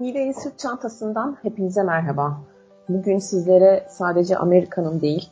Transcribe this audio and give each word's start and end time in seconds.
Hile'nin 0.00 0.32
sırt 0.32 0.58
çantasından 0.58 1.36
hepinize 1.42 1.82
merhaba. 1.82 2.40
Bugün 2.88 3.18
sizlere 3.18 3.86
sadece 3.90 4.36
Amerika'nın 4.36 5.00
değil, 5.00 5.28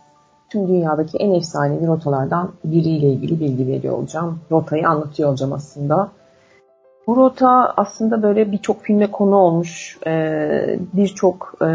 tüm 0.50 0.68
dünyadaki 0.68 1.18
en 1.18 1.34
efsanevi 1.34 1.87
rotalardan 1.87 2.52
biriyle 2.64 3.07
ilgili 3.07 3.41
bilgi 3.41 3.66
veriyor 3.66 3.95
olacağım. 3.95 4.41
Rotayı 4.52 4.89
anlatıyor 4.89 5.29
olacağım 5.29 5.52
aslında. 5.52 6.11
Bu 7.07 7.16
rota 7.16 7.73
aslında 7.77 8.23
böyle 8.23 8.52
birçok 8.52 8.82
filme 8.82 9.11
konu 9.11 9.36
olmuş, 9.36 9.98
e, 10.07 10.50
birçok 10.93 11.55
e, 11.62 11.69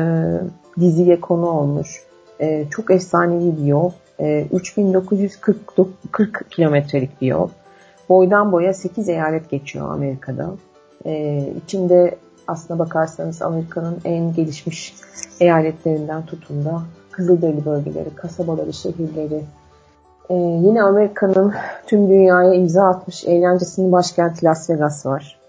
diziye 0.79 1.21
konu 1.21 1.49
olmuş. 1.49 2.03
E, 2.39 2.69
çok 2.69 2.91
efsanevi 2.91 3.57
bir 3.57 3.65
yol. 3.65 3.91
3940 4.19 6.49
kilometrelik 6.49 7.21
bir 7.21 7.27
yol. 7.27 7.49
Boydan 8.09 8.51
boya 8.51 8.73
8 8.73 9.09
eyalet 9.09 9.49
geçiyor 9.49 9.93
Amerika'da. 9.93 10.49
İçinde 11.65 12.17
aslına 12.47 12.79
bakarsanız 12.79 13.41
Amerika'nın 13.41 13.97
en 14.05 14.33
gelişmiş 14.33 14.95
eyaletlerinden 15.39 16.25
tutun 16.25 16.65
da 16.65 16.81
Kızılderili 17.11 17.65
bölgeleri, 17.65 18.15
kasabaları, 18.15 18.73
şehirleri, 18.73 19.43
ee, 20.29 20.33
yine 20.35 20.83
Amerika'nın 20.83 21.53
tüm 21.87 22.09
dünyaya 22.09 22.53
imza 22.53 22.87
atmış 22.87 23.25
eğlencesinin 23.25 23.91
başkenti 23.91 24.45
Las 24.45 24.69
Vegas 24.69 25.05
var. 25.05 25.39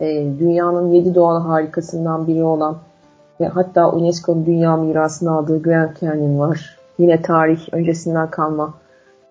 Ee, 0.00 0.26
dünyanın 0.38 0.92
yedi 0.92 1.14
doğal 1.14 1.42
harikasından 1.42 2.26
biri 2.26 2.44
olan 2.44 2.76
ve 3.40 3.48
hatta 3.48 3.90
UNESCO'nun 3.90 4.46
dünya 4.46 4.76
mirasını 4.76 5.36
aldığı 5.36 5.62
Grand 5.62 5.96
Canyon 6.00 6.38
var. 6.38 6.78
Yine 6.98 7.22
tarih 7.22 7.68
öncesinden 7.72 8.30
kalma 8.30 8.74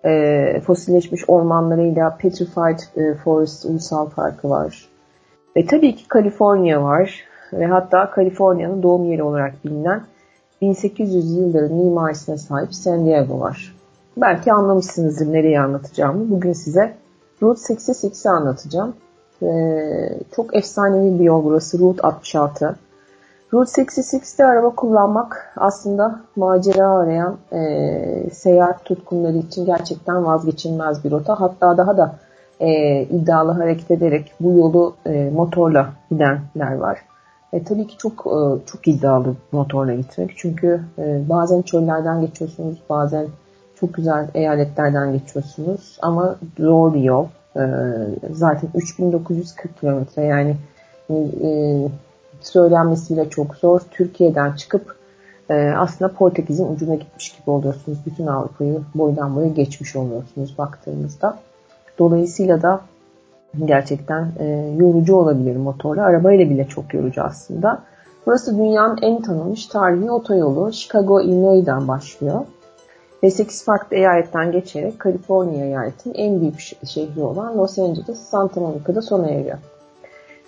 e, 0.04 0.60
fosilleşmiş 0.60 1.24
ormanlarıyla 1.28 2.16
Petrified 2.16 2.78
e, 2.96 3.14
Forest 3.14 3.64
Ulusal 3.64 4.10
Parkı 4.10 4.50
var. 4.50 4.88
Ve 5.56 5.66
tabii 5.66 5.96
ki 5.96 6.08
Kaliforniya 6.08 6.82
var 6.82 7.24
ve 7.52 7.66
hatta 7.66 8.10
Kaliforniya'nın 8.10 8.82
doğum 8.82 9.04
yeri 9.04 9.22
olarak 9.22 9.64
bilinen 9.64 10.02
1800 10.62 11.36
yılların 11.36 11.76
mimarisine 11.76 12.38
sahip 12.38 12.74
San 12.74 13.06
Diego 13.06 13.40
var. 13.40 13.76
Belki 14.16 14.52
anlamışsınızdır 14.52 15.32
nereye 15.32 15.60
anlatacağımı. 15.60 16.30
Bugün 16.30 16.52
size 16.52 16.94
Route 17.42 17.74
66'i 17.74 18.30
anlatacağım. 18.30 18.94
Ee, 19.42 20.18
çok 20.36 20.56
efsanevi 20.56 21.18
bir 21.18 21.24
yol 21.24 21.44
burası 21.44 21.78
Route 21.78 22.02
66. 22.02 22.76
Route 23.52 23.82
66'te 23.82 24.46
araba 24.46 24.70
kullanmak 24.70 25.52
aslında 25.56 26.20
macera 26.36 26.90
arayan 26.90 27.36
e, 27.52 28.30
seyahat 28.32 28.84
tutkunları 28.84 29.36
için 29.36 29.66
gerçekten 29.66 30.24
vazgeçilmez 30.24 31.04
bir 31.04 31.10
rota. 31.10 31.40
Hatta 31.40 31.76
daha 31.76 31.96
da 31.96 32.16
e, 32.60 33.02
iddialı 33.02 33.52
hareket 33.52 33.90
ederek 33.90 34.32
bu 34.40 34.58
yolu 34.58 34.94
e, 35.06 35.30
motorla 35.30 35.92
gidenler 36.10 36.74
var. 36.76 36.98
E, 37.52 37.64
tabii 37.64 37.86
ki 37.86 37.98
çok 37.98 38.26
e, 38.26 38.66
çok 38.66 38.88
iddialı 38.88 39.34
motorla 39.52 39.94
gitmek. 39.94 40.32
Çünkü 40.36 40.80
e, 40.98 41.28
bazen 41.28 41.62
çöllerden 41.62 42.20
geçiyorsunuz, 42.20 42.78
bazen 42.90 43.26
çok 43.80 43.94
güzel 43.94 44.28
eyaletlerden 44.34 45.12
geçiyorsunuz. 45.12 45.98
Ama 46.02 46.36
zor 46.58 46.94
bir 46.94 47.00
yol. 47.00 47.26
E, 47.56 47.62
zaten 48.30 48.70
3940 48.74 49.80
kilometre 49.80 50.24
yani 50.24 50.56
e, 51.10 51.88
söylenmesi 52.40 53.14
bile 53.14 53.30
çok 53.30 53.56
zor. 53.56 53.80
Türkiye'den 53.90 54.52
çıkıp 54.52 54.96
e, 55.50 55.54
aslında 55.76 56.12
Portekiz'in 56.12 56.72
ucuna 56.74 56.94
gitmiş 56.94 57.36
gibi 57.38 57.50
oluyorsunuz. 57.50 57.98
Bütün 58.06 58.26
Avrupa'yı 58.26 58.80
boydan 58.94 59.36
boya 59.36 59.48
geçmiş 59.48 59.96
oluyorsunuz 59.96 60.58
baktığınızda. 60.58 61.38
Dolayısıyla 61.98 62.62
da 62.62 62.80
gerçekten 63.64 64.28
e, 64.38 64.74
yorucu 64.78 65.16
olabilir 65.16 65.56
motorla. 65.56 66.02
Arabayla 66.02 66.50
bile 66.50 66.68
çok 66.68 66.94
yorucu 66.94 67.22
aslında. 67.22 67.82
Burası 68.26 68.58
dünyanın 68.58 68.98
en 69.02 69.22
tanınmış 69.22 69.66
tarihi 69.66 70.10
otoyolu. 70.10 70.72
Chicago, 70.72 71.20
Illinois'dan 71.20 71.88
başlıyor. 71.88 72.40
Ve 73.22 73.30
8 73.30 73.64
farklı 73.64 73.96
eyaletten 73.96 74.52
geçerek 74.52 74.98
Kaliforniya 74.98 75.66
eyaletinin 75.66 76.14
en 76.14 76.40
büyük 76.40 76.60
şehri 76.86 77.20
olan 77.20 77.58
Los 77.58 77.78
Angeles, 77.78 78.18
Santa 78.18 78.60
Monica'da 78.60 79.02
sona 79.02 79.26
eriyor. 79.26 79.58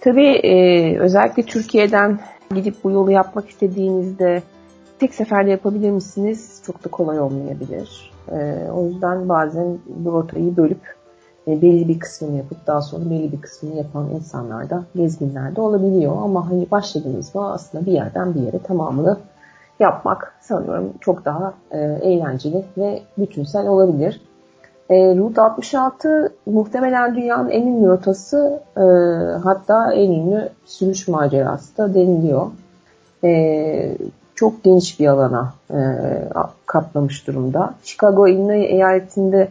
Tabii 0.00 0.28
e, 0.28 0.98
özellikle 0.98 1.42
Türkiye'den 1.42 2.19
gidip 2.54 2.84
bu 2.84 2.91
yolu 2.91 3.10
yapmak 3.10 3.48
istediğinizde 3.48 4.42
tek 4.98 5.14
seferde 5.14 5.50
yapabilir 5.50 5.91
misiniz? 5.91 6.62
Çok 6.66 6.84
da 6.84 6.88
kolay 6.88 7.20
olmayabilir. 7.20 8.12
E, 8.32 8.70
o 8.72 8.87
yüzden 8.87 9.28
bazen 9.28 9.78
bu 9.87 10.12
rotayı 10.12 10.56
bölüp 10.56 10.97
e, 11.48 11.62
belli 11.62 11.88
bir 11.88 11.98
kısmını 11.98 12.36
yapıp 12.36 12.66
daha 12.66 12.82
sonra 12.82 13.10
belli 13.10 13.32
bir 13.32 13.41
kısmını 13.41 13.76
yapan 13.76 14.10
insanlar 14.10 14.70
da 14.70 14.82
gezginler 14.97 15.56
de 15.56 15.60
olabiliyor. 15.60 16.16
Ama 16.22 16.50
hani 16.50 16.70
başladığınız 16.70 17.34
mı 17.34 17.53
aslında 17.53 17.86
bir 17.86 17.92
yerden 17.92 18.34
bir 18.34 18.41
yere 18.41 18.59
tamamını 18.59 19.16
yapmak 19.81 20.34
sanıyorum 20.41 20.92
çok 21.00 21.25
daha 21.25 21.54
e, 21.70 21.78
eğlenceli 21.78 22.64
ve 22.78 23.03
bütünsel 23.19 23.69
olabilir. 23.69 24.20
E, 24.91 25.16
Route 25.16 25.41
66 25.42 26.32
muhtemelen 26.47 27.14
dünyanın 27.14 27.48
en 27.48 27.66
ünlü 27.66 27.88
rotası 27.88 28.60
e, 28.76 28.82
hatta 29.42 29.92
en 29.92 30.10
ünlü 30.10 30.48
sürüş 30.66 31.08
macerası 31.08 31.76
da 31.76 31.94
deniliyor. 31.94 32.47
E, 33.25 33.97
çok 34.34 34.64
geniş 34.64 35.00
bir 35.00 35.06
alana 35.06 35.53
e, 35.70 35.78
kaplamış 36.66 37.26
durumda. 37.26 37.75
Chicago, 37.82 38.28
Illinois 38.28 38.70
eyaletinde 38.70 39.48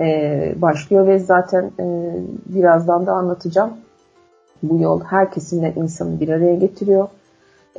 e, 0.00 0.54
başlıyor 0.56 1.06
ve 1.06 1.18
zaten 1.18 1.70
e, 1.80 2.16
birazdan 2.46 3.06
da 3.06 3.12
anlatacağım. 3.12 3.70
Bu 4.62 4.82
yol 4.82 5.00
her 5.00 5.30
kesimden 5.30 5.72
insanı 5.76 6.20
bir 6.20 6.28
araya 6.28 6.54
getiriyor. 6.54 7.08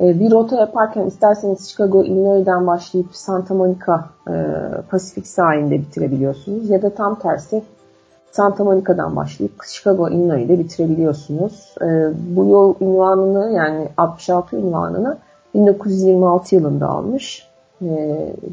E, 0.00 0.20
bir 0.20 0.30
rota 0.30 0.56
yaparken 0.56 1.06
isterseniz 1.06 1.68
Chicago, 1.68 2.04
Illinois'den 2.04 2.66
başlayıp 2.66 3.08
Santa 3.12 3.54
Monica 3.54 4.04
e, 4.28 4.34
Pasifik 4.90 5.26
sahilinde 5.26 5.78
bitirebiliyorsunuz. 5.78 6.70
Ya 6.70 6.82
da 6.82 6.94
tam 6.94 7.18
tersi 7.18 7.62
Santa 8.30 8.64
Monica'dan 8.64 9.16
başlayıp 9.16 9.64
Chicago, 9.64 10.08
Illinois'de 10.08 10.58
bitirebiliyorsunuz. 10.58 11.74
E, 11.82 12.10
bu 12.36 12.44
yol 12.44 12.74
ünvanını 12.80 13.52
yani 13.52 13.88
66 13.96 14.56
ünvanını 14.56 15.18
1926 15.54 16.54
yılında 16.54 16.88
almış. 16.88 17.50
E, 17.82 17.88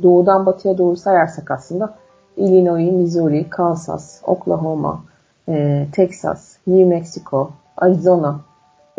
doğudan 0.03 0.45
batıya 0.45 0.77
doğru 0.77 0.95
sayarsak 0.95 1.51
aslında 1.51 1.93
Illinois, 2.37 2.91
Missouri, 2.91 3.49
Kansas, 3.49 4.21
Oklahoma, 4.23 5.03
e, 5.49 5.87
Texas, 5.91 6.57
New 6.67 6.85
Mexico, 6.85 7.51
Arizona 7.77 8.39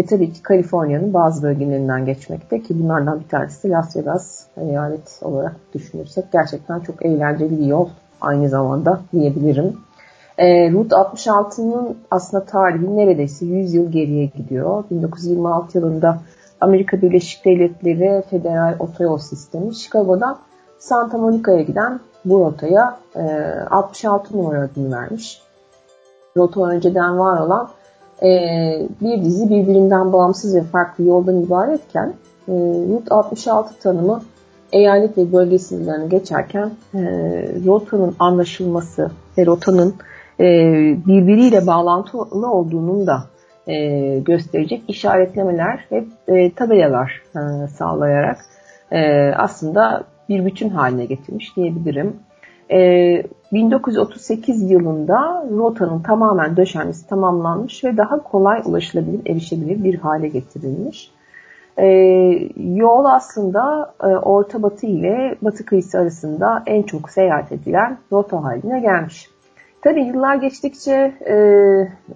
ve 0.00 0.06
tabii 0.06 0.32
ki 0.32 0.42
Kaliforniya'nın 0.42 1.14
bazı 1.14 1.42
bölgelerinden 1.42 2.04
geçmekte 2.04 2.62
ki 2.62 2.82
bunlardan 2.82 3.20
bir 3.20 3.28
tanesi 3.28 3.70
Las 3.70 3.96
Vegas 3.96 4.46
eyalet 4.56 5.20
olarak 5.22 5.56
düşünürsek 5.74 6.32
gerçekten 6.32 6.80
çok 6.80 7.06
eğlenceli 7.06 7.60
bir 7.60 7.66
yol 7.66 7.88
aynı 8.20 8.48
zamanda 8.48 9.00
diyebilirim. 9.12 9.76
E, 10.38 10.72
Route 10.72 10.96
66'nın 10.96 11.96
aslında 12.10 12.44
tarihi 12.44 12.96
neredeyse 12.96 13.46
100 13.46 13.74
yıl 13.74 13.92
geriye 13.92 14.24
gidiyor. 14.24 14.84
1926 14.90 15.78
yılında 15.78 16.18
Amerika 16.60 17.02
Birleşik 17.02 17.44
Devletleri 17.44 18.22
Federal 18.30 18.76
Otoyol 18.78 19.18
Sistemi 19.18 19.74
Chicago'dan 19.74 20.38
Santa 20.78 21.18
Monica'ya 21.18 21.62
giden 21.62 22.00
bu 22.28 22.40
rotaya 22.40 22.98
e, 23.16 23.22
66 23.70 24.36
numara 24.36 24.62
adını 24.62 24.96
vermiş. 24.96 25.42
Rota 26.36 26.66
önceden 26.66 27.18
var 27.18 27.40
olan 27.40 27.68
e, 28.22 28.28
bir 29.00 29.24
dizi 29.24 29.50
birbirinden 29.50 30.12
bağımsız 30.12 30.56
ve 30.56 30.62
farklı 30.62 31.04
yoldan 31.04 31.42
ibaretken 31.42 32.14
e, 32.48 32.52
Route 32.88 33.14
66 33.14 33.78
tanımı 33.78 34.22
eyalet 34.72 35.18
ve 35.18 35.32
bölge 35.32 35.58
sınırlarını 35.58 36.08
geçerken 36.08 36.70
e, 36.94 37.00
rotanın 37.66 38.16
anlaşılması 38.18 39.10
ve 39.38 39.46
rotanın 39.46 39.94
e, 40.40 40.44
birbiriyle 41.06 41.66
bağlantılı 41.66 42.50
olduğunun 42.52 43.06
da 43.06 43.24
e, 43.66 44.18
gösterecek 44.18 44.82
işaretlemeler 44.88 45.86
ve 45.92 46.04
e, 46.28 46.52
tabelalar 46.52 47.22
e, 47.36 47.68
sağlayarak 47.68 48.38
e, 48.92 49.32
aslında 49.36 50.04
bir 50.28 50.46
bütün 50.46 50.68
haline 50.68 51.04
getirmiş 51.04 51.56
diyebilirim. 51.56 52.16
E, 52.70 53.22
1938 53.52 54.70
yılında 54.70 55.46
rotanın 55.50 56.02
tamamen 56.02 56.56
döşenmesi 56.56 57.06
tamamlanmış 57.06 57.84
ve 57.84 57.96
daha 57.96 58.22
kolay 58.22 58.62
ulaşılabilir, 58.64 59.20
erişebilir 59.30 59.84
bir 59.84 59.94
hale 59.94 60.28
getirilmiş. 60.28 61.10
E, 61.76 61.86
yol 62.56 63.04
aslında 63.04 63.94
e, 64.02 64.06
Orta 64.06 64.62
Batı 64.62 64.86
ile 64.86 65.36
Batı 65.42 65.64
kıyısı 65.64 65.98
arasında 65.98 66.62
en 66.66 66.82
çok 66.82 67.10
seyahat 67.10 67.52
edilen 67.52 67.98
rota 68.12 68.44
haline 68.44 68.80
gelmiş. 68.80 69.30
Tabii 69.82 70.04
yıllar 70.04 70.34
geçtikçe 70.34 71.14
e, 71.20 71.34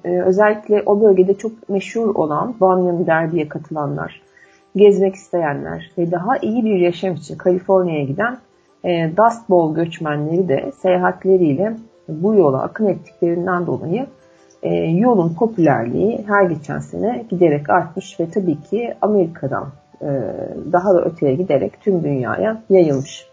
e, 0.04 0.22
özellikle 0.22 0.82
o 0.86 1.00
bölgede 1.00 1.34
çok 1.34 1.68
meşhur 1.68 2.14
olan 2.14 2.54
Banyan 2.60 3.06
Derby'ye 3.06 3.48
katılanlar, 3.48 4.21
gezmek 4.76 5.14
isteyenler 5.14 5.90
ve 5.98 6.10
daha 6.10 6.36
iyi 6.42 6.64
bir 6.64 6.78
yaşam 6.78 7.14
için 7.14 7.36
Kaliforniya'ya 7.36 8.04
giden 8.04 8.38
e, 8.84 9.10
Dust 9.16 9.50
Bowl 9.50 9.74
göçmenleri 9.74 10.48
de 10.48 10.72
seyahatleriyle 10.82 11.76
bu 12.08 12.34
yola 12.34 12.62
akın 12.62 12.86
ettiklerinden 12.86 13.66
dolayı 13.66 14.06
e, 14.62 14.74
yolun 14.74 15.34
popülerliği 15.34 16.24
her 16.26 16.44
geçen 16.44 16.78
sene 16.78 17.24
giderek 17.30 17.70
artmış 17.70 18.20
ve 18.20 18.30
tabii 18.30 18.60
ki 18.60 18.94
Amerika'dan 19.00 19.68
e, 20.00 20.08
daha 20.72 20.94
da 20.94 21.04
öteye 21.04 21.34
giderek 21.34 21.80
tüm 21.80 22.04
dünyaya 22.04 22.62
yayılmış. 22.70 23.32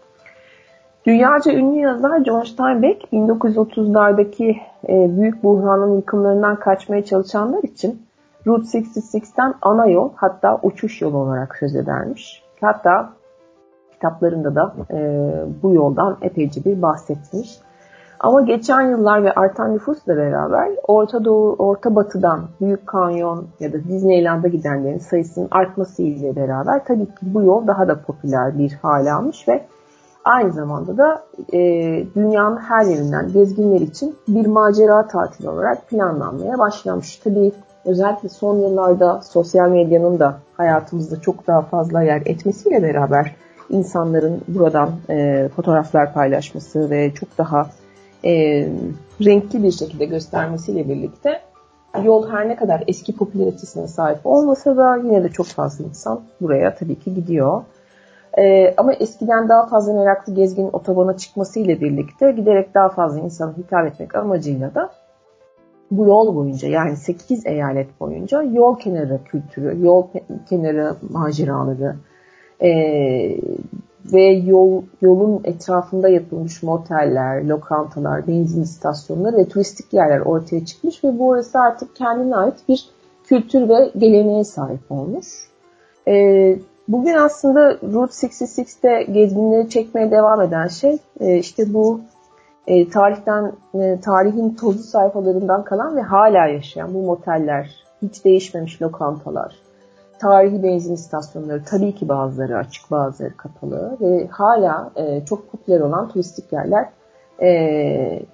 Dünyaca 1.06 1.52
ünlü 1.52 1.80
yazar 1.80 2.24
John 2.24 2.42
Steinbeck 2.42 3.04
1930'lardaki 3.12 4.56
e, 4.88 5.18
büyük 5.18 5.42
buhranın 5.42 5.96
yıkımlarından 5.96 6.56
kaçmaya 6.56 7.04
çalışanlar 7.04 7.62
için 7.62 8.02
Route 8.46 8.78
66'ten 8.78 9.54
ana 9.62 9.86
yol 9.86 10.10
hatta 10.16 10.60
uçuş 10.62 11.02
yolu 11.02 11.16
olarak 11.16 11.56
söz 11.60 11.76
edermiş. 11.76 12.42
Hatta 12.60 13.12
kitaplarında 13.92 14.54
da 14.54 14.74
e, 14.90 14.98
bu 15.62 15.74
yoldan 15.74 16.18
epeyce 16.22 16.64
bir 16.64 16.82
bahsetmiş. 16.82 17.60
Ama 18.20 18.40
geçen 18.40 18.80
yıllar 18.80 19.24
ve 19.24 19.32
artan 19.32 19.74
nüfusla 19.74 20.16
beraber 20.16 20.68
Orta 20.88 21.24
Doğu, 21.24 21.56
Orta 21.58 21.96
Batı'dan 21.96 22.40
Büyük 22.60 22.86
Kanyon 22.86 23.46
ya 23.60 23.72
da 23.72 23.84
Disneyland'a 23.84 24.48
gidenlerin 24.48 24.98
sayısının 24.98 25.48
artması 25.50 26.02
ile 26.02 26.36
beraber 26.36 26.84
tabii 26.84 27.06
ki 27.06 27.22
bu 27.22 27.42
yol 27.42 27.66
daha 27.66 27.88
da 27.88 28.02
popüler 28.02 28.58
bir 28.58 28.72
hale 28.82 29.12
almış 29.12 29.48
ve 29.48 29.66
aynı 30.24 30.52
zamanda 30.52 30.98
da 30.98 31.22
e, 31.52 31.58
dünyanın 32.14 32.56
her 32.56 32.84
yerinden 32.84 33.28
gezginler 33.32 33.80
için 33.80 34.16
bir 34.28 34.46
macera 34.46 35.06
tatili 35.06 35.48
olarak 35.48 35.88
planlanmaya 35.88 36.58
başlamış. 36.58 37.16
Tabii 37.16 37.52
özellikle 37.84 38.28
son 38.28 38.56
yıllarda 38.56 39.20
sosyal 39.20 39.70
medyanın 39.70 40.18
da 40.18 40.38
hayatımızda 40.56 41.20
çok 41.20 41.46
daha 41.46 41.62
fazla 41.62 42.02
yer 42.02 42.22
etmesiyle 42.26 42.82
beraber 42.82 43.34
insanların 43.70 44.40
buradan 44.48 44.90
e, 45.10 45.48
fotoğraflar 45.56 46.12
paylaşması 46.12 46.90
ve 46.90 47.14
çok 47.14 47.38
daha 47.38 47.70
e, 48.24 48.32
renkli 49.24 49.62
bir 49.62 49.72
şekilde 49.72 50.04
göstermesiyle 50.04 50.88
birlikte 50.88 51.40
yol 52.04 52.30
her 52.30 52.48
ne 52.48 52.56
kadar 52.56 52.84
eski 52.86 53.16
popülaritesine 53.16 53.86
sahip 53.88 54.18
olmasa 54.24 54.76
da 54.76 54.96
yine 54.96 55.24
de 55.24 55.28
çok 55.28 55.46
fazla 55.46 55.84
insan 55.84 56.20
buraya 56.40 56.74
tabii 56.74 56.98
ki 56.98 57.14
gidiyor. 57.14 57.62
E, 58.38 58.74
ama 58.76 58.92
eskiden 58.92 59.48
daha 59.48 59.66
fazla 59.66 59.92
meraklı 59.92 60.34
gezginin 60.34 60.70
otobana 60.72 61.16
çıkmasıyla 61.16 61.80
birlikte 61.80 62.32
giderek 62.32 62.74
daha 62.74 62.88
fazla 62.88 63.20
insana 63.20 63.52
hitap 63.56 63.86
etmek 63.86 64.14
amacıyla 64.14 64.74
da 64.74 64.90
bu 65.90 66.06
yol 66.06 66.36
boyunca 66.36 66.68
yani 66.68 66.96
8 66.96 67.46
eyalet 67.46 68.00
boyunca 68.00 68.42
yol 68.42 68.78
kenarı 68.78 69.20
kültürü, 69.24 69.84
yol 69.86 70.06
kenarı 70.48 70.96
maceraları 71.10 71.96
e, 72.62 72.70
ve 74.12 74.22
yol 74.22 74.82
yolun 75.00 75.40
etrafında 75.44 76.08
yapılmış 76.08 76.62
moteller, 76.62 77.44
lokantalar, 77.44 78.26
benzin 78.26 78.62
istasyonları 78.62 79.36
ve 79.36 79.48
turistik 79.48 79.92
yerler 79.92 80.20
ortaya 80.20 80.64
çıkmış 80.64 81.04
ve 81.04 81.18
bu 81.18 81.32
arası 81.32 81.58
artık 81.58 81.96
kendine 81.96 82.36
ait 82.36 82.54
bir 82.68 82.88
kültür 83.24 83.68
ve 83.68 83.90
geleneğe 83.98 84.44
sahip 84.44 84.80
olmuş. 84.90 85.26
E, 86.08 86.56
bugün 86.88 87.14
aslında 87.14 87.70
Route 87.70 88.26
66'te 88.26 89.02
gezginleri 89.12 89.68
çekmeye 89.70 90.10
devam 90.10 90.40
eden 90.40 90.68
şey 90.68 90.98
e, 91.20 91.38
işte 91.38 91.74
bu 91.74 92.00
e, 92.66 92.88
tarihten 92.88 93.52
e, 93.74 94.00
tarihin 94.00 94.54
tozlu 94.54 94.82
sayfalarından 94.82 95.64
kalan 95.64 95.96
ve 95.96 96.02
hala 96.02 96.46
yaşayan 96.46 96.94
bu 96.94 97.02
moteller, 97.02 97.70
hiç 98.02 98.24
değişmemiş 98.24 98.82
lokantalar, 98.82 99.56
tarihi 100.18 100.62
benzin 100.62 100.94
istasyonları 100.94 101.64
tabii 101.64 101.94
ki 101.94 102.08
bazıları 102.08 102.56
açık 102.56 102.90
bazıları 102.90 103.36
kapalı 103.36 103.96
ve 104.00 104.26
hala 104.26 104.90
e, 104.96 105.24
çok 105.24 105.52
popüler 105.52 105.80
olan 105.80 106.08
turistik 106.08 106.52
yerler 106.52 106.88
e, 107.38 107.48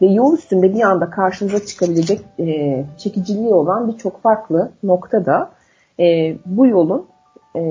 ve 0.02 0.06
yol 0.06 0.34
üstünde 0.34 0.74
bir 0.74 0.82
anda 0.82 1.10
karşınıza 1.10 1.66
çıkabilecek 1.66 2.20
e, 2.38 2.84
çekiciliği 2.98 3.54
olan 3.54 3.88
birçok 3.88 4.22
farklı 4.22 4.72
noktada 4.82 5.50
e, 6.00 6.36
bu 6.46 6.66
yolun 6.66 7.06
e, 7.56 7.62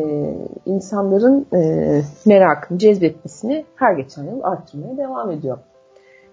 insanların 0.65 1.47
e, 1.53 2.01
merakını 2.25 2.77
cezbetmesini 2.77 3.65
her 3.75 3.93
geçen 3.93 4.23
yıl 4.23 4.43
arttırmaya 4.43 4.97
devam 4.97 5.31
ediyor. 5.31 5.57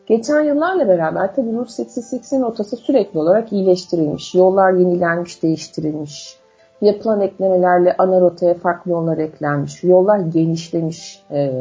Geçen 0.07 0.41
yıllarla 0.41 0.89
beraber 0.89 1.35
tabii 1.35 1.53
Route 1.53 1.83
66'in 1.83 2.43
rotası 2.43 2.77
sürekli 2.77 3.19
olarak 3.19 3.53
iyileştirilmiş. 3.53 4.35
Yollar 4.35 4.73
yenilenmiş, 4.73 5.43
değiştirilmiş. 5.43 6.37
Yapılan 6.81 7.21
eklemelerle 7.21 7.95
ana 7.99 8.21
rotaya 8.21 8.55
farklı 8.55 8.91
yollar 8.91 9.19
eklenmiş. 9.19 9.85
Yollar 9.85 10.19
genişlemiş. 10.19 11.23
Ee, 11.31 11.53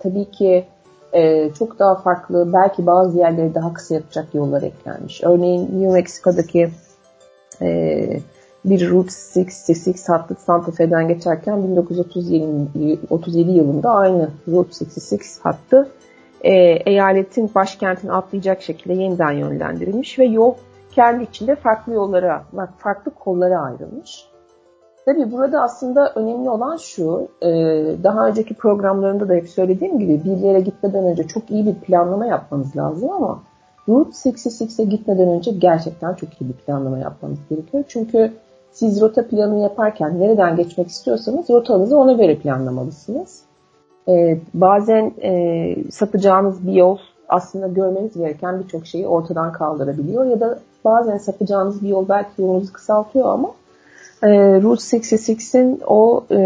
tabii 0.00 0.30
ki 0.30 0.64
e, 1.12 1.52
çok 1.52 1.78
daha 1.78 1.94
farklı, 1.94 2.52
belki 2.52 2.86
bazı 2.86 3.18
yerleri 3.18 3.54
daha 3.54 3.72
kısa 3.74 3.94
yapacak 3.94 4.34
yollar 4.34 4.62
eklenmiş. 4.62 5.24
Örneğin 5.24 5.62
New 5.62 5.92
Mexico'daki 5.92 6.70
e, 7.62 8.08
bir 8.64 8.90
Route 8.90 9.12
66 9.40 10.12
hattı 10.12 10.36
Santa 10.46 10.72
Fe'den 10.72 11.08
geçerken 11.08 11.64
1937 11.64 13.50
yılında 13.50 13.90
aynı 13.90 14.28
Route 14.48 14.84
66 14.84 15.18
hattı 15.42 15.88
e, 16.42 16.52
eyaletin 16.86 17.50
başkentini 17.54 18.12
atlayacak 18.12 18.62
şekilde 18.62 18.94
yeniden 18.94 19.32
yönlendirilmiş 19.32 20.18
ve 20.18 20.24
yol 20.24 20.54
kendi 20.90 21.24
içinde 21.24 21.54
farklı 21.54 21.92
yollara, 21.92 22.44
farklı 22.78 23.10
kollara 23.14 23.60
ayrılmış. 23.60 24.26
Tabii 25.04 25.32
burada 25.32 25.62
aslında 25.62 26.12
önemli 26.14 26.50
olan 26.50 26.76
şu, 26.76 27.28
e, 27.42 27.48
daha 28.02 28.28
önceki 28.28 28.54
programlarında 28.54 29.28
da 29.28 29.34
hep 29.34 29.48
söylediğim 29.48 29.98
gibi 29.98 30.24
bir 30.24 30.36
yere 30.36 30.60
gitmeden 30.60 31.04
önce 31.04 31.26
çok 31.26 31.50
iyi 31.50 31.66
bir 31.66 31.74
planlama 31.74 32.26
yapmanız 32.26 32.76
lazım 32.76 33.10
ama 33.10 33.42
Route 33.88 34.10
66'e 34.10 34.84
gitmeden 34.84 35.28
önce 35.28 35.50
gerçekten 35.50 36.14
çok 36.14 36.40
iyi 36.40 36.48
bir 36.48 36.54
planlama 36.54 36.98
yapmanız 36.98 37.38
gerekiyor. 37.50 37.84
Çünkü 37.88 38.32
siz 38.72 39.00
rota 39.00 39.28
planını 39.28 39.62
yaparken 39.62 40.20
nereden 40.20 40.56
geçmek 40.56 40.88
istiyorsanız 40.88 41.50
rotanızı 41.50 41.96
ona 41.96 42.12
göre 42.12 42.38
planlamalısınız. 42.38 43.42
E, 44.08 44.38
bazen 44.54 45.12
e, 45.22 45.76
sapacağınız 45.90 46.66
bir 46.66 46.72
yol 46.72 46.98
aslında 47.28 47.68
görmeniz 47.68 48.18
gereken 48.18 48.60
birçok 48.60 48.86
şeyi 48.86 49.06
ortadan 49.06 49.52
kaldırabiliyor 49.52 50.24
ya 50.24 50.40
da 50.40 50.58
bazen 50.84 51.18
sapacağınız 51.18 51.82
bir 51.82 51.88
yol 51.88 52.08
belki 52.08 52.42
yolunuzu 52.42 52.72
kısaltıyor 52.72 53.28
ama 53.28 53.48
e, 54.22 54.28
Route 54.62 54.82
66'in 54.82 55.80
o 55.86 56.24
e, 56.30 56.38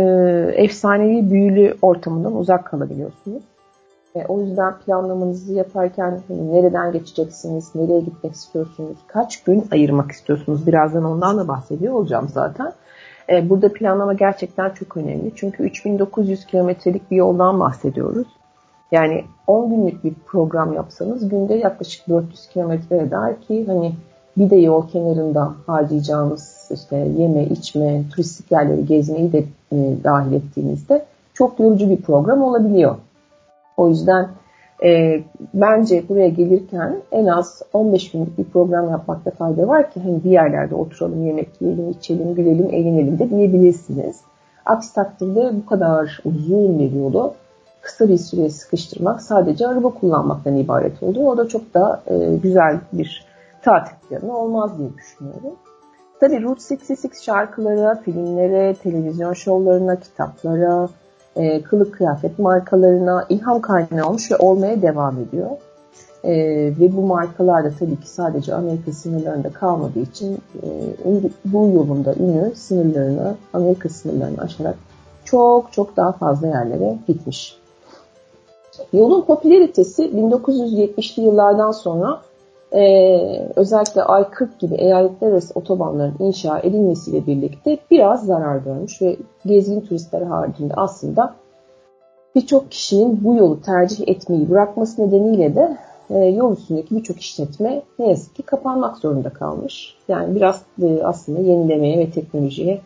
efsanevi 0.55 1.31
büyülü 1.31 1.77
ortamından 1.83 2.37
uzak 2.37 2.65
kalabiliyorsunuz. 2.65 3.43
E, 4.15 4.25
o 4.29 4.41
yüzden 4.41 4.75
planlamanızı 4.79 5.53
yaparken 5.53 6.21
hani, 6.29 6.53
nereden 6.53 6.93
geçeceksiniz, 6.93 7.75
nereye 7.75 8.01
gitmek 8.01 8.33
istiyorsunuz, 8.33 8.97
kaç 9.07 9.43
gün 9.43 9.65
ayırmak 9.71 10.13
istiyorsunuz 10.13 10.67
birazdan 10.67 11.05
ondan 11.05 11.39
da 11.39 11.49
bahsediyor 11.49 11.95
olacağım 11.95 12.29
zaten. 12.33 12.73
E, 13.31 13.51
burada 13.51 13.73
planlama 13.73 14.13
gerçekten 14.13 14.71
çok 14.71 14.97
önemli. 14.97 15.33
Çünkü 15.37 15.63
3900 15.63 16.47
kilometrelik 16.47 17.11
bir 17.11 17.17
yoldan 17.17 17.61
bahsediyoruz. 17.61 18.27
Yani 18.93 19.25
10 19.47 19.71
günlük 19.71 20.05
bir 20.05 20.15
program 20.27 20.73
yapsanız 20.73 21.29
günde 21.29 21.55
yaklaşık 21.55 22.09
400 22.09 22.49
kilometre 22.49 22.99
eder 22.99 23.41
ki 23.41 23.65
hani 23.67 23.93
bir 24.37 24.51
de 24.51 24.57
yol 24.57 24.89
kenarında 24.89 25.55
harcayacağımız 25.67 26.69
işte 26.75 26.97
yeme, 26.97 27.45
içme, 27.45 28.03
turistik 28.11 28.53
yerleri 28.53 28.87
gezmeyi 28.87 29.33
de 29.33 29.45
e, 29.73 29.77
dahil 30.05 30.33
ettiğimizde 30.33 31.05
çok 31.35 31.61
yorucu 31.61 31.91
bir 31.91 32.03
program 32.03 32.43
olabiliyor. 32.43 32.97
O 33.77 33.89
yüzden 33.89 34.29
e, 34.85 35.21
bence 35.55 36.09
buraya 36.09 36.29
gelirken 36.29 36.97
en 37.13 37.27
az 37.27 37.63
15 37.73 38.11
günlük 38.11 38.39
bir 38.39 38.45
program 38.45 38.91
yapmakta 38.91 39.31
fayda 39.31 39.69
var 39.69 39.91
ki 39.91 40.01
hani 40.01 40.25
bir 40.25 40.31
yerlerde 40.31 40.75
oturalım, 40.75 41.27
yemek 41.27 41.49
yiyelim, 41.61 41.91
içelim, 41.91 42.35
gülelim, 42.35 42.67
eğlenelim 42.71 43.19
de 43.19 43.31
diyebilirsiniz. 43.31 44.21
Aksi 44.67 44.95
takdirde 44.95 45.51
bu 45.63 45.67
kadar 45.67 46.21
uzun 46.25 46.79
bir 46.79 46.93
yolu 46.93 47.35
kısa 47.83 48.09
bir 48.09 48.19
süreye 48.19 48.51
sıkıştırmak 48.51 49.23
sadece 49.23 49.69
araba 49.69 49.91
kullanmaktan 49.91 50.57
ibaret 50.57 51.03
oluyor. 51.03 51.33
O 51.33 51.37
da 51.37 51.49
çok 51.49 51.75
da 51.75 52.03
e, 52.07 52.37
güzel 52.43 52.81
bir 52.93 53.27
tatil 53.63 53.97
planı 54.09 54.39
olmaz 54.39 54.79
diye 54.79 54.89
düşünüyorum. 54.95 55.57
Tabii 56.21 56.43
Route 56.43 56.75
66 56.75 57.25
şarkılara, 57.25 57.95
filmlere, 57.95 58.75
televizyon 58.75 59.33
şovlarına, 59.33 60.01
kitaplara, 60.01 60.89
e, 61.37 61.63
kılık 61.63 61.95
kıyafet 61.95 62.39
markalarına 62.39 63.27
ilham 63.29 63.61
kaynağı 63.61 64.09
olmuş 64.09 64.33
ve 64.33 64.37
olmaya 64.37 64.83
devam 64.83 65.19
ediyor. 65.19 65.51
E, 66.25 66.35
ve 66.81 66.97
bu 66.97 67.03
markalar 67.03 67.65
da 67.65 67.71
tabii 67.79 68.01
ki 68.01 68.09
sadece 68.09 68.55
Amerika 68.55 68.93
sınırlarında 68.93 69.53
kalmadığı 69.53 70.01
için 70.01 70.39
e, 70.63 70.69
bu 71.45 71.71
yolunda 71.75 72.15
ünü 72.15 72.53
sınırlarını, 72.55 73.35
Amerika 73.53 73.89
sınırlarını 73.89 74.41
aşarak 74.41 74.77
çok 75.25 75.73
çok 75.73 75.97
daha 75.97 76.13
fazla 76.13 76.47
yerlere 76.47 76.99
gitmiş. 77.07 77.59
Yolun 78.93 79.23
popülaritesi 79.23 80.03
1970'li 80.03 81.23
yıllardan 81.23 81.71
sonra 81.71 82.21
e, 82.73 82.83
özellikle 83.57 84.01
I-40 84.01 84.49
gibi 84.59 84.75
eyaletler 84.75 85.29
arası 85.29 85.53
otobanların 85.55 86.17
inşa 86.19 86.59
edilmesiyle 86.59 87.27
birlikte 87.27 87.79
biraz 87.91 88.27
zarar 88.27 88.57
görmüş 88.57 89.03
ve 89.03 89.17
gezgin 89.47 89.81
turistler 89.81 90.23
haricinde 90.23 90.75
aslında 90.77 91.35
birçok 92.35 92.71
kişinin 92.71 93.25
bu 93.25 93.35
yolu 93.35 93.61
tercih 93.61 94.09
etmeyi 94.09 94.51
bırakması 94.51 95.07
nedeniyle 95.07 95.55
de 95.55 95.77
e, 96.11 96.19
yol 96.19 96.53
üstündeki 96.53 96.97
birçok 96.97 97.21
işletme 97.21 97.83
ne 97.99 98.09
yazık 98.09 98.35
ki 98.35 98.43
kapanmak 98.43 98.97
zorunda 98.97 99.31
kalmış. 99.31 99.97
Yani 100.09 100.35
biraz 100.35 100.63
e, 100.83 101.03
aslında 101.05 101.41
yenilemeye 101.41 101.99
ve 101.99 102.11
teknolojiye 102.11 102.81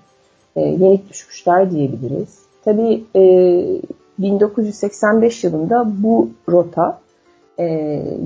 e, 0.56 0.60
yenik 0.60 1.10
düşmüşler 1.10 1.70
diyebiliriz. 1.70 2.38
Tabii 2.64 3.04
e, 3.16 3.22
1985 4.18 5.44
yılında 5.44 5.90
bu 6.02 6.30
rota 6.48 6.98
e, 7.58 7.66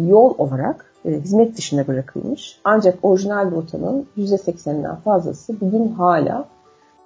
yol 0.09 0.35
olarak 0.39 0.94
e, 1.05 1.11
hizmet 1.11 1.57
dışında 1.57 1.87
bırakılmış. 1.87 2.61
Ancak 2.65 2.99
orijinal 3.03 3.51
rotanın 3.51 4.07
%80'inden 4.17 4.97
fazlası 4.97 5.61
bugün 5.61 5.89
hala 5.89 6.45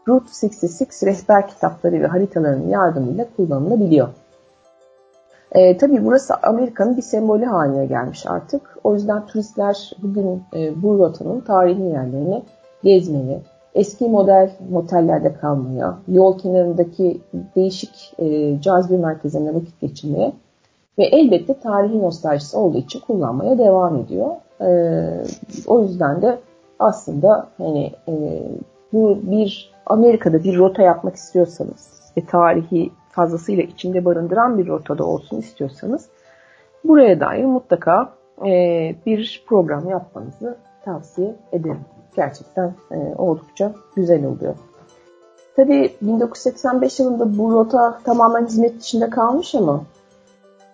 Route 0.09 0.31
66 0.47 1.07
rehber 1.07 1.49
kitapları 1.49 2.00
ve 2.00 2.07
haritalarının 2.07 2.69
yardımıyla 2.69 3.26
kullanılabiliyor. 3.37 4.09
E, 5.52 5.76
tabii 5.76 6.05
burası 6.05 6.35
Amerika'nın 6.43 6.97
bir 6.97 7.02
sembolü 7.02 7.45
haline 7.45 7.87
gelmiş 7.87 8.26
artık. 8.26 8.78
O 8.85 8.95
yüzden 8.95 9.26
turistler 9.26 9.93
bugün 10.02 10.43
e, 10.57 10.83
bu 10.83 10.99
rotanın 10.99 11.40
tarihi 11.40 11.83
yerlerini 11.83 12.43
gezmeye, 12.83 13.43
eski 13.75 14.09
model 14.09 14.50
motellerde 14.71 15.35
kalmaya, 15.35 15.99
yol 16.09 16.38
kenarındaki 16.38 17.21
değişik 17.57 18.14
e, 18.19 18.61
cazibe 18.61 18.97
merkezlerinde 18.97 19.55
vakit 19.55 19.81
geçirmeye 19.81 20.33
ve 20.99 21.05
elbette 21.05 21.61
tarihi 21.61 22.02
nostaljisi 22.02 22.57
olduğu 22.57 22.78
için 22.78 23.00
kullanmaya 23.00 23.59
devam 23.59 23.97
ediyor. 23.97 24.31
E, 24.61 24.69
o 25.67 25.83
yüzden 25.83 26.23
de 26.23 26.38
aslında 26.78 27.49
hani 27.59 27.93
e, 28.09 28.43
bu 28.93 29.19
bir 29.23 29.73
Amerika'da 29.87 30.45
bir 30.45 30.59
rota 30.59 30.83
yapmak 30.83 31.17
istiyorsanız 31.17 32.12
ve 32.17 32.26
tarihi 32.26 32.90
fazlasıyla 33.11 33.62
içinde 33.62 34.05
barındıran 34.05 34.59
bir 34.59 34.67
rotada 34.67 35.05
olsun 35.05 35.38
istiyorsanız 35.38 36.09
buraya 36.85 37.21
dair 37.21 37.45
mutlaka 37.45 38.12
e, 38.47 38.50
bir 39.07 39.45
program 39.49 39.88
yapmanızı 39.88 40.57
tavsiye 40.85 41.37
ederim. 41.52 41.81
Gerçekten 42.17 42.75
e, 42.90 42.97
oldukça 43.19 43.73
güzel 43.97 44.25
oluyor. 44.25 44.55
Tabii 45.57 45.93
1985 46.02 47.00
yılında 47.00 47.38
bu 47.38 47.52
rota 47.52 47.99
tamamen 48.05 48.47
hizmet 48.47 48.81
dışında 48.81 49.11
kalmış 49.11 49.55
ama 49.55 49.83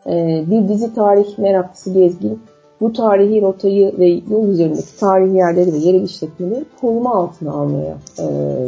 e, 0.06 0.44
bir 0.50 0.68
dizi 0.68 0.94
tarih 0.94 1.38
meraklısı 1.38 1.92
gezgin 1.92 2.42
bu 2.80 2.92
tarihi 2.92 3.42
rotayı 3.42 3.99
ve 3.99 4.06
yol 4.30 4.49
üzerindeki 4.49 4.96
tarihi 4.96 5.37
yerleri 5.37 5.73
ve 5.73 5.76
yerel 5.76 6.02
işletmeleri 6.02 6.64
koruma 6.80 7.14
altına 7.14 7.52
almaya 7.52 7.96
e, 8.18 8.26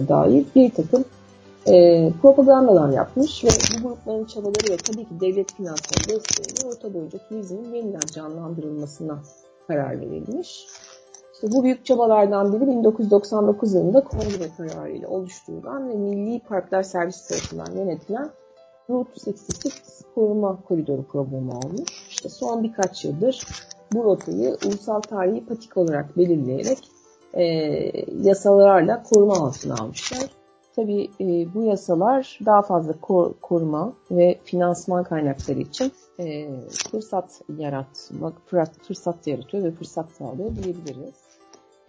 dair 0.09 0.45
bir 0.57 0.71
takım 0.71 1.05
e, 1.67 2.09
propagandalar 2.23 2.89
yapmış 2.89 3.45
ve 3.45 3.49
bu 3.49 3.89
grupların 3.89 4.25
çabaları 4.25 4.73
ve 4.73 4.77
tabii 4.77 5.05
ki 5.05 5.21
devlet 5.21 5.53
finansları 5.53 6.09
desteğiyle 6.09 6.75
orta 6.75 6.95
boyunca 6.95 7.19
turizmin 7.29 7.75
yeniden 7.75 8.01
canlandırılmasına 8.15 9.19
karar 9.69 10.01
verilmiş. 10.01 10.67
İşte 11.35 11.53
bu 11.53 11.65
büyük 11.65 11.85
çabalardan 11.85 12.53
biri 12.53 12.67
1999 12.67 13.75
yılında 13.75 14.05
kongre 14.05 14.49
kararıyla 14.57 15.09
oluşturulan 15.09 15.89
ve 15.89 15.95
Milli 15.95 16.41
Parklar 16.41 16.83
Servisi 16.83 17.29
tarafından 17.29 17.79
yönetilen 17.79 18.31
Route 18.91 19.11
66 19.11 19.69
koruma 20.15 20.59
koridoru 20.69 21.03
programı 21.03 21.59
olmuş. 21.59 22.09
İşte 22.11 22.29
son 22.29 22.63
birkaç 22.63 23.05
yıldır 23.05 23.47
bu 23.93 24.05
rotayı 24.05 24.57
ulusal 24.67 25.01
tarihi 25.01 25.47
patik 25.47 25.77
olarak 25.77 26.17
belirleyerek 26.17 26.79
e, 27.35 27.45
yasalarla 28.23 29.03
koruma 29.03 29.35
altına 29.35 29.75
almışlar. 29.75 30.31
Tabii 30.77 31.11
e, 31.21 31.55
bu 31.55 31.63
yasalar 31.63 32.39
daha 32.47 32.63
fazla 32.63 32.93
kor, 33.01 33.35
koruma 33.41 33.93
ve 34.11 34.39
finansman 34.45 35.05
kaynakları 35.05 35.59
için 35.59 35.93
e, 36.21 36.49
fırsat 36.91 37.43
yaratmak, 37.59 38.35
fırsat 38.87 39.27
yaratıyor 39.27 39.65
ve 39.65 39.71
fırsat 39.71 40.11
sağlıyor 40.11 40.51
diyebiliriz. 40.63 41.15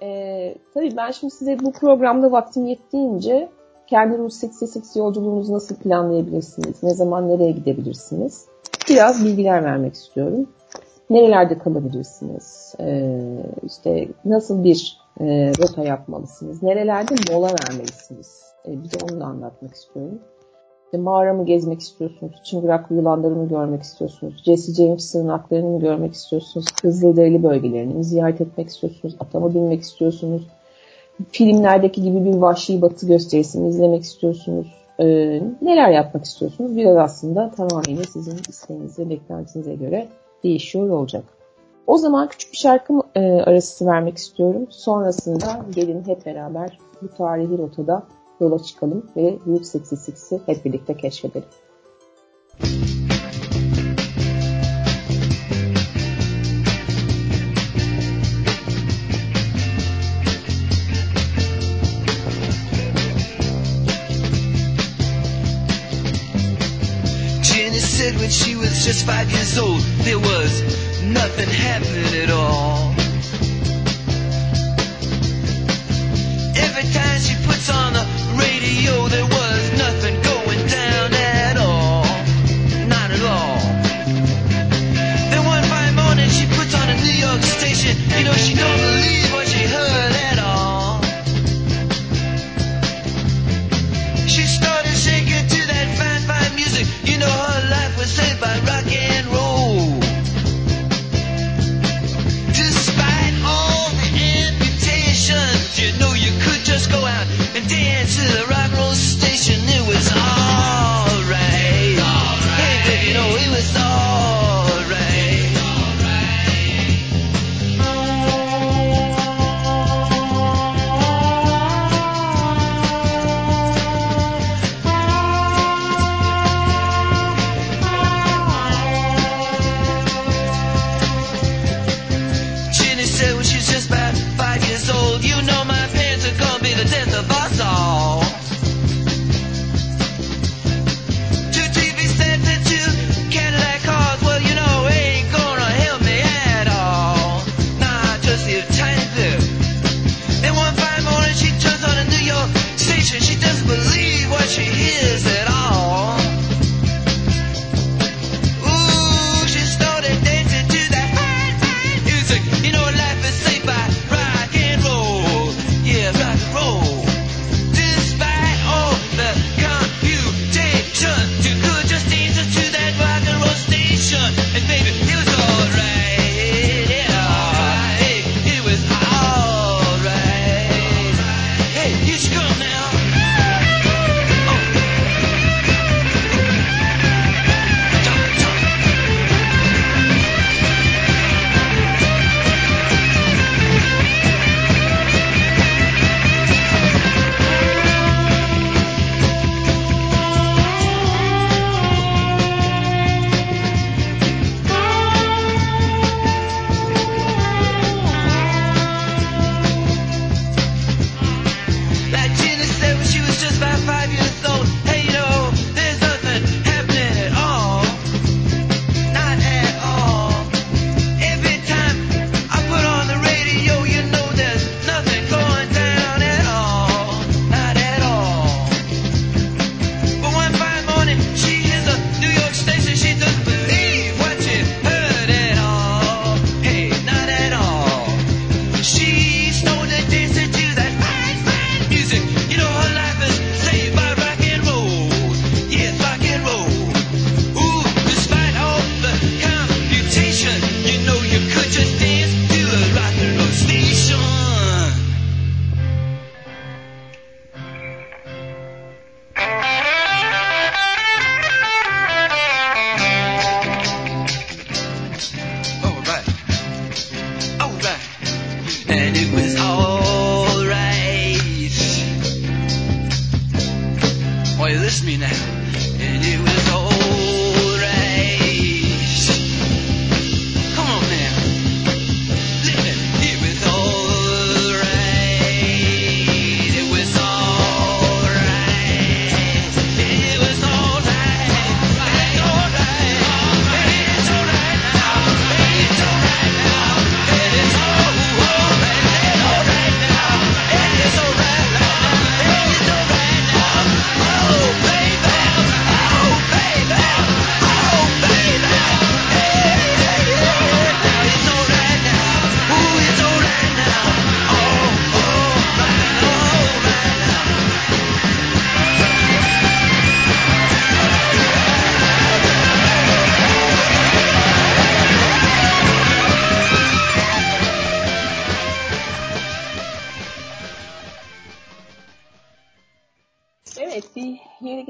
E, 0.02 0.56
tabii 0.74 0.98
ben 0.98 1.12
şimdi 1.12 1.34
size 1.34 1.60
bu 1.60 1.72
programda 1.72 2.32
vaktim 2.32 2.66
yettiğince 2.66 3.50
kendi 3.88 4.18
Rus 4.18 4.44
66 4.44 5.00
yolculuğunuzu 5.00 5.54
nasıl 5.54 5.76
planlayabilirsiniz, 5.76 6.84
ne 6.84 6.94
zaman 6.94 7.30
nereye 7.30 7.52
gidebilirsiniz 7.52 8.46
biraz 8.90 9.26
bilgiler 9.26 9.64
vermek 9.64 9.94
istiyorum. 9.94 10.50
Nerelerde 11.10 11.58
kalabilirsiniz, 11.58 12.76
e, 12.80 13.20
işte 13.64 14.08
nasıl 14.26 14.64
bir 14.64 14.98
e, 15.20 15.52
rota 15.60 15.84
yapmalısınız, 15.84 16.64
nerelerde 16.64 17.16
mola 17.34 17.48
vermelisiniz 17.48 18.44
e, 18.66 18.84
bir 18.84 18.92
de 18.92 18.98
onu 19.12 19.20
da 19.20 19.26
anlatmak 19.26 19.74
istiyorum. 19.74 20.20
İşte 20.86 20.98
mağara 20.98 21.34
mı 21.34 21.46
gezmek 21.46 21.80
istiyorsunuz? 21.80 22.34
Çıngıraklı 22.44 22.96
yılanları 22.96 23.36
mı 23.36 23.48
görmek 23.48 23.84
istiyorsunuz? 23.84 24.44
Jesse 24.46 24.74
James 24.74 25.06
sığınaklarını 25.06 25.70
mı 25.70 25.80
görmek 25.80 26.14
istiyorsunuz? 26.14 26.66
Kızılderili 26.82 27.44
bölgelerini 27.44 27.94
mi 27.94 28.04
ziyaret 28.04 28.42
etmek 28.42 28.68
istiyorsunuz? 28.68 29.16
Ata 29.20 29.40
mı 29.40 29.54
binmek 29.54 29.82
istiyorsunuz? 29.82 30.48
Filmlerdeki 31.32 32.04
gibi 32.04 32.26
bir 32.26 32.34
vahşi 32.34 32.82
batı 32.82 33.08
gösterisini 33.08 33.70
izlemek 33.70 34.04
istiyorsunuz? 34.04 34.68
Ee, 35.00 35.06
neler 35.62 35.90
yapmak 35.90 36.26
istiyorsunuz? 36.26 36.76
Biraz 36.76 36.98
aslında 36.98 37.52
tamamen 37.52 38.04
sizin 38.04 38.38
isteğinize, 38.50 39.10
beklentinize 39.10 39.76
göre 39.76 40.08
değişiyor 40.44 40.90
olacak. 40.90 41.24
O 41.88 41.98
zaman 41.98 42.28
küçük 42.30 42.52
bir 42.52 42.58
şarkı 42.58 42.94
e, 43.16 43.22
arası 43.22 43.86
vermek 43.86 44.18
istiyorum. 44.18 44.68
Sonrasında 44.70 45.66
gelin 45.76 46.04
hep 46.08 46.26
beraber 46.26 46.80
bu 47.02 47.08
tarihi 47.08 47.58
rotada 47.58 48.04
yola 48.40 48.60
çıkalım 48.64 49.06
ve 49.18 49.38
Route 49.48 49.64
66'ı 49.64 50.40
hep 50.46 50.66
birlikte 50.66 50.98
keşfedelim. 50.98 51.48
Five 69.08 69.32
years 69.32 69.58
old, 69.58 69.80
there 70.04 70.20
was 70.20 70.52
nothing 71.02 71.48
happening 71.48 72.14
at 72.24 72.30
all. 72.30 72.92
Every 76.66 76.88
time 76.92 77.20
she 77.22 77.36
puts 77.48 77.70
on 77.70 77.94
the 77.94 78.06
radio, 78.36 79.08
there 79.08 79.26
was 79.26 79.77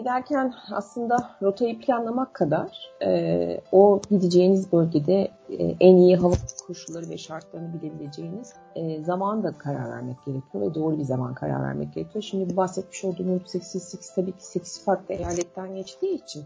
yere 0.08 0.20
giderken 0.20 0.54
aslında 0.72 1.30
rotayı 1.42 1.80
planlamak 1.80 2.34
kadar 2.34 2.92
e, 3.06 3.62
o 3.72 4.02
gideceğiniz 4.10 4.72
bölgede 4.72 5.32
e, 5.50 5.76
en 5.80 5.98
iyi 5.98 6.16
hava 6.16 6.34
koşulları 6.68 7.10
ve 7.10 7.18
şartlarını 7.18 7.74
bilebileceğiniz 7.74 8.54
e, 8.76 9.04
zaman 9.04 9.44
da 9.44 9.58
karar 9.58 9.92
vermek 9.92 10.26
gerekiyor 10.26 10.70
ve 10.70 10.76
doğru 10.76 10.98
bir 10.98 11.04
zaman 11.04 11.34
karar 11.34 11.64
vermek 11.64 11.94
gerekiyor. 11.94 12.24
Şimdi 12.24 12.54
bu 12.54 12.58
bahsetmiş 12.58 13.04
olduğum 13.04 13.26
Route 13.26 13.60
66 13.60 14.16
tabii 14.16 14.32
ki 14.32 14.46
8 14.46 14.84
farklı 14.84 15.16
eyaletten 15.16 15.76
geçtiği 15.76 16.24
için 16.24 16.44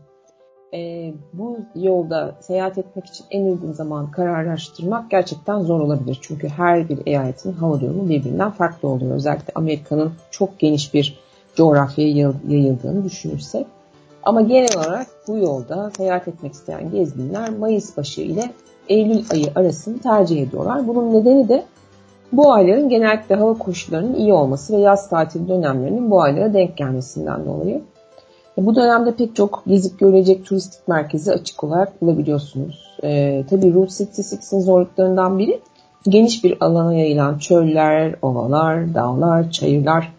e, 0.74 1.14
bu 1.34 1.60
yolda 1.76 2.36
seyahat 2.40 2.78
etmek 2.78 3.06
için 3.06 3.26
en 3.32 3.46
uygun 3.46 3.72
zaman 3.72 4.12
kararlaştırmak 4.12 5.12
gerçekten 5.12 5.60
zor 5.60 5.80
olabilir. 5.80 6.20
Çünkü 6.22 6.48
her 6.48 6.90
bir 6.90 7.00
eyaletin 7.06 7.54
hava 7.54 7.80
durumu 7.82 8.10
birbirinden 8.10 8.52
farklı 8.52 8.90
oluyor. 8.90 9.16
Özellikle 9.16 9.54
Amerika'nın 9.56 10.14
çok 10.32 10.60
geniş 10.60 10.94
bir 10.94 11.31
coğrafyaya 11.56 12.10
yayıl- 12.12 12.50
yayıldığını 12.52 13.04
düşünürsek. 13.04 13.66
Ama 14.24 14.42
genel 14.42 14.78
olarak 14.78 15.08
bu 15.28 15.38
yolda 15.38 15.92
seyahat 15.98 16.28
etmek 16.28 16.54
isteyen 16.54 16.92
gezginler 16.92 17.50
Mayıs 17.50 17.98
başı 17.98 18.22
ile 18.22 18.44
Eylül 18.90 19.24
ayı 19.32 19.46
arasını 19.56 20.00
tercih 20.00 20.42
ediyorlar. 20.42 20.88
Bunun 20.88 21.14
nedeni 21.14 21.50
de 21.50 21.64
bu 22.32 22.54
ayların 22.54 22.90
genellikle 22.90 23.36
hava 23.36 23.54
koşullarının 23.54 24.16
iyi 24.16 24.34
olması 24.34 24.74
ve 24.78 24.82
yaz 24.82 25.10
tatil 25.10 25.48
dönemlerinin 25.48 26.12
bu 26.12 26.22
aylara 26.22 26.54
denk 26.54 26.78
gelmesinden 26.78 27.46
dolayı. 27.46 27.82
E, 28.58 28.66
Bu 28.66 28.76
dönemde 28.76 29.16
pek 29.16 29.36
çok 29.36 29.64
gezip 29.68 30.00
görecek 30.00 30.46
turistik 30.46 30.88
merkezi 30.88 31.32
açık 31.32 31.64
olarak 31.64 32.02
bulabiliyorsunuz. 32.02 32.92
Ee, 33.04 33.44
tabii 33.50 33.74
Route 33.74 33.94
66'ın 33.94 34.60
zorluklarından 34.62 35.40
biri 35.40 35.60
geniş 36.04 36.44
bir 36.44 36.58
alana 36.66 36.94
yayılan 36.94 37.38
çöller, 37.38 38.16
ovalar, 38.22 38.94
dağlar, 38.94 39.52
çayırlar 39.52 40.12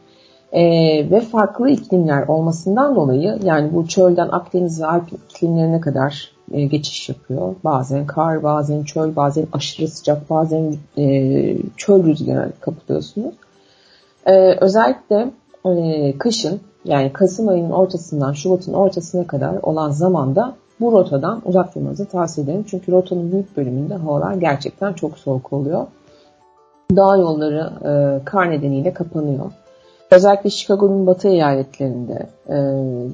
ee, 0.52 1.10
ve 1.10 1.20
farklı 1.20 1.70
iklimler 1.70 2.28
olmasından 2.28 2.96
dolayı 2.96 3.38
yani 3.44 3.74
bu 3.74 3.86
çölden 3.86 4.28
Akdeniz 4.28 4.82
ve 4.82 4.86
Alp 4.86 5.12
iklimlerine 5.12 5.80
kadar 5.80 6.32
e, 6.52 6.64
geçiş 6.64 7.08
yapıyor. 7.08 7.54
Bazen 7.64 8.06
kar, 8.06 8.42
bazen 8.42 8.82
çöl, 8.82 9.16
bazen 9.16 9.46
aşırı 9.52 9.88
sıcak, 9.88 10.30
bazen 10.30 10.74
e, 10.98 11.56
çöl 11.76 12.04
rüzgarına 12.04 12.50
kapılıyorsunuz. 12.60 13.34
Ee, 14.26 14.56
özellikle 14.60 15.30
e, 15.64 16.18
kışın 16.18 16.60
yani 16.84 17.12
Kasım 17.12 17.48
ayının 17.48 17.70
ortasından 17.70 18.32
Şubat'ın 18.32 18.72
ortasına 18.72 19.26
kadar 19.26 19.54
olan 19.62 19.90
zamanda 19.90 20.54
bu 20.80 20.92
rotadan 20.92 21.42
uzak 21.44 21.74
durmanızı 21.74 22.06
tavsiye 22.06 22.44
ederim. 22.44 22.64
Çünkü 22.70 22.92
rotanın 22.92 23.32
büyük 23.32 23.56
bölümünde 23.56 23.94
havalar 23.94 24.34
gerçekten 24.34 24.92
çok 24.92 25.18
soğuk 25.18 25.52
oluyor. 25.52 25.86
Dağ 26.96 27.16
yolları 27.16 27.72
e, 27.84 28.24
kar 28.24 28.50
nedeniyle 28.50 28.92
kapanıyor. 28.92 29.52
Özellikle 30.12 30.50
Chicago'nun 30.50 31.06
batı 31.06 31.28
eyaletlerinde 31.28 32.26
e, 32.48 32.56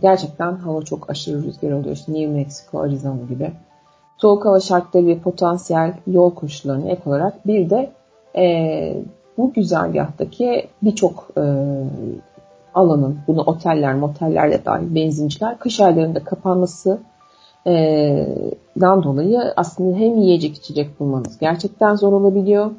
gerçekten 0.02 0.52
hava 0.52 0.82
çok 0.82 1.10
aşırı 1.10 1.42
rüzgar 1.42 1.72
oluyor. 1.72 1.96
İşte 1.96 2.12
New 2.12 2.32
Mexico, 2.32 2.80
Arizona 2.80 3.22
gibi. 3.28 3.52
Soğuk 4.18 4.44
hava 4.44 4.60
şartları 4.60 5.06
ve 5.06 5.18
potansiyel 5.18 5.92
yol 6.06 6.34
koşullarına 6.34 6.90
ek 6.90 7.02
olarak 7.06 7.46
bir 7.46 7.70
de 7.70 7.90
e, 8.36 9.02
bu 9.38 9.52
güzergahtaki 9.52 10.66
birçok 10.82 11.28
e, 11.36 11.42
alanın, 12.74 13.18
bunu 13.26 13.40
oteller, 13.40 13.94
moteller 13.94 14.52
de 14.52 14.64
dahil 14.64 14.94
benzinciler 14.94 15.58
kış 15.58 15.80
aylarında 15.80 16.24
kapanması 16.24 16.98
e, 17.66 18.26
dan 18.80 19.02
dolayı 19.02 19.40
aslında 19.56 19.96
hem 19.96 20.16
yiyecek 20.16 20.56
içecek 20.56 21.00
bulmanız 21.00 21.38
gerçekten 21.38 21.94
zor 21.94 22.12
olabiliyor. 22.12 22.70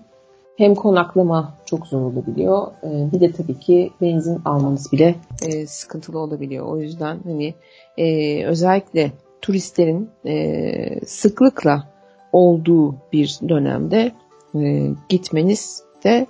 Hem 0.60 0.76
konaklama 0.76 1.54
çok 1.65 1.88
zor 1.88 2.02
olabiliyor. 2.02 2.67
E, 2.84 3.12
bir 3.12 3.19
de 3.19 3.32
tabii 3.32 3.60
ki 3.60 3.91
benzin 4.02 4.41
almanız 4.45 4.91
bile 4.91 5.15
e, 5.45 5.67
sıkıntılı 5.67 6.19
olabiliyor. 6.19 6.65
O 6.65 6.78
yüzden 6.78 7.19
hani 7.24 7.54
e, 7.98 8.45
özellikle 8.45 9.12
turistlerin 9.41 10.10
sıklıkla 11.06 11.84
olduğu 12.32 12.95
bir 13.13 13.39
dönemde 13.50 14.12
gitmeniz 15.10 15.84
de 16.04 16.28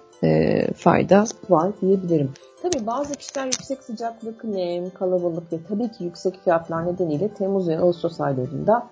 fayda 0.76 1.26
var 1.50 1.72
diyebilirim. 1.82 2.32
Tabii 2.62 2.88
bazı 2.88 3.14
kişiler 3.14 3.46
yüksek 3.46 3.84
sıcaklık, 3.84 4.44
nem, 4.44 4.90
kalabalık 4.90 5.54
ve 5.54 5.58
tabii 5.70 5.92
ki 5.92 6.04
yüksek 6.04 6.44
fiyatlar 6.44 6.88
nedeniyle 6.88 7.28
Temmuz 7.28 7.68
ve 7.68 7.80
Ağustos 7.80 8.22
aylarında 8.22 8.88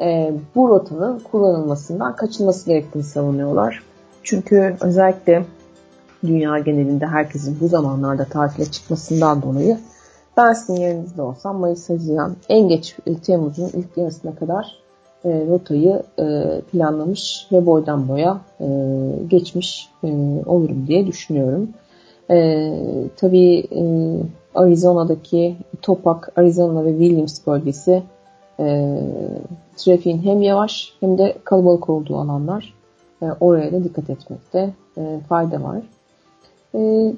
e, 0.00 0.32
bu 0.54 0.68
rotanın 0.68 1.18
kullanılmasından 1.18 2.16
kaçınması 2.16 2.66
gerektiğini 2.66 3.04
savunuyorlar. 3.04 3.91
Çünkü 4.22 4.76
özellikle 4.80 5.44
dünya 6.26 6.58
genelinde 6.58 7.06
herkesin 7.06 7.60
bu 7.60 7.68
zamanlarda 7.68 8.24
tatile 8.24 8.66
çıkmasından 8.70 9.42
dolayı 9.42 9.78
ben 10.36 10.52
sizin 10.52 10.80
yerinizde 10.80 11.22
olsam 11.22 11.56
Mayıs, 11.56 11.90
Haziran, 11.90 12.36
en 12.48 12.68
geç 12.68 12.96
Temmuz'un 13.26 13.68
ilk 13.68 13.96
yarısına 13.96 14.34
kadar 14.34 14.78
e, 15.24 15.46
rotayı 15.46 16.02
e, 16.18 16.60
planlamış 16.72 17.46
ve 17.52 17.66
boydan 17.66 18.08
boya 18.08 18.40
e, 18.60 18.66
geçmiş 19.28 19.88
e, 20.04 20.08
olurum 20.46 20.86
diye 20.86 21.06
düşünüyorum. 21.06 21.68
E, 22.30 22.70
tabii 23.16 23.58
e, 23.58 23.82
Arizona'daki 24.54 25.56
Topak, 25.82 26.32
Arizona 26.36 26.84
ve 26.84 26.90
Williams 26.98 27.46
bölgesi 27.46 28.02
e, 28.60 28.98
trafiğin 29.76 30.22
hem 30.22 30.42
yavaş 30.42 30.92
hem 31.00 31.18
de 31.18 31.36
kalabalık 31.44 31.90
olduğu 31.90 32.16
alanlar. 32.16 32.74
E, 33.22 33.24
oraya 33.40 33.72
da 33.72 33.84
dikkat 33.84 34.10
etmekte 34.10 34.70
e, 34.96 35.20
fayda 35.28 35.62
var. 35.62 35.82
E, 36.74 37.12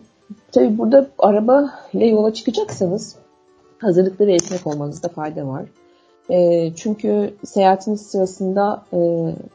tabii 0.52 0.78
burada 0.78 1.06
araba 1.18 1.70
ile 1.92 2.06
yola 2.06 2.34
çıkacaksanız 2.34 3.16
hazırlıklı 3.78 4.26
ve 4.26 4.34
esnek 4.34 4.66
olmanızda 4.66 5.08
fayda 5.08 5.46
var. 5.46 5.64
E, 6.30 6.70
çünkü 6.76 7.34
seyahatiniz 7.44 8.00
sırasında 8.00 8.82
e, 8.92 8.98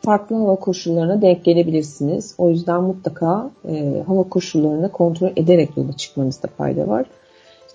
farklı 0.01 0.35
hava 0.35 0.55
koşullarına 0.55 1.21
denk 1.21 1.45
gelebilirsiniz. 1.45 2.35
O 2.37 2.49
yüzden 2.49 2.83
mutlaka 2.83 3.49
e, 3.69 4.03
hava 4.07 4.23
koşullarını 4.23 4.91
kontrol 4.91 5.31
ederek 5.35 5.77
yola 5.77 5.93
çıkmanızda 5.93 6.47
fayda 6.57 6.87
var. 6.87 7.05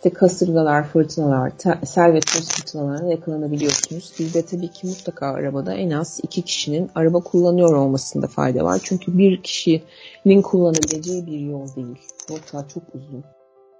İşte 0.05 0.17
kasırgalar, 0.17 0.85
fırtınalar, 0.85 1.53
sel 1.85 2.13
ve 2.13 2.21
toz 2.21 2.49
fırtınalarına 2.49 3.11
yakalanabiliyorsunuz. 3.11 4.05
Sizde 4.05 4.47
tabii 4.47 4.69
ki 4.69 4.87
mutlaka 4.87 5.27
arabada 5.27 5.75
en 5.75 5.91
az 5.91 6.21
iki 6.23 6.43
kişinin 6.43 6.91
araba 6.95 7.21
kullanıyor 7.21 7.77
olmasında 7.77 8.27
fayda 8.27 8.65
var. 8.65 8.81
Çünkü 8.85 9.19
bir 9.19 9.43
kişinin 9.43 10.43
kullanabileceği 10.43 11.27
bir 11.27 11.39
yol 11.39 11.67
değil. 11.77 11.99
Rota 12.31 12.69
çok 12.69 12.83
uzun. 12.95 13.25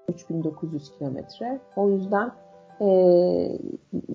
3900 0.09 0.91
kilometre. 0.99 1.59
O 1.77 1.89
yüzden 1.89 2.33
e, 2.81 2.87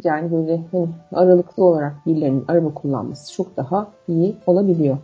yani 0.04 0.32
böyle 0.32 0.62
hani 0.72 0.88
aralıklı 1.14 1.64
olarak 1.64 1.94
birilerinin 2.06 2.46
araba 2.48 2.74
kullanması 2.74 3.34
çok 3.34 3.58
daha 3.58 3.88
iyi 4.08 4.36
olabiliyor. 4.48 4.98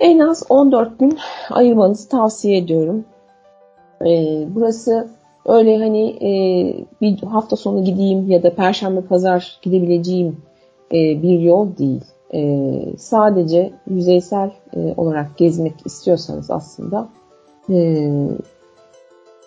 En 0.00 0.18
az 0.18 0.42
14 0.48 0.98
gün 0.98 1.18
ayırmanızı 1.50 2.08
tavsiye 2.08 2.58
ediyorum. 2.58 3.04
E, 4.00 4.44
burası 4.54 5.08
öyle 5.46 5.78
hani 5.78 6.10
e, 6.10 6.30
bir 7.00 7.22
hafta 7.22 7.56
sonu 7.56 7.84
gideyim 7.84 8.30
ya 8.30 8.42
da 8.42 8.54
perşembe 8.54 9.00
pazar 9.00 9.58
gidebileceğim 9.62 10.36
e, 10.92 11.22
bir 11.22 11.38
yol 11.38 11.76
değil. 11.76 12.04
e, 12.34 12.80
sadece 12.98 13.72
yüzeysel 13.90 14.50
e, 14.76 14.94
olarak 14.96 15.38
gezmek 15.38 15.74
istiyorsanız 15.84 16.50
aslında 16.50 17.08
e, 17.70 18.10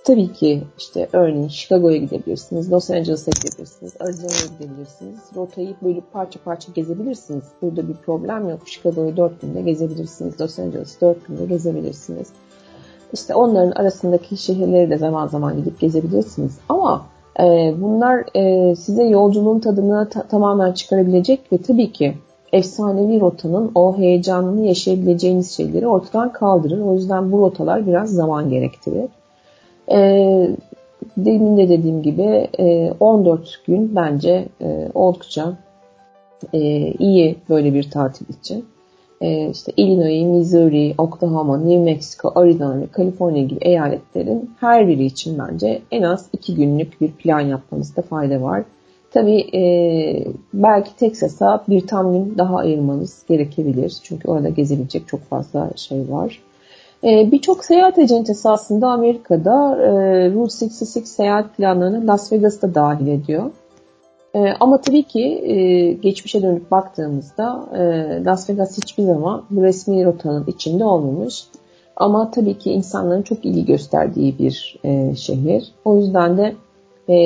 tabii 0.04 0.34
ki 0.34 0.64
işte 0.78 1.10
örneğin 1.14 1.48
Chicago'ya 1.48 1.98
gidebilirsiniz, 1.98 2.72
Los 2.72 2.90
Angeles'a 2.90 3.32
gidebilirsiniz, 3.32 3.94
Arizona'ya 4.00 4.58
gidebilirsiniz. 4.60 5.20
Rotayı 5.36 5.76
bölüp 5.82 6.14
parça 6.14 6.40
parça 6.46 6.72
gezebilirsiniz. 6.72 7.44
Burada 7.62 7.88
bir 7.88 7.94
problem 7.94 8.50
yok. 8.50 8.60
Chicago'yu 8.66 9.18
4 9.18 9.42
günde 9.42 9.62
gezebilirsiniz. 9.62 10.42
Los 10.42 10.60
Angeles'ı 10.60 11.02
4 11.02 11.28
günde 11.28 11.46
gezebilirsiniz. 11.46 12.28
İşte 13.14 13.36
onların 13.36 13.72
arasındaki 13.72 14.38
şehirleri 14.38 14.90
de 14.90 14.98
zaman 14.98 15.28
zaman 15.28 15.58
gidip 15.58 15.80
gezebilirsiniz. 15.80 16.58
Ama 16.70 17.06
e, 17.40 17.74
bunlar 17.82 18.24
e, 18.36 18.76
size 18.76 19.04
yolculuğun 19.04 19.60
tadını 19.60 20.10
ta- 20.10 20.28
tamamen 20.28 20.72
çıkarabilecek 20.72 21.54
ve 21.54 21.58
tabii 21.58 21.92
ki 21.92 22.14
efsanevi 22.54 23.20
rotanın 23.20 23.72
o 23.76 23.98
heyecanını 23.98 24.66
yaşayabileceğiniz 24.66 25.52
şeyleri 25.52 25.88
ortadan 25.88 26.32
kaldırır. 26.32 26.80
O 26.80 26.94
yüzden 26.94 27.32
bu 27.32 27.40
rotalar 27.40 27.88
biraz 27.88 28.10
zaman 28.10 28.50
gerektirir. 28.50 29.10
E, 29.92 30.00
demin 31.18 31.58
de 31.58 31.70
dediğim 31.70 32.02
gibi 32.02 32.48
e, 32.60 32.94
14 33.00 33.62
gün 33.68 33.96
bence 33.96 34.48
e, 34.62 34.90
oldukça 34.94 35.54
e, 36.54 36.60
iyi 36.92 37.36
böyle 37.50 37.74
bir 37.74 37.92
tatil 37.92 38.26
için. 38.42 38.66
E, 39.22 39.50
işte 39.50 39.72
Illinois, 39.78 40.38
Missouri, 40.38 40.96
Oklahoma, 40.98 41.58
New 41.58 41.84
Mexico, 41.84 42.32
Arizona 42.36 42.82
ve 42.82 42.88
Kaliforniya 42.88 43.44
gibi 43.44 43.60
eyaletlerin 43.62 44.52
her 44.60 44.88
biri 44.88 45.06
için 45.06 45.40
bence 45.40 45.82
en 45.92 46.02
az 46.02 46.30
2 46.34 46.56
günlük 46.56 47.02
bir 47.02 47.12
plan 47.12 47.40
yapmanızda 47.40 48.02
fayda 48.02 48.42
var. 48.42 48.64
Tabii 49.12 49.58
e, 49.58 49.64
belki 50.54 50.96
Texas'a 50.96 51.64
bir 51.70 51.88
tam 51.88 52.12
gün 52.14 52.38
daha 52.38 52.56
ayırmanız 52.58 53.24
gerekebilir. 53.30 53.98
Çünkü 54.04 54.28
orada 54.28 54.50
gezebilecek 54.50 55.08
çok 55.08 55.22
fazla 55.22 55.70
şey 55.76 56.10
var. 56.10 56.42
E, 57.04 57.32
Birçok 57.32 57.66
seyahat 57.66 57.98
acentesi 57.98 58.50
aslında 58.50 58.88
Amerika'da 58.88 59.78
e, 59.82 59.90
Route 60.34 60.66
66 60.66 61.06
seyahat 61.06 61.58
planlarını 61.58 62.08
Las 62.08 62.32
Vegas'ta 62.32 62.76
dahil 62.76 63.08
ediyor. 63.08 63.52
E, 64.36 64.54
ama 64.60 64.82
tabii 64.82 65.04
ki 65.04 65.24
e, 65.24 65.92
geçmişe 65.94 66.42
dönüp 66.42 66.72
baktığımızda 66.72 67.68
e, 67.74 67.82
Las 68.24 68.50
Vegas 68.50 68.78
hiçbir 68.78 69.04
zaman 69.04 69.44
bu 69.50 69.64
resmi 69.64 70.06
rotanın 70.06 70.46
içinde 70.48 70.84
olmamış. 70.84 71.44
Ama 71.96 72.32
tabii 72.32 72.58
ki 72.58 72.72
insanların 72.72 73.22
çok 73.22 73.46
ilgi 73.46 73.66
gösterdiği 73.66 74.40
bir 74.40 74.80
e, 74.84 75.16
şehir. 75.16 75.74
O 75.86 75.98
yüzden 75.98 76.38
de 76.38 76.56
e, 77.10 77.18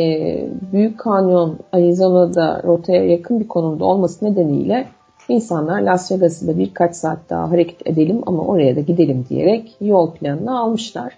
Büyük 0.72 1.00
Kanyon 1.00 1.60
Arizona'da 1.72 2.62
rotaya 2.64 3.06
yakın 3.06 3.40
bir 3.40 3.48
konumda 3.48 3.86
olması 3.86 4.26
nedeniyle 4.26 4.88
insanlar 5.30 5.82
Las 5.82 6.12
Vegas'ı 6.12 6.48
da 6.48 6.58
birkaç 6.58 6.96
saat 6.96 7.20
daha 7.30 7.52
hareket 7.52 7.88
edelim 7.88 8.22
ama 8.26 8.44
oraya 8.44 8.76
da 8.76 8.80
gidelim 8.80 9.26
diyerek 9.30 9.76
yol 9.82 10.12
planını 10.12 10.60
almışlar. 10.60 11.18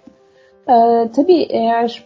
E, 0.68 1.08
tabii 1.16 1.46
eğer 1.50 2.04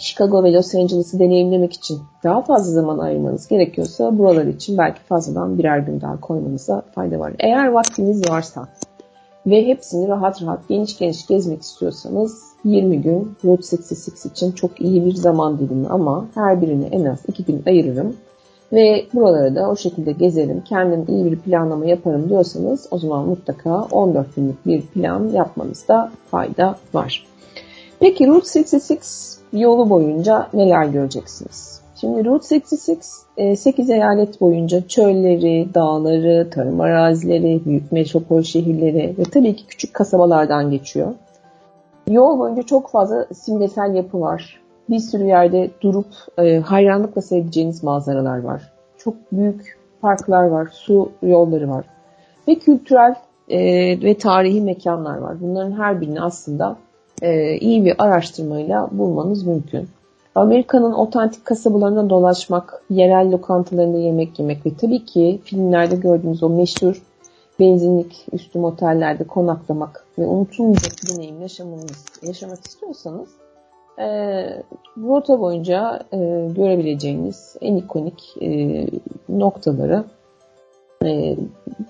Chicago 0.00 0.44
ve 0.44 0.52
Los 0.52 0.74
Angeles'ı 0.74 1.18
deneyimlemek 1.18 1.72
için 1.72 1.98
daha 2.24 2.42
fazla 2.42 2.72
zaman 2.72 2.98
ayırmanız 2.98 3.48
gerekiyorsa 3.48 4.18
buralar 4.18 4.46
için 4.46 4.78
belki 4.78 5.00
fazladan 5.00 5.58
birer 5.58 5.78
gün 5.78 6.00
daha 6.00 6.20
koymanıza 6.20 6.82
fayda 6.94 7.20
var. 7.20 7.32
Eğer 7.38 7.68
vaktiniz 7.68 8.30
varsa 8.30 8.68
ve 9.46 9.66
hepsini 9.66 10.08
rahat 10.08 10.42
rahat 10.42 10.68
geniş 10.68 10.98
geniş 10.98 11.26
gezmek 11.26 11.62
istiyorsanız 11.62 12.42
20 12.64 13.02
gün 13.02 13.36
Route 13.44 13.76
66 13.76 14.28
için 14.28 14.52
çok 14.52 14.80
iyi 14.80 15.04
bir 15.04 15.14
zaman 15.14 15.58
dilimi 15.58 15.88
ama 15.88 16.26
her 16.34 16.62
birine 16.62 16.86
en 16.86 17.04
az 17.04 17.18
2 17.28 17.44
gün 17.44 17.62
ayırırım. 17.66 18.16
Ve 18.72 19.06
buraları 19.14 19.54
da 19.54 19.70
o 19.70 19.76
şekilde 19.76 20.12
gezerim, 20.12 20.62
kendim 20.68 21.04
iyi 21.08 21.24
bir 21.24 21.38
planlama 21.38 21.86
yaparım 21.86 22.28
diyorsanız 22.28 22.88
o 22.90 22.98
zaman 22.98 23.28
mutlaka 23.28 23.82
14 23.82 24.36
günlük 24.36 24.66
bir 24.66 24.82
plan 24.82 25.28
yapmanızda 25.28 26.10
fayda 26.30 26.76
var. 26.94 27.29
Peki 28.00 28.26
Route 28.26 28.60
66 28.60 28.94
yolu 29.52 29.90
boyunca 29.90 30.48
neler 30.54 30.84
göreceksiniz? 30.84 31.80
Şimdi 32.00 32.24
Route 32.24 32.56
66 32.56 33.56
8 33.56 33.90
eyalet 33.90 34.40
boyunca 34.40 34.88
çölleri, 34.88 35.68
dağları, 35.74 36.50
tarım 36.50 36.80
arazileri, 36.80 37.60
büyük 37.64 37.92
metropol 37.92 38.42
şehirleri 38.42 39.14
ve 39.18 39.22
tabii 39.22 39.56
ki 39.56 39.66
küçük 39.66 39.94
kasabalardan 39.94 40.70
geçiyor. 40.70 41.14
Yol 42.08 42.38
boyunca 42.38 42.62
çok 42.62 42.90
fazla 42.90 43.26
simgesel 43.34 43.94
yapı 43.94 44.20
var. 44.20 44.60
Bir 44.90 44.98
sürü 44.98 45.24
yerde 45.24 45.70
durup 45.80 46.06
e, 46.38 46.58
hayranlıkla 46.58 47.22
seyredeceğiniz 47.22 47.82
manzaralar 47.82 48.42
var. 48.42 48.72
Çok 48.98 49.14
büyük 49.32 49.78
parklar 50.00 50.44
var, 50.44 50.68
su 50.72 51.10
yolları 51.22 51.70
var. 51.70 51.84
Ve 52.48 52.54
kültürel 52.54 53.14
e, 53.48 53.58
ve 54.02 54.18
tarihi 54.18 54.60
mekanlar 54.60 55.18
var. 55.18 55.40
Bunların 55.40 55.72
her 55.72 56.00
birini 56.00 56.20
aslında 56.20 56.76
e, 57.22 57.56
iyi 57.56 57.84
bir 57.84 57.94
araştırmayla 58.04 58.88
bulmanız 58.92 59.46
mümkün. 59.46 59.88
Amerika'nın 60.34 60.92
otantik 60.92 61.44
kasabalarına 61.44 62.10
dolaşmak, 62.10 62.82
yerel 62.90 63.32
lokantalarında 63.32 63.98
yemek 63.98 64.38
yemek 64.38 64.66
ve 64.66 64.70
tabii 64.80 65.04
ki 65.04 65.40
filmlerde 65.44 65.96
gördüğümüz 65.96 66.42
o 66.42 66.48
meşhur 66.48 67.02
benzinlik 67.60 68.26
üstü 68.32 68.58
otellerde 68.58 69.24
konaklamak 69.24 70.06
ve 70.18 70.26
unutulmayacak 70.26 70.92
bir 71.02 71.14
deneyim 71.14 71.40
yaşamanız, 71.40 72.04
yaşamak 72.22 72.66
istiyorsanız 72.66 73.28
e, 73.98 74.06
rota 74.98 75.40
boyunca 75.40 76.00
e, 76.12 76.16
görebileceğiniz 76.56 77.56
en 77.60 77.76
ikonik 77.76 78.36
e, 78.42 78.86
noktaları 79.28 80.04
e, 81.04 81.36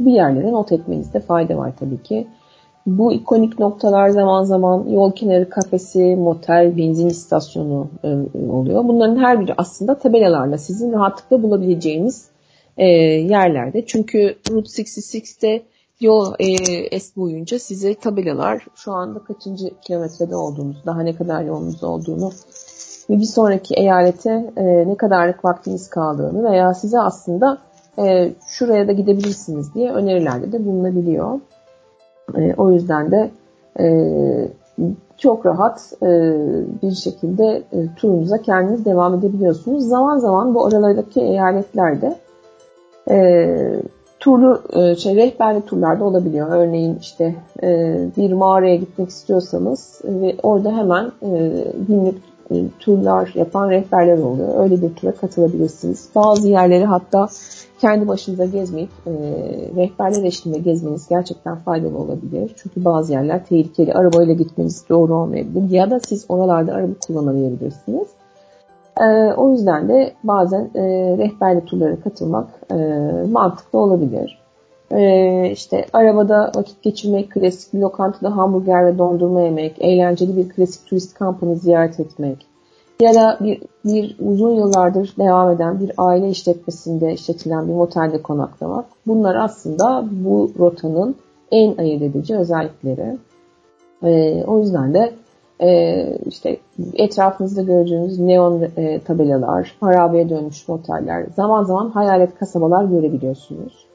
bir 0.01 0.13
yerlere 0.13 0.53
not 0.53 0.73
etmenizde 0.73 1.21
fayda 1.21 1.57
var 1.57 1.73
tabii 1.79 2.03
ki. 2.03 2.27
Bu 2.99 3.13
ikonik 3.13 3.59
noktalar 3.59 4.09
zaman 4.09 4.45
zaman 4.45 4.89
yol 4.89 5.13
kenarı 5.13 5.51
kafesi, 5.51 6.17
motel, 6.17 6.77
benzin 6.77 7.09
istasyonu 7.09 7.89
e, 8.05 8.09
oluyor. 8.51 8.85
Bunların 8.85 9.17
her 9.17 9.41
biri 9.41 9.55
aslında 9.59 9.99
tabelalarla 9.99 10.59
sizin 10.59 10.93
rahatlıkla 10.93 11.43
bulabileceğiniz 11.43 12.29
e, 12.77 12.87
yerlerde. 12.87 13.87
Çünkü 13.87 14.37
Route 14.51 14.69
66'te 14.69 15.63
yol 16.01 16.35
e, 16.39 16.47
es 16.91 17.17
boyunca 17.17 17.59
size 17.59 17.95
tabelalar 17.95 18.67
şu 18.75 18.93
anda 18.93 19.19
kaçıncı 19.19 19.71
kilometrede 19.83 20.37
olduğunuz, 20.37 20.77
daha 20.87 21.03
ne 21.03 21.17
kadar 21.17 21.43
yolunuz 21.45 21.85
olduğunu 21.85 22.31
ve 23.11 23.19
bir 23.19 23.27
sonraki 23.27 23.75
eyalete 23.75 24.53
ne 24.87 24.97
kadarlık 24.97 25.45
vaktiniz 25.45 25.91
kaldığını 25.91 26.51
veya 26.51 26.75
size 26.75 27.01
aslında 27.01 27.59
şuraya 28.47 28.89
da 28.89 28.93
gidebilirsiniz 28.93 29.75
diye 29.75 29.93
önerilerde 29.93 30.53
de 30.53 30.67
bulunabiliyor. 30.67 31.41
E, 32.37 32.55
o 32.57 32.71
yüzden 32.71 33.11
de 33.11 33.31
e, 33.81 33.87
çok 35.19 35.47
rahat 35.47 35.93
e, 36.03 36.07
bir 36.83 36.95
şekilde 36.95 37.63
e, 37.73 37.95
turunuza 37.97 38.39
kendiniz 38.43 38.85
devam 38.85 39.15
edebiliyorsunuz. 39.15 39.85
Zaman 39.89 40.19
zaman 40.19 40.55
bu 40.55 40.67
aralardaki 40.67 41.21
eyaletlerde 41.21 42.17
e, 43.11 43.57
turlu 44.21 44.63
e, 44.73 44.97
şey 44.97 45.17
rehberli 45.17 45.63
turlarda 45.63 46.05
olabiliyor. 46.05 46.49
Örneğin 46.51 46.99
işte 47.01 47.35
e, 47.63 47.99
bir 48.17 48.33
mağaraya 48.33 48.77
gitmek 48.77 49.09
istiyorsanız 49.09 50.01
ve 50.05 50.37
orada 50.43 50.77
hemen 50.77 51.13
e, 51.23 51.65
günlük 51.89 52.17
e, 52.51 52.55
turlar 52.79 53.33
yapan 53.35 53.71
rehberler 53.71 54.19
oluyor. 54.19 54.63
Öyle 54.63 54.83
bir 54.83 54.95
tura 54.95 55.13
katılabilirsiniz. 55.13 56.09
Bazı 56.15 56.49
yerleri 56.49 56.85
hatta 56.85 57.29
kendi 57.81 58.09
başınıza 58.09 58.45
gezmeyip 58.45 58.91
e, 59.07 59.11
rehberler 59.77 60.25
eşliğinde 60.25 60.61
gezmeniz 60.61 61.09
gerçekten 61.09 61.57
faydalı 61.57 61.99
olabilir. 61.99 62.55
Çünkü 62.57 62.85
bazı 62.85 63.13
yerler 63.13 63.45
tehlikeli. 63.45 63.95
Arabayla 63.95 64.35
gitmeniz 64.35 64.85
doğru 64.89 65.15
olmayabilir. 65.15 65.71
Ya 65.71 65.91
da 65.91 66.01
siz 66.01 66.25
oralarda 66.29 66.73
araba 66.73 66.93
kullanamayabilirsiniz. 67.07 68.09
E, 69.01 69.33
o 69.37 69.51
yüzden 69.51 69.89
de 69.89 70.13
bazen 70.25 70.71
e, 70.75 70.83
rehberli 71.19 71.65
turlara 71.65 72.01
katılmak 72.01 72.49
e, 72.71 72.77
mantıklı 73.31 73.79
olabilir. 73.79 74.41
E, 74.93 75.51
işte 75.51 75.87
arabada 75.93 76.53
vakit 76.57 76.83
geçirmek, 76.83 77.31
klasik 77.31 77.75
bir 77.75 77.79
lokantada 77.79 78.37
hamburger 78.37 78.87
ve 78.87 78.99
dondurma 78.99 79.41
yemek, 79.41 79.77
eğlenceli 79.81 80.37
bir 80.37 80.49
klasik 80.49 80.87
turist 80.87 81.15
kampını 81.15 81.57
ziyaret 81.57 82.01
etmek, 82.01 82.47
ya 83.01 83.15
da 83.15 83.39
bir, 83.41 83.63
bir 83.85 84.17
uzun 84.21 84.51
yıllardır 84.51 85.15
devam 85.19 85.51
eden 85.51 85.81
bir 85.81 85.93
aile 85.97 86.29
işletmesinde 86.29 87.13
işletilen 87.13 87.69
bir 87.69 87.75
otelde 87.75 88.23
konaklamak. 88.23 88.85
Bunlar 89.07 89.35
aslında 89.35 90.05
bu 90.11 90.51
rotanın 90.59 91.17
en 91.53 91.77
ayırt 91.77 92.03
edici 92.03 92.37
özellikleri. 92.37 93.17
E, 94.03 94.45
o 94.47 94.59
yüzden 94.59 94.95
de 94.95 95.13
e, 95.63 96.19
işte 96.27 96.57
etrafınızda 96.95 97.63
gördüğünüz 97.63 98.19
neon 98.19 98.63
e, 98.77 99.01
tabelalar, 99.01 99.77
harabeye 99.81 100.29
dönmüş 100.29 100.69
oteller, 100.69 101.27
zaman 101.37 101.65
zaman 101.65 101.91
hayalet 101.91 102.39
kasabalar 102.39 102.85
görebiliyorsunuz. 102.85 103.87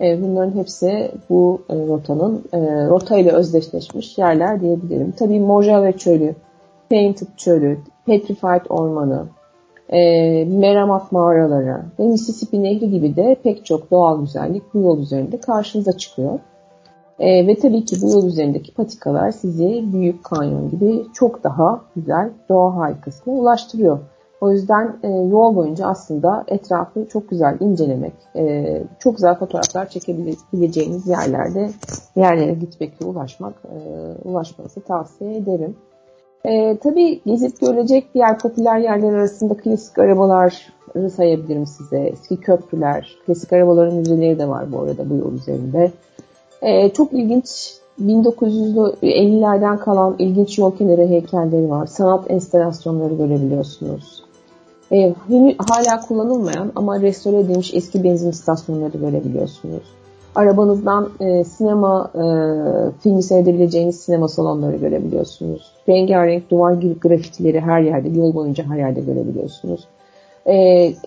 E, 0.00 0.22
bunların 0.22 0.54
hepsi 0.56 1.10
bu 1.30 1.62
e, 1.70 1.74
rotanın 1.74 2.44
e, 2.52 2.58
rota 2.88 3.18
ile 3.18 3.32
özdeşleşmiş 3.32 4.18
yerler 4.18 4.60
diyebilirim. 4.60 5.12
Tabii 5.18 5.40
Mojave 5.40 5.92
Çölü, 5.92 6.34
Painted 6.92 7.26
Çölü, 7.36 7.78
Petrified 8.06 8.66
Ormanı, 8.68 9.26
e, 9.88 9.98
Meramat 10.44 11.12
mağaraları 11.12 11.82
ve 11.98 12.06
Mississippi 12.06 12.62
Nehri 12.62 12.90
gibi 12.90 13.16
de 13.16 13.36
pek 13.42 13.66
çok 13.66 13.90
doğal 13.90 14.20
güzellik 14.20 14.74
bu 14.74 14.78
yol 14.78 14.98
üzerinde 14.98 15.40
karşınıza 15.40 15.92
çıkıyor. 15.92 16.38
E, 17.18 17.46
ve 17.46 17.58
tabii 17.58 17.84
ki 17.84 17.96
bu 18.02 18.10
yol 18.10 18.26
üzerindeki 18.26 18.74
patikalar 18.74 19.30
sizi 19.30 19.84
Büyük 19.92 20.24
Kanyon 20.24 20.70
gibi 20.70 21.04
çok 21.14 21.44
daha 21.44 21.80
güzel 21.96 22.30
doğa 22.48 22.76
harikasına 22.76 23.34
ulaştırıyor. 23.34 23.98
O 24.40 24.50
yüzden 24.50 24.96
e, 25.02 25.08
yol 25.08 25.56
boyunca 25.56 25.86
aslında 25.86 26.44
etrafı 26.48 27.08
çok 27.08 27.30
güzel 27.30 27.56
incelemek, 27.60 28.14
e, 28.36 28.82
çok 28.98 29.16
güzel 29.16 29.34
fotoğraflar 29.34 29.88
çekebileceğiniz 29.88 31.08
yerlerde 31.08 31.70
yerlere 32.16 32.54
gitmek 32.54 33.02
ve 33.02 33.04
ulaşmak, 33.04 33.54
e, 33.64 33.78
ulaşmanızı 34.28 34.80
tavsiye 34.80 35.36
ederim. 35.36 35.76
E, 36.44 36.76
tabii 36.76 37.20
gezip 37.26 37.60
görecek 37.60 38.14
diğer 38.14 38.38
popüler 38.38 38.78
yerler 38.78 39.12
arasında 39.12 39.54
klasik 39.54 39.98
arabaları 39.98 41.10
sayabilirim 41.10 41.66
size. 41.66 41.98
Eski 41.98 42.36
köprüler, 42.36 43.16
klasik 43.26 43.52
arabaların 43.52 43.94
müzeleri 43.94 44.38
de 44.38 44.48
var 44.48 44.72
bu 44.72 44.80
arada 44.80 45.10
bu 45.10 45.14
yol 45.14 45.32
üzerinde. 45.32 45.92
E, 46.62 46.88
çok 46.88 47.12
ilginç 47.12 47.74
1950'lerden 48.00 49.78
kalan 49.78 50.14
ilginç 50.18 50.58
yol 50.58 50.76
kenarı 50.76 51.06
heykelleri 51.06 51.70
var. 51.70 51.86
Sanat 51.86 52.30
enstalasyonları 52.30 53.14
görebiliyorsunuz. 53.14 54.24
E, 54.92 55.14
hala 55.58 56.00
kullanılmayan 56.00 56.72
ama 56.76 57.00
restore 57.00 57.38
edilmiş 57.38 57.74
eski 57.74 58.04
benzin 58.04 58.30
istasyonları 58.30 58.98
görebiliyorsunuz. 58.98 59.82
Arabanızdan 60.34 61.10
e, 61.20 61.44
sinema 61.44 62.10
e, 62.14 62.24
filmi 63.00 63.22
seyredebileceğiniz 63.22 64.00
sinema 64.00 64.28
salonları 64.28 64.76
görebiliyorsunuz. 64.76 65.72
Rengarenk 65.88 66.50
duvar 66.50 66.72
grafitileri 67.00 67.60
her 67.60 67.80
yerde, 67.80 68.08
yol 68.08 68.34
boyunca 68.34 68.64
her 68.64 68.78
yerde 68.78 69.00
görebiliyorsunuz. 69.00 69.88
E, 70.46 70.54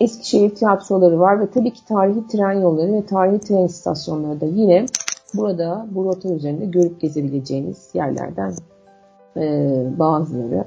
Eskişehir 0.01 0.55
tiyatroları 0.55 1.19
var 1.19 1.39
ve 1.39 1.47
tabii 1.47 1.73
ki 1.73 1.85
tarihi 1.85 2.27
tren 2.27 2.53
yolları 2.53 2.93
ve 2.93 3.05
tarihi 3.05 3.39
tren 3.39 3.65
istasyonları 3.65 4.41
da 4.41 4.45
yine 4.45 4.85
burada 5.33 5.88
bu 5.91 6.05
rota 6.05 6.29
üzerinde 6.29 6.65
görüp 6.65 7.01
gezebileceğiniz 7.01 7.89
yerlerden 7.93 8.53
e, 9.38 9.83
bazıları. 9.99 10.65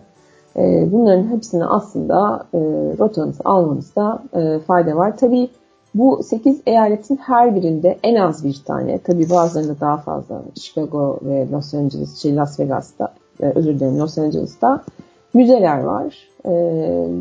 E, 0.57 0.93
bunların 0.93 1.37
hepsini 1.37 1.65
aslında 1.65 2.47
e, 2.55 2.59
rotanızı 2.99 3.43
almanızda 3.45 4.23
e, 4.35 4.59
fayda 4.59 4.97
var. 4.97 5.17
Tabii 5.17 5.49
bu 5.95 6.23
8 6.23 6.61
eyaletin 6.67 7.17
her 7.17 7.57
birinde 7.57 7.99
en 8.03 8.15
az 8.15 8.45
bir 8.45 8.63
tane, 8.67 8.99
tabi 8.99 9.31
bazılarında 9.31 9.81
daha 9.81 9.97
fazla, 9.97 10.43
Chicago 10.55 11.19
ve 11.23 11.51
Los 11.53 11.75
Angeles, 11.75 12.17
şey 12.17 12.37
Las 12.37 12.61
Vegas'ta, 12.61 13.15
e, 13.41 13.47
özür 13.47 13.75
dilerim 13.75 13.99
Los 13.99 14.19
Angeles'ta 14.19 14.85
müzeler 15.35 15.81
var. 15.81 16.29
E, 16.47 16.51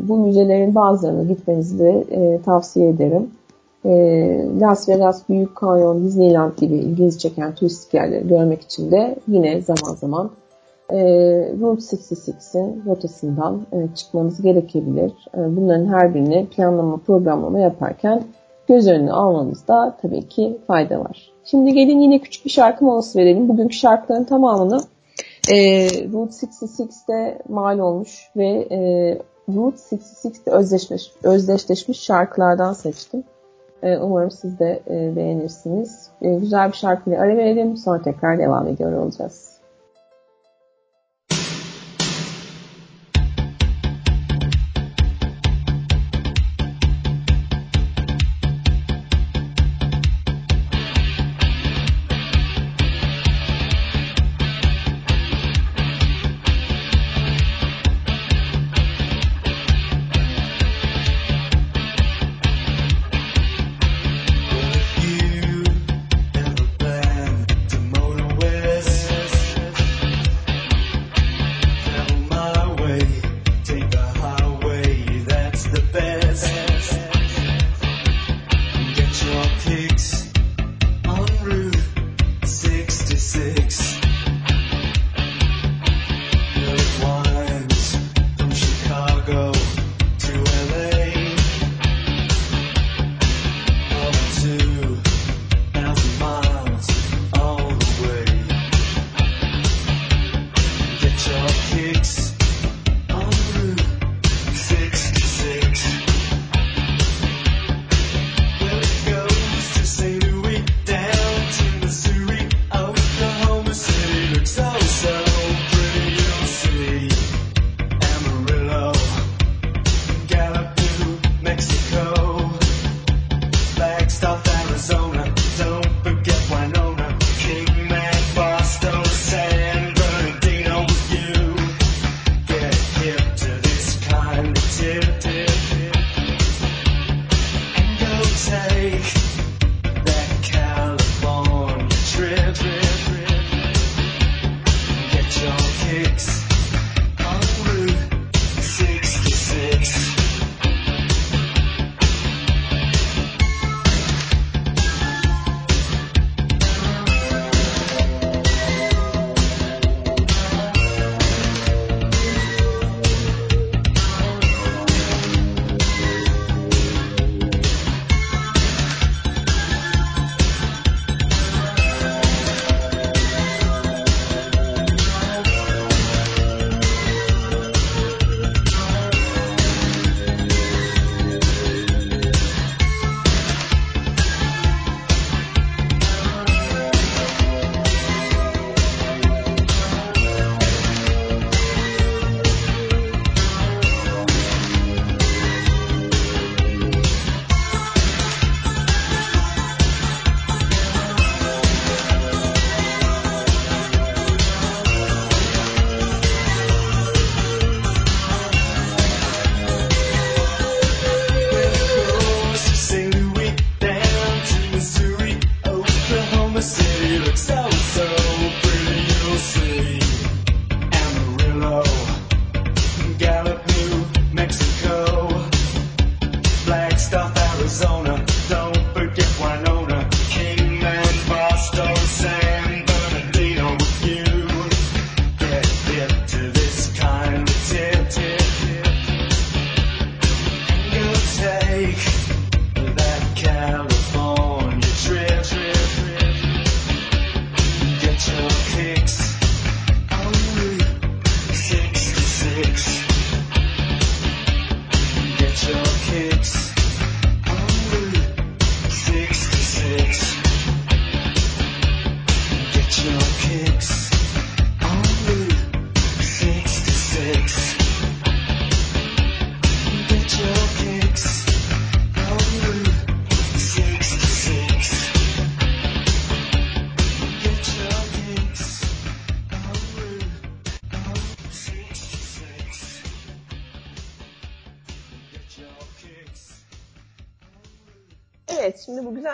bu 0.08 0.18
müzelerin 0.18 0.74
bazılarına 0.74 1.22
gitmenizi 1.22 1.78
de 1.78 2.04
e, 2.10 2.40
tavsiye 2.42 2.88
ederim. 2.88 3.30
Las 4.60 4.88
Vegas, 4.88 5.28
Büyük 5.28 5.56
Kanyon, 5.56 6.04
Disneyland 6.04 6.52
gibi 6.56 6.74
ilginizi 6.74 7.18
çeken 7.18 7.54
turistik 7.54 7.94
yerleri 7.94 8.28
görmek 8.28 8.62
için 8.62 8.90
de 8.90 9.16
yine 9.28 9.60
zaman 9.60 9.94
zaman 9.94 10.30
Route 11.60 11.96
66'in 11.96 12.82
rotasından 12.86 13.60
çıkmanız 13.94 14.42
gerekebilir. 14.42 15.12
Bunların 15.36 15.86
her 15.86 16.14
birini 16.14 16.46
planlama, 16.46 16.96
programlama 16.96 17.58
yaparken 17.58 18.22
göz 18.68 18.88
önüne 18.88 19.12
almanızda 19.12 19.96
tabii 20.02 20.28
ki 20.28 20.58
fayda 20.66 21.00
var. 21.00 21.32
Şimdi 21.44 21.74
gelin 21.74 22.00
yine 22.00 22.18
küçük 22.18 22.44
bir 22.44 22.50
şarkı 22.50 22.84
molası 22.84 23.18
verelim. 23.18 23.48
Bugünkü 23.48 23.76
şarkıların 23.76 24.24
tamamını 24.24 24.80
e, 25.50 25.86
Route 26.12 26.46
66'de 26.46 27.38
mal 27.48 27.78
olmuş 27.78 28.30
ve 28.36 28.48
e, 28.70 28.78
Route 29.54 29.96
66'de 29.96 30.50
özdeşleşmiş, 30.50 31.12
özdeşleşmiş 31.22 32.00
şarkılardan 32.00 32.72
seçtim. 32.72 33.24
E, 33.82 33.98
umarım 33.98 34.30
siz 34.30 34.58
de 34.58 34.82
e, 34.90 35.16
beğenirsiniz. 35.16 36.10
E, 36.22 36.34
güzel 36.34 36.68
bir 36.68 36.76
şarkıyla 36.76 37.20
ara 37.20 37.36
verelim. 37.36 37.76
Sonra 37.76 38.02
tekrar 38.02 38.38
devam 38.38 38.66
ediyor 38.66 38.92
olacağız. 38.92 39.57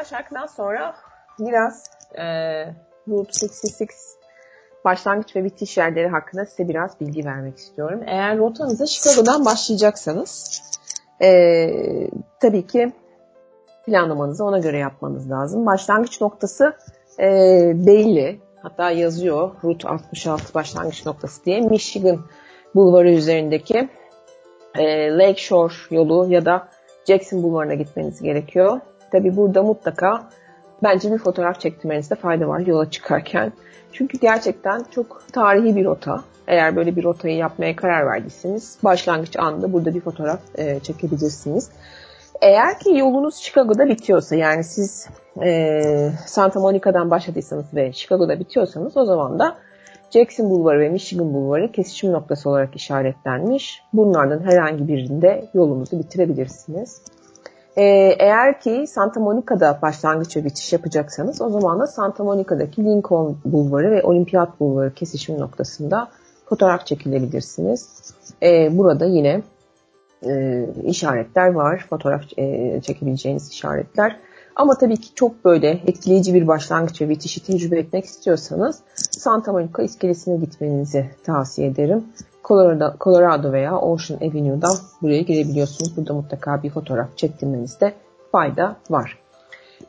Şarkıdan 0.04 0.46
sonra 0.46 0.94
biraz 1.38 1.84
e, 2.14 2.24
Route 3.08 3.46
66 3.46 3.94
başlangıç 4.84 5.36
ve 5.36 5.44
bitiş 5.44 5.76
yerleri 5.76 6.08
hakkında 6.08 6.46
size 6.46 6.68
biraz 6.68 7.00
bilgi 7.00 7.24
vermek 7.24 7.58
istiyorum. 7.58 8.00
Eğer 8.06 8.38
rotanıza 8.38 8.86
Chicago'dan 8.86 9.44
başlayacaksanız 9.44 10.62
e, 11.22 11.70
tabii 12.40 12.66
ki 12.66 12.92
planlamanızı 13.86 14.44
ona 14.44 14.58
göre 14.58 14.78
yapmanız 14.78 15.30
lazım. 15.30 15.66
Başlangıç 15.66 16.20
noktası 16.20 16.76
e, 17.18 17.26
belli. 17.74 18.40
Hatta 18.62 18.90
yazıyor 18.90 19.50
Route 19.64 19.88
66 19.88 20.54
başlangıç 20.54 21.06
noktası 21.06 21.44
diye. 21.44 21.60
Michigan 21.60 22.18
Bulvarı 22.74 23.10
üzerindeki 23.10 23.88
e, 24.74 25.10
Lake 25.10 25.40
Shore 25.40 25.74
yolu 25.90 26.26
ya 26.28 26.44
da 26.44 26.68
Jackson 27.08 27.42
Bulvarı'na 27.42 27.74
gitmeniz 27.74 28.22
gerekiyor. 28.22 28.80
Tabi 29.14 29.37
burada 29.37 29.62
mutlaka 29.62 30.29
bence 30.83 31.12
bir 31.12 31.18
fotoğraf 31.18 31.61
çektirmenizde 31.61 32.14
fayda 32.14 32.48
var 32.48 32.61
yola 32.61 32.90
çıkarken. 32.90 33.53
Çünkü 33.92 34.18
gerçekten 34.18 34.85
çok 34.90 35.22
tarihi 35.33 35.77
bir 35.77 35.85
rota. 35.85 36.24
Eğer 36.46 36.77
böyle 36.77 36.96
bir 36.96 37.05
rotayı 37.05 37.37
yapmaya 37.37 37.77
karar 37.77 38.07
verdiyseniz 38.07 38.79
başlangıç 38.85 39.37
anında 39.37 39.72
burada 39.72 39.94
bir 39.94 40.00
fotoğraf 40.00 40.40
e, 40.59 40.81
çekebilirsiniz. 40.81 41.70
Eğer 42.42 42.79
ki 42.79 42.96
yolunuz 42.96 43.35
Chicago'da 43.37 43.88
bitiyorsa 43.88 44.37
yani 44.37 44.64
siz 44.64 45.09
e, 45.42 45.83
Santa 46.27 46.61
Monica'dan 46.61 47.11
başladıysanız 47.11 47.64
ve 47.74 47.92
Chicago'da 47.92 48.40
bitiyorsanız 48.40 48.96
o 48.96 49.05
zaman 49.05 49.38
da 49.38 49.57
Jackson 50.11 50.50
Bulvarı 50.50 50.81
ve 50.81 50.88
Michigan 50.88 51.35
Bulvarı 51.35 51.72
kesişim 51.72 52.12
noktası 52.12 52.50
olarak 52.50 52.77
işaretlenmiş. 52.77 53.83
Bunlardan 53.92 54.42
herhangi 54.44 54.88
birinde 54.88 55.48
yolunuzu 55.55 55.98
bitirebilirsiniz. 55.98 57.03
Ee, 57.76 58.16
eğer 58.18 58.60
ki 58.60 58.84
Santa 58.88 59.20
Monica'da 59.20 59.78
başlangıç 59.82 60.37
ve 60.37 60.44
bitiş 60.44 60.72
yapacaksanız 60.72 61.40
o 61.40 61.50
zaman 61.50 61.80
da 61.80 61.87
Santa 61.87 62.24
Monica'daki 62.24 62.84
Lincoln 62.84 63.37
Bulvarı 63.44 63.90
ve 63.90 64.02
Olimpiyat 64.02 64.60
Bulvarı 64.60 64.94
kesişim 64.94 65.40
noktasında 65.40 66.08
fotoğraf 66.46 66.87
çekilebilirsiniz. 66.87 68.14
Ee, 68.42 68.78
burada 68.78 69.04
yine 69.04 69.42
e, 70.26 70.64
işaretler 70.84 71.52
var. 71.52 71.87
Fotoğraf 71.90 72.22
e, 72.38 72.80
çekebileceğiniz 72.80 73.50
işaretler. 73.50 74.16
Ama 74.56 74.78
tabii 74.78 74.96
ki 74.96 75.14
çok 75.14 75.44
böyle 75.44 75.70
etkileyici 75.70 76.34
bir 76.34 76.46
başlangıç 76.46 77.00
ve 77.00 77.08
bitişi 77.08 77.46
tecrübe 77.46 77.78
etmek 77.78 78.04
istiyorsanız 78.04 78.80
Santa 78.94 79.52
Monica 79.52 79.82
iskelesine 79.82 80.37
gitmenizi 80.37 81.10
tavsiye 81.24 81.68
ederim. 81.68 82.04
Colorado, 82.44 82.94
Colorado 83.00 83.52
veya 83.52 83.78
Ocean 83.78 84.18
Avenue'dan 84.18 84.76
buraya 85.02 85.20
girebiliyorsunuz. 85.20 85.96
Burada 85.96 86.14
mutlaka 86.14 86.62
bir 86.62 86.70
fotoğraf 86.70 87.16
çektirmenizde 87.16 87.92
fayda 88.33 88.76
var. 88.90 89.18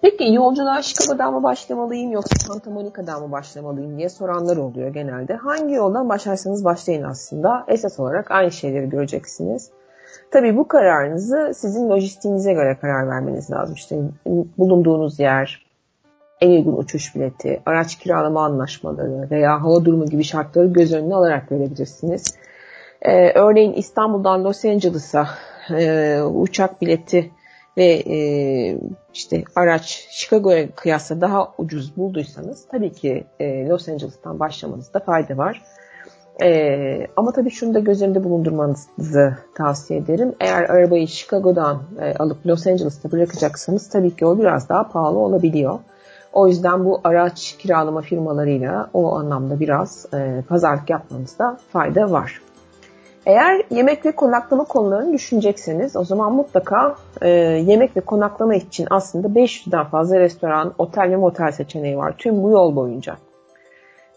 Peki 0.01 0.33
yolculuğa 0.33 0.81
Chicago'dan 0.81 1.33
mı 1.33 1.43
başlamalıyım 1.43 2.11
yoksa 2.11 2.35
Santa 2.39 2.71
Monica'dan 2.71 3.21
mı 3.21 3.31
başlamalıyım 3.31 3.97
diye 3.97 4.09
soranlar 4.09 4.57
oluyor 4.57 4.89
genelde. 4.89 5.35
Hangi 5.35 5.73
yoldan 5.73 6.09
başlarsanız 6.09 6.65
başlayın 6.65 7.03
aslında. 7.03 7.63
Esas 7.67 7.99
olarak 7.99 8.31
aynı 8.31 8.51
şeyleri 8.51 8.89
göreceksiniz. 8.89 9.69
Tabii 10.31 10.57
bu 10.57 10.67
kararınızı 10.67 11.51
sizin 11.55 11.89
lojistiğinize 11.89 12.53
göre 12.53 12.77
karar 12.81 13.07
vermeniz 13.09 13.51
lazım. 13.51 13.75
İşte 13.75 13.99
bulunduğunuz 14.57 15.19
yer, 15.19 15.65
en 16.41 16.49
uygun 16.49 16.77
uçuş 16.77 17.15
bileti, 17.15 17.61
araç 17.65 17.95
kiralama 17.95 18.45
anlaşmaları 18.45 19.27
veya 19.31 19.63
hava 19.63 19.85
durumu 19.85 20.05
gibi 20.05 20.23
şartları 20.23 20.67
göz 20.67 20.93
önüne 20.93 21.15
alarak 21.15 21.51
verebilirsiniz. 21.51 22.35
Ee, 23.01 23.31
örneğin 23.31 23.73
İstanbul'dan 23.73 24.43
Los 24.43 24.65
Angeles'a 24.65 25.27
e, 25.71 26.21
uçak 26.21 26.81
bileti 26.81 27.31
ve 27.77 27.85
e, 27.85 28.17
işte 29.13 29.43
araç 29.55 30.07
Chicago'ya 30.11 30.71
kıyasla 30.71 31.21
daha 31.21 31.53
ucuz 31.57 31.97
bulduysanız 31.97 32.67
tabii 32.71 32.91
ki 32.91 33.23
e, 33.39 33.67
Los 33.67 33.89
Angeles'tan 33.89 34.39
başlamanızda 34.39 34.99
fayda 34.99 35.37
var. 35.37 35.61
E, 36.43 37.07
ama 37.15 37.31
tabii 37.31 37.51
şunu 37.51 37.73
da 37.73 37.79
göz 37.79 38.01
önünde 38.01 38.23
bulundurmanızı 38.23 39.37
tavsiye 39.55 39.99
ederim. 39.99 40.35
Eğer 40.39 40.63
arabayı 40.63 41.07
Chicago'dan 41.07 41.83
e, 42.01 42.13
alıp 42.13 42.45
Los 42.45 42.67
Angeles'ta 42.67 43.11
bırakacaksanız 43.11 43.89
tabii 43.89 44.15
ki 44.15 44.25
o 44.25 44.39
biraz 44.39 44.69
daha 44.69 44.89
pahalı 44.89 45.19
olabiliyor. 45.19 45.79
O 46.33 46.47
yüzden 46.47 46.85
bu 46.85 47.01
araç 47.03 47.55
kiralama 47.57 48.01
firmalarıyla 48.01 48.89
o 48.93 49.15
anlamda 49.15 49.59
biraz 49.59 50.05
e, 50.13 50.43
pazarlık 50.47 50.89
yapmanızda 50.89 51.57
fayda 51.71 52.11
var. 52.11 52.41
Eğer 53.25 53.61
yemek 53.69 54.05
ve 54.05 54.11
konaklama 54.11 54.63
konularını 54.63 55.13
düşünecekseniz 55.13 55.95
o 55.95 56.03
zaman 56.03 56.33
mutlaka 56.33 56.95
e, 57.21 57.29
yemek 57.29 57.97
ve 57.97 58.01
konaklama 58.01 58.55
için 58.55 58.87
aslında 58.89 59.27
500'den 59.27 59.83
fazla 59.83 60.19
restoran, 60.19 60.73
otel 60.77 61.11
ve 61.11 61.15
motel 61.15 61.51
seçeneği 61.51 61.97
var 61.97 62.15
tüm 62.17 62.43
bu 62.43 62.49
yol 62.49 62.75
boyunca. 62.75 63.15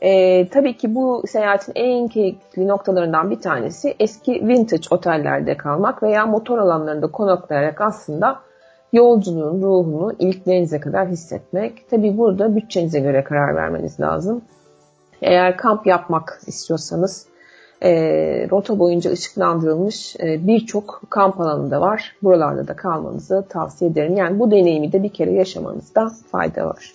E, 0.00 0.48
tabii 0.48 0.76
ki 0.76 0.94
bu 0.94 1.22
seyahatin 1.28 1.72
en 1.76 2.08
keyifli 2.08 2.68
noktalarından 2.68 3.30
bir 3.30 3.40
tanesi 3.40 3.96
eski 4.00 4.32
vintage 4.32 4.86
otellerde 4.90 5.56
kalmak 5.56 6.02
veya 6.02 6.26
motor 6.26 6.58
alanlarında 6.58 7.06
konaklayarak 7.06 7.80
aslında 7.80 8.40
yolculuğun 8.92 9.62
ruhunu 9.62 10.12
iliklerinize 10.18 10.80
kadar 10.80 11.08
hissetmek. 11.08 11.90
Tabii 11.90 12.18
burada 12.18 12.56
bütçenize 12.56 13.00
göre 13.00 13.24
karar 13.24 13.56
vermeniz 13.56 14.00
lazım. 14.00 14.42
Eğer 15.22 15.56
kamp 15.56 15.86
yapmak 15.86 16.40
istiyorsanız 16.46 17.26
e, 17.82 17.90
rota 18.50 18.78
boyunca 18.78 19.12
ışıklandırılmış 19.12 20.16
e, 20.16 20.46
birçok 20.46 21.02
kamp 21.10 21.40
alanı 21.40 21.70
da 21.70 21.80
var. 21.80 22.16
Buralarda 22.22 22.68
da 22.68 22.76
kalmanızı 22.76 23.44
tavsiye 23.48 23.90
ederim. 23.90 24.16
Yani 24.16 24.38
bu 24.38 24.50
deneyimi 24.50 24.92
de 24.92 25.02
bir 25.02 25.12
kere 25.12 25.32
yaşamanızda 25.32 26.10
fayda 26.30 26.66
var. 26.66 26.92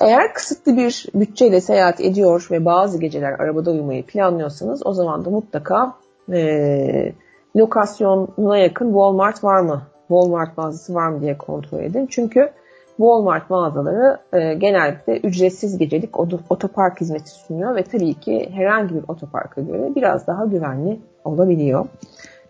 Eğer 0.00 0.34
kısıtlı 0.34 0.76
bir 0.76 1.06
bütçeyle 1.14 1.60
seyahat 1.60 2.00
ediyor 2.00 2.48
ve 2.50 2.64
bazı 2.64 3.00
geceler 3.00 3.32
arabada 3.32 3.70
uyumayı 3.70 4.06
planlıyorsanız 4.06 4.86
o 4.86 4.92
zaman 4.92 5.24
da 5.24 5.30
mutlaka 5.30 5.94
e, 6.32 7.12
lokasyonuna 7.56 8.58
yakın 8.58 8.86
Walmart 8.86 9.44
var 9.44 9.60
mı? 9.60 9.82
Walmart 10.08 10.58
mağazası 10.58 10.94
var 10.94 11.08
mı 11.08 11.20
diye 11.20 11.38
kontrol 11.38 11.80
edin. 11.80 12.06
Çünkü 12.10 12.50
Walmart 12.98 13.50
mağazaları 13.50 14.18
e, 14.32 14.54
genellikle 14.54 15.18
ücretsiz 15.18 15.78
gecelik 15.78 16.20
otopark 16.50 17.00
hizmeti 17.00 17.30
sunuyor 17.30 17.76
ve 17.76 17.82
tabii 17.82 18.14
ki 18.14 18.50
herhangi 18.52 18.94
bir 18.94 19.04
otoparka 19.08 19.60
göre 19.60 19.94
biraz 19.94 20.26
daha 20.26 20.44
güvenli 20.44 21.00
olabiliyor. 21.24 21.86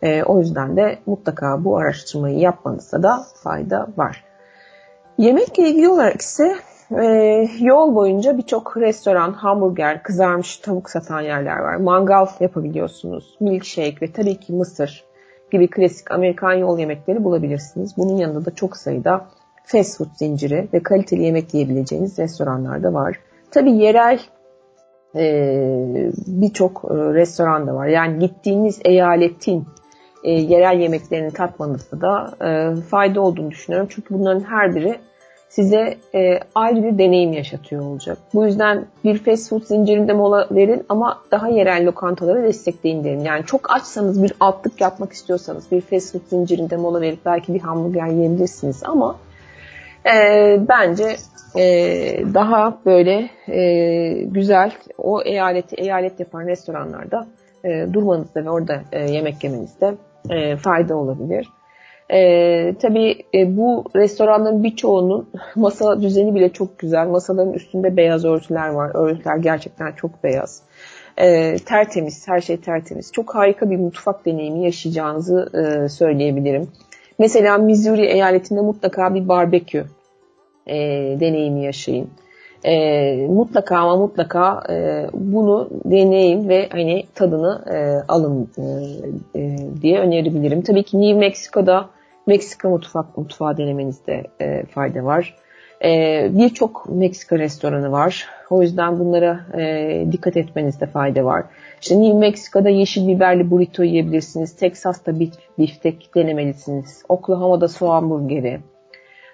E, 0.03 0.23
o 0.23 0.39
yüzden 0.39 0.77
de 0.77 0.99
mutlaka 1.07 1.65
bu 1.65 1.77
araştırmayı 1.77 2.39
yapmanızda 2.39 3.03
da 3.03 3.23
fayda 3.35 3.87
var. 3.97 4.25
Yemekle 5.19 5.69
ilgili 5.69 5.89
olarak 5.89 6.21
ise 6.21 6.55
e, 6.91 7.05
yol 7.61 7.95
boyunca 7.95 8.39
birçok 8.39 8.77
restoran, 8.77 9.33
hamburger, 9.33 10.03
kızarmış 10.03 10.57
tavuk 10.57 10.91
satan 10.91 11.21
yerler 11.21 11.59
var. 11.59 11.77
Mangal 11.77 12.27
yapabiliyorsunuz, 12.41 13.37
milkshake 13.41 13.97
ve 14.03 14.13
tabii 14.13 14.41
ki 14.41 14.53
mısır 14.53 15.05
gibi 15.51 15.71
klasik 15.71 16.11
Amerikan 16.11 16.53
yol 16.53 16.79
yemekleri 16.79 17.25
bulabilirsiniz. 17.25 17.97
Bunun 17.97 18.17
yanında 18.17 18.45
da 18.45 18.55
çok 18.55 18.77
sayıda 18.77 19.27
fast 19.69 19.99
food 19.99 20.09
zinciri 20.17 20.69
ve 20.73 20.83
kaliteli 20.83 21.23
yemek 21.23 21.55
yiyebileceğiniz 21.55 22.19
restoranlar 22.19 22.83
da 22.83 22.95
var. 22.95 23.21
Tabii 23.51 23.73
yerel 23.73 24.21
e, 25.17 26.11
birçok 26.27 26.85
e, 26.85 26.95
restoran 26.95 27.67
da 27.67 27.75
var. 27.75 27.87
Yani 27.87 28.19
gittiğiniz 28.19 28.81
eyaletin 28.85 29.65
e, 30.25 30.31
yerel 30.31 30.81
yemeklerini 30.81 31.31
tatmanızda 31.31 32.01
da 32.01 32.35
e, 32.47 32.81
fayda 32.81 33.21
olduğunu 33.21 33.51
düşünüyorum. 33.51 33.89
Çünkü 33.91 34.15
bunların 34.15 34.41
her 34.41 34.75
biri 34.75 34.99
size 35.49 35.97
e, 36.15 36.41
ayrı 36.55 36.83
bir 36.83 36.99
deneyim 36.99 37.33
yaşatıyor 37.33 37.83
olacak. 37.83 38.19
Bu 38.35 38.47
yüzden 38.47 38.87
bir 39.05 39.19
fast 39.19 39.51
food 39.51 39.63
zincirinde 39.63 40.13
mola 40.13 40.49
verin 40.51 40.85
ama 40.89 41.23
daha 41.31 41.49
yerel 41.49 41.87
lokantaları 41.87 42.43
destekleyin 42.43 43.05
derim. 43.05 43.25
Yani 43.25 43.45
çok 43.45 43.73
açsanız 43.73 44.23
bir 44.23 44.33
altlık 44.41 44.81
yapmak 44.81 45.13
istiyorsanız 45.13 45.73
bir 45.73 45.81
fast 45.81 46.13
food 46.13 46.23
zincirinde 46.31 46.77
mola 46.77 47.01
verip 47.01 47.19
belki 47.27 47.55
bir 47.55 47.61
hamburger 47.61 48.07
yiyebilirsiniz 48.07 48.83
ama 48.85 49.17
e, 50.07 50.57
bence 50.69 51.17
e, 51.57 51.65
daha 52.35 52.79
böyle 52.87 53.31
e, 53.49 54.13
güzel 54.23 54.73
o 54.99 55.23
eyaleti 55.23 55.77
eyalet 55.77 56.21
yapan 56.21 56.47
restoranlarda 56.47 57.27
e, 57.65 57.87
durmanızda 57.93 58.45
ve 58.45 58.51
orada 58.51 58.83
e, 58.93 59.11
yemek 59.11 59.45
yemenizde 59.45 59.95
e, 60.31 60.57
fayda 60.57 60.97
olabilir. 60.97 61.49
E, 62.11 62.75
tabii 62.75 63.17
e, 63.35 63.57
bu 63.57 63.85
restoranların 63.97 64.65
birçoğunun 64.65 65.31
masa 65.57 66.03
düzeni 66.03 66.35
bile 66.35 66.53
çok 66.53 66.79
güzel. 66.79 67.07
Masaların 67.07 67.53
üstünde 67.53 67.97
beyaz 67.97 68.25
örtüler 68.25 68.69
var. 68.69 68.91
Örtüler 68.95 69.37
gerçekten 69.37 69.93
çok 69.93 70.25
beyaz. 70.25 70.63
E, 71.17 71.57
tertemiz, 71.57 72.29
her 72.29 72.41
şey 72.41 72.57
tertemiz. 72.57 73.13
Çok 73.13 73.35
harika 73.35 73.71
bir 73.71 73.77
mutfak 73.77 74.27
deneyimi 74.27 74.65
yaşayacağınızı 74.65 75.51
e, 75.55 75.89
söyleyebilirim. 75.89 76.69
Mesela 77.19 77.59
Missouri 77.59 78.07
eyaletinde 78.07 78.61
mutlaka 78.61 79.15
bir 79.15 79.29
barbekü 79.29 79.85
e, 80.67 80.77
deneyimi 81.21 81.65
yaşayın. 81.65 82.09
E, 82.65 83.27
mutlaka 83.27 83.79
ama 83.79 83.97
mutlaka 83.97 84.63
e, 84.71 85.07
bunu 85.13 85.69
deneyin 85.85 86.49
ve 86.49 86.69
hani 86.73 87.05
tadını 87.15 87.65
e, 87.71 87.77
alın 88.13 88.49
e, 88.59 88.63
e, 89.41 89.57
diye 89.83 90.01
önerebilirim. 90.01 90.63
Tabii 90.63 90.83
ki 90.83 91.01
New 91.01 91.19
Mexico'da 91.19 91.89
Meksika 92.27 92.69
mutfak 92.69 93.19
mutfağı 93.19 93.57
denemenizde 93.57 94.25
e, 94.41 94.65
fayda 94.65 95.05
var. 95.05 95.35
E, 95.85 95.91
Birçok 96.33 96.89
Meksika 96.89 97.39
restoranı 97.39 97.93
var. 97.93 98.29
O 98.51 98.63
yüzden 98.63 98.99
bunlara 98.99 99.41
e, 99.59 100.07
dikkat 100.13 100.37
etmenizde 100.37 100.87
fayda 100.87 101.25
var. 101.25 101.45
İşte 101.83 102.01
New 102.01 102.19
Meksika'da 102.19 102.69
yeşil 102.69 103.09
biberli 103.09 103.51
burrito 103.51 103.83
yiyebilirsiniz. 103.83 104.57
Texas'ta 104.57 105.21
bif, 105.21 105.33
biftek 105.59 106.11
denemelisiniz. 106.15 107.03
Oklahoma'da 107.09 107.69
soğan 107.69 108.11
burgeri. 108.11 108.61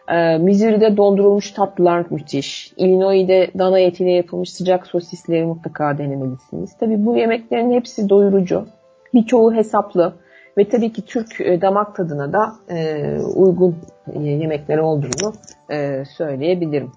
E, 0.08 0.38
Missouri'de 0.38 0.96
dondurulmuş 0.96 1.50
tatlılar 1.50 2.04
müthiş. 2.10 2.72
Illinois'de 2.76 3.50
dana 3.58 3.78
etiyle 3.78 4.10
yapılmış 4.10 4.52
sıcak 4.52 4.86
sosisleri 4.86 5.44
mutlaka 5.44 5.98
denemelisiniz. 5.98 6.76
Tabii 6.80 7.06
bu 7.06 7.16
yemeklerin 7.16 7.72
hepsi 7.72 8.08
doyurucu. 8.08 8.66
Birçoğu 9.14 9.54
hesaplı. 9.54 10.12
Ve 10.58 10.68
tabii 10.68 10.92
ki 10.92 11.02
Türk 11.04 11.40
e, 11.40 11.60
damak 11.60 11.96
tadına 11.96 12.32
da 12.32 12.52
e, 12.68 13.18
uygun 13.34 13.76
e, 14.14 14.22
yemekler 14.22 14.78
olduğunu 14.78 15.32
e, 15.70 16.04
söyleyebilirim. 16.16 16.92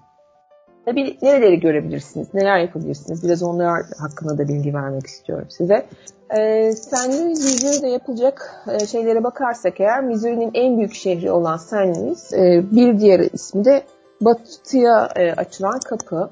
Tabii 0.88 1.18
nereleri 1.22 1.60
görebilirsiniz, 1.60 2.34
neler 2.34 2.58
yapabilirsiniz? 2.58 3.24
Biraz 3.24 3.42
onlar 3.42 3.82
hakkında 3.98 4.38
da 4.38 4.48
bilgi 4.48 4.74
vermek 4.74 5.06
istiyorum 5.06 5.46
size. 5.48 5.86
E, 6.30 6.72
St. 6.72 7.08
Louis, 7.08 7.44
Missouri'de 7.44 7.88
yapılacak 7.88 8.64
e, 8.72 8.86
şeylere 8.86 9.24
bakarsak 9.24 9.80
eğer 9.80 10.04
Missouri'nin 10.04 10.50
en 10.54 10.76
büyük 10.76 10.94
şehri 10.94 11.30
olan 11.30 11.56
St. 11.56 11.72
Louis, 11.72 12.32
e, 12.32 12.64
bir 12.70 13.00
diğer 13.00 13.20
ismi 13.20 13.64
de 13.64 13.82
batıya 14.20 15.08
e, 15.16 15.32
açılan 15.32 15.80
kapı. 15.80 16.30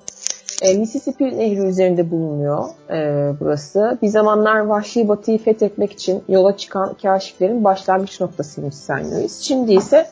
E, 0.63 0.79
Mississippi 0.79 1.25
Nehri 1.25 1.67
üzerinde 1.67 2.11
bulunuyor 2.11 2.65
e, 2.91 3.33
burası. 3.41 3.99
Bir 4.03 4.09
zamanlar 4.09 4.61
Vahşi 4.61 5.09
Batı'yı 5.09 5.39
fethetmek 5.39 5.93
için 5.93 6.23
yola 6.29 6.57
çıkan 6.57 6.95
kaşiflerin 7.03 7.65
başlangıç 7.65 8.21
noktasıymış 8.21 8.75
St. 8.75 8.91
Louis. 8.91 9.41
Şimdi 9.41 9.73
ise 9.73 10.07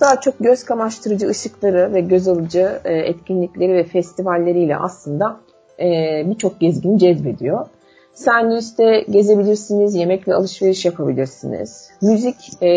daha 0.00 0.20
çok 0.20 0.38
göz 0.38 0.64
kamaştırıcı 0.64 1.28
ışıkları 1.28 1.94
ve 1.94 2.00
göz 2.00 2.28
alıcı 2.28 2.80
e, 2.84 2.94
etkinlikleri 2.94 3.74
ve 3.74 3.84
festivalleriyle 3.84 4.76
aslında 4.76 5.40
e, 5.80 6.22
birçok 6.26 6.60
gezgini 6.60 6.98
cezbediyor. 6.98 7.66
Louis'te 8.28 9.04
gezebilirsiniz, 9.10 9.94
yemek 9.94 10.28
ve 10.28 10.34
alışveriş 10.34 10.84
yapabilirsiniz. 10.84 11.90
Müzik 12.02 12.62
e, 12.62 12.68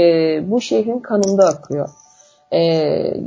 bu 0.52 0.62
şehrin 0.62 1.00
kanında 1.00 1.48
akıyor. 1.48 1.90
E, 2.52 2.60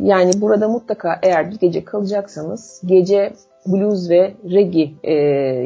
yani 0.03 0.31
burada 0.41 0.69
mutlaka 0.69 1.19
eğer 1.23 1.51
bir 1.51 1.59
gece 1.59 1.85
kalacaksanız 1.85 2.83
gece 2.87 3.33
blues 3.67 4.11
ve 4.11 4.35
reggae 4.51 4.91
e, 5.03 5.15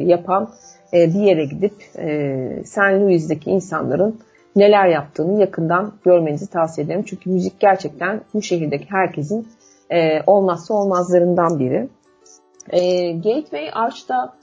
yapan 0.05 0.49
e, 0.93 1.13
bir 1.13 1.21
yere 1.21 1.45
gidip 1.45 1.73
e, 1.97 2.63
St. 2.65 2.77
Louis'deki 2.77 3.49
insanların 3.49 4.19
neler 4.55 4.87
yaptığını 4.87 5.39
yakından 5.41 5.93
görmenizi 6.05 6.49
tavsiye 6.49 6.85
ederim. 6.85 7.03
Çünkü 7.05 7.29
müzik 7.29 7.59
gerçekten 7.59 8.21
bu 8.33 8.41
şehirdeki 8.41 8.85
herkesin 8.89 9.47
e, 9.89 10.21
olmazsa 10.27 10.73
olmazlarından 10.73 11.59
biri. 11.59 11.89
E, 12.69 13.11
Gateway 13.11 13.69
Arch'ta 13.73 14.33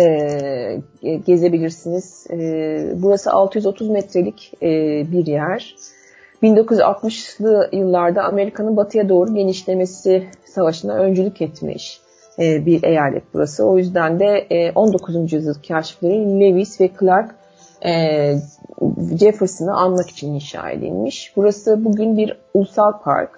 e, 0.00 1.16
gezebilirsiniz. 1.26 2.26
E, 2.30 2.36
burası 3.02 3.32
630 3.32 3.88
metrelik 3.88 4.52
e, 4.62 4.68
bir 5.12 5.26
yer. 5.26 5.76
1960'lı 6.42 7.68
yıllarda 7.72 8.22
Amerika'nın 8.22 8.76
batıya 8.76 9.08
doğru 9.08 9.34
genişlemesi 9.34 10.26
savaşına 10.44 10.94
öncülük 10.94 11.42
etmiş 11.42 12.00
e, 12.38 12.66
bir 12.66 12.82
eyalet 12.82 13.22
burası. 13.34 13.64
O 13.64 13.78
yüzden 13.78 14.20
de 14.20 14.72
19. 14.74 15.16
E, 15.16 15.36
yüzyıl 15.36 15.54
kaşifleri 15.68 16.40
Lewis 16.40 16.80
ve 16.80 16.90
Clark 17.00 17.34
e, 17.84 18.34
Jefferson'ı 19.18 19.74
anmak 19.74 20.10
için 20.10 20.34
inşa 20.34 20.70
edilmiş. 20.70 21.32
Burası 21.36 21.84
bugün 21.84 22.16
bir 22.16 22.36
ulusal 22.54 23.00
park. 23.00 23.30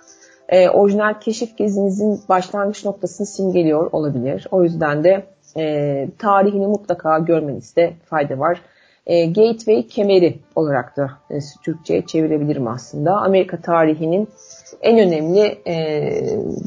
E, 0.49 0.68
orijinal 0.68 1.20
keşif 1.20 1.57
gezinizin 1.59 2.20
başlangıç 2.28 2.84
noktasını 2.84 3.26
simgeliyor 3.26 3.92
olabilir. 3.92 4.47
O 4.51 4.62
yüzden 4.62 5.05
de 5.05 5.22
e, 5.57 6.09
tarihini 6.18 6.66
mutlaka 6.66 7.18
görmenizde 7.18 7.92
fayda 8.05 8.38
var. 8.38 8.61
E, 9.07 9.26
Gateway 9.26 9.86
kemeri 9.86 10.38
olarak 10.55 10.97
da 10.97 11.11
e, 11.30 11.38
Türkçe'ye 11.64 12.07
çevirebilirim 12.07 12.68
aslında. 12.68 13.16
Amerika 13.16 13.61
tarihinin 13.61 14.28
en 14.80 14.99
önemli 14.99 15.59
e, 15.66 15.74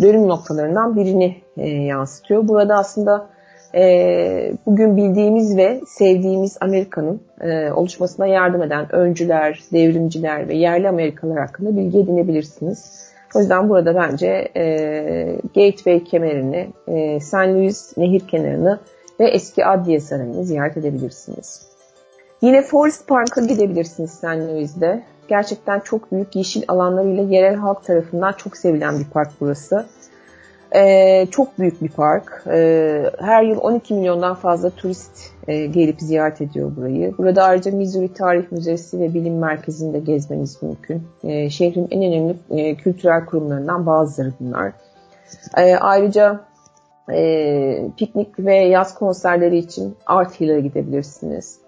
dönüm 0.01 0.28
noktalarından 0.28 0.95
birini 0.95 1.36
e, 1.57 1.69
yansıtıyor. 1.69 2.47
Burada 2.47 2.75
aslında 2.75 3.30
e, 3.76 4.53
bugün 4.65 4.97
bildiğimiz 4.97 5.57
ve 5.57 5.82
sevdiğimiz 5.88 6.57
Amerika'nın 6.61 7.22
e, 7.41 7.72
oluşmasına 7.72 8.28
yardım 8.28 8.61
eden 8.61 8.95
öncüler, 8.95 9.63
devrimciler 9.74 10.47
ve 10.47 10.55
yerli 10.55 10.89
Amerikalılar 10.89 11.39
hakkında 11.39 11.78
bilgi 11.78 11.99
edinebilirsiniz. 11.99 13.07
O 13.36 13.39
yüzden 13.39 13.70
burada 13.70 13.95
bence 13.95 14.51
e, 14.55 14.65
Gateway 15.55 16.03
kemerini, 16.03 16.68
e, 16.88 17.20
St. 17.20 17.34
Louis 17.34 17.97
nehir 17.97 18.20
kenarını 18.20 18.80
ve 19.20 19.30
eski 19.30 19.65
Adliye 19.65 19.99
Sarayı'nı 19.99 20.45
ziyaret 20.45 20.78
edebilirsiniz. 20.78 21.68
Yine 22.41 22.61
Forest 22.61 23.07
Park'a 23.07 23.41
gidebilirsiniz 23.41 24.11
St. 24.11 24.24
Louis'de. 24.24 25.03
Gerçekten 25.28 25.80
çok 25.80 26.11
büyük 26.11 26.36
yeşil 26.36 26.63
alanlarıyla 26.68 27.24
yerel 27.24 27.55
halk 27.55 27.84
tarafından 27.84 28.34
çok 28.34 28.57
sevilen 28.57 28.99
bir 28.99 29.05
park 29.05 29.32
burası. 29.39 29.86
Ee, 30.76 31.28
çok 31.32 31.59
büyük 31.59 31.82
bir 31.82 31.89
park. 31.89 32.43
Ee, 32.47 33.03
her 33.20 33.43
yıl 33.43 33.57
12 33.57 33.93
milyondan 33.93 34.36
fazla 34.36 34.70
turist 34.70 35.11
e, 35.47 35.65
gelip 35.65 36.01
ziyaret 36.01 36.41
ediyor 36.41 36.76
burayı. 36.76 37.18
Burada 37.18 37.43
ayrıca 37.43 37.72
Missouri 37.72 38.13
Tarih 38.13 38.51
Müzesi 38.51 38.99
ve 38.99 39.13
Bilim 39.13 39.39
Merkezi'nde 39.39 39.99
gezmeniz 39.99 40.63
mümkün. 40.63 41.03
Ee, 41.24 41.49
şehrin 41.49 41.88
en 41.91 42.03
önemli 42.03 42.36
e, 42.49 42.76
kültürel 42.76 43.26
kurumlarından 43.26 43.86
bazıları 43.86 44.34
bunlar. 44.39 44.72
Ee, 45.57 45.76
ayrıca 45.76 46.39
e, 47.13 47.89
piknik 47.97 48.39
ve 48.39 48.55
yaz 48.55 48.95
konserleri 48.95 49.57
için 49.57 49.95
Art 50.05 50.39
Hill'e 50.39 50.61
gidebilirsiniz. 50.61 51.59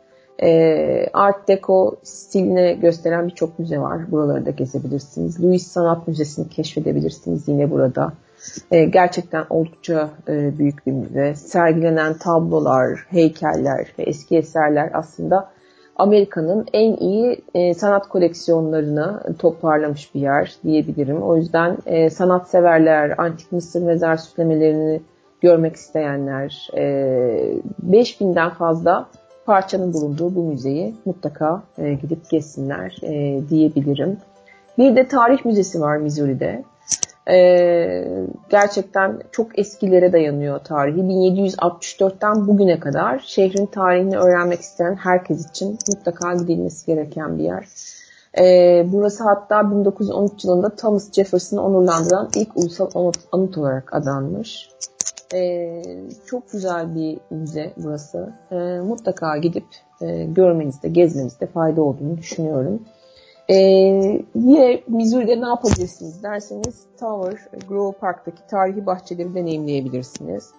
E, 0.43 1.09
Art 1.13 1.47
Deco 1.47 1.95
stiline 2.03 2.73
gösteren 2.73 3.27
birçok 3.27 3.59
müze 3.59 3.79
var. 3.79 4.11
Buraları 4.11 4.45
da 4.45 4.49
gezebilirsiniz. 4.49 5.43
Louis 5.43 5.67
Sanat 5.67 6.07
Müzesi'ni 6.07 6.49
keşfedebilirsiniz 6.49 7.47
yine 7.47 7.71
burada. 7.71 8.13
E, 8.71 8.85
gerçekten 8.85 9.45
oldukça 9.49 10.09
e, 10.27 10.57
büyük 10.57 10.87
bir 10.87 10.91
müze. 10.91 11.35
Sergilenen 11.35 12.13
tablolar, 12.13 12.99
heykeller 13.09 13.93
ve 13.99 14.03
eski 14.03 14.37
eserler 14.37 14.91
aslında 14.93 15.49
Amerika'nın 15.95 16.65
en 16.73 16.95
iyi 16.95 17.41
e, 17.53 17.73
sanat 17.73 18.09
koleksiyonlarını 18.09 19.23
toparlamış 19.39 20.15
bir 20.15 20.21
yer 20.21 20.55
diyebilirim. 20.63 21.21
O 21.21 21.35
yüzden 21.35 21.77
e, 21.85 22.09
sanatseverler, 22.09 23.15
antik 23.17 23.51
Mısır 23.51 23.81
mezar 23.81 24.17
süslemelerini 24.17 25.01
görmek 25.41 25.75
isteyenler, 25.75 26.69
e, 26.73 26.81
5000'den 27.89 28.49
fazla 28.49 29.09
parçanın 29.45 29.93
bulunduğu 29.93 30.35
bu 30.35 30.43
müzeyi 30.43 30.95
mutlaka 31.05 31.63
e, 31.77 31.93
gidip 31.93 32.29
gezsinler 32.29 32.97
e, 33.03 33.41
diyebilirim. 33.49 34.17
Bir 34.77 34.95
de 34.95 35.07
tarih 35.07 35.45
müzesi 35.45 35.81
var 35.81 35.97
Missouri'de. 35.97 36.63
E, 37.29 38.07
gerçekten 38.49 39.19
çok 39.31 39.59
eskilere 39.59 40.13
dayanıyor 40.13 40.59
tarihi. 40.59 40.99
1764'ten 40.99 42.47
bugüne 42.47 42.79
kadar 42.79 43.19
şehrin 43.19 43.65
tarihini 43.65 44.17
öğrenmek 44.17 44.59
isteyen 44.59 44.95
herkes 44.95 45.49
için 45.49 45.77
mutlaka 45.89 46.33
gidilmesi 46.33 46.85
gereken 46.85 47.37
bir 47.37 47.43
yer. 47.43 47.65
E, 48.37 48.85
burası 48.91 49.23
hatta 49.23 49.71
1913 49.71 50.45
yılında 50.45 50.75
Thomas 50.75 51.11
Jefferson'ı 51.11 51.63
onurlandıran 51.63 52.29
ilk 52.35 52.57
ulusal 52.57 52.89
anıt 53.31 53.57
olarak 53.57 53.93
adanmış. 53.93 54.69
E, 55.33 55.81
çok 56.25 56.51
güzel 56.51 56.95
bir 56.95 57.19
müze 57.29 57.73
burası. 57.77 58.33
E, 58.51 58.55
mutlaka 58.79 59.37
gidip 59.37 59.65
e, 60.01 60.23
görmenizde, 60.25 60.89
gezmenizde 60.89 61.47
fayda 61.47 61.81
olduğunu 61.81 62.17
düşünüyorum. 62.17 62.81
E, 63.49 63.55
yine 64.35 64.83
Missouri'de 64.87 65.41
ne 65.41 65.47
yapabilirsiniz 65.47 66.23
derseniz 66.23 66.83
Tower 66.99 67.47
Grove 67.67 67.91
Park'taki 67.91 68.47
tarihi 68.47 68.85
bahçeleri 68.85 69.35
deneyimleyebilirsiniz. 69.35 70.51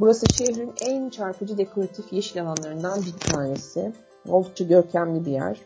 Burası 0.00 0.26
şehrin 0.34 0.72
en 0.80 1.08
çarpıcı 1.08 1.58
dekoratif 1.58 2.12
yeşil 2.12 2.42
alanlarından 2.42 3.00
bir 3.00 3.32
tanesi. 3.32 3.92
Oldukça 4.28 4.64
görkemli 4.64 5.26
bir 5.26 5.30
yer. 5.30 5.60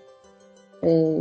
E, 0.85 1.15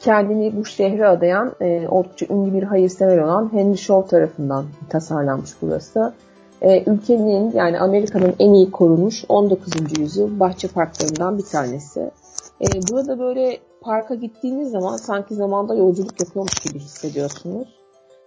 kendini 0.00 0.56
bu 0.56 0.64
şehre 0.64 1.08
adayan 1.08 1.54
e, 1.60 1.88
oldukça 1.88 2.26
ünlü 2.30 2.52
bir 2.54 2.62
hayırsever 2.62 3.18
olan 3.18 3.52
Henry 3.52 3.76
Shaw 3.76 4.08
tarafından 4.08 4.64
tasarlanmış 4.88 5.50
burası. 5.62 6.14
E, 6.62 6.90
ülkenin 6.90 7.52
yani 7.52 7.80
Amerika'nın 7.80 8.34
en 8.38 8.52
iyi 8.52 8.70
korunmuş 8.70 9.24
19. 9.28 9.98
yüzyıl 9.98 10.40
bahçe 10.40 10.68
parklarından 10.68 11.38
bir 11.38 11.44
tanesi. 11.44 12.10
E, 12.60 12.66
burada 12.90 13.18
böyle 13.18 13.58
parka 13.86 14.14
gittiğiniz 14.14 14.70
zaman 14.70 14.96
sanki 14.96 15.34
zamanda 15.34 15.74
yolculuk 15.74 16.20
yapıyormuş 16.20 16.58
gibi 16.58 16.78
hissediyorsunuz. 16.78 17.68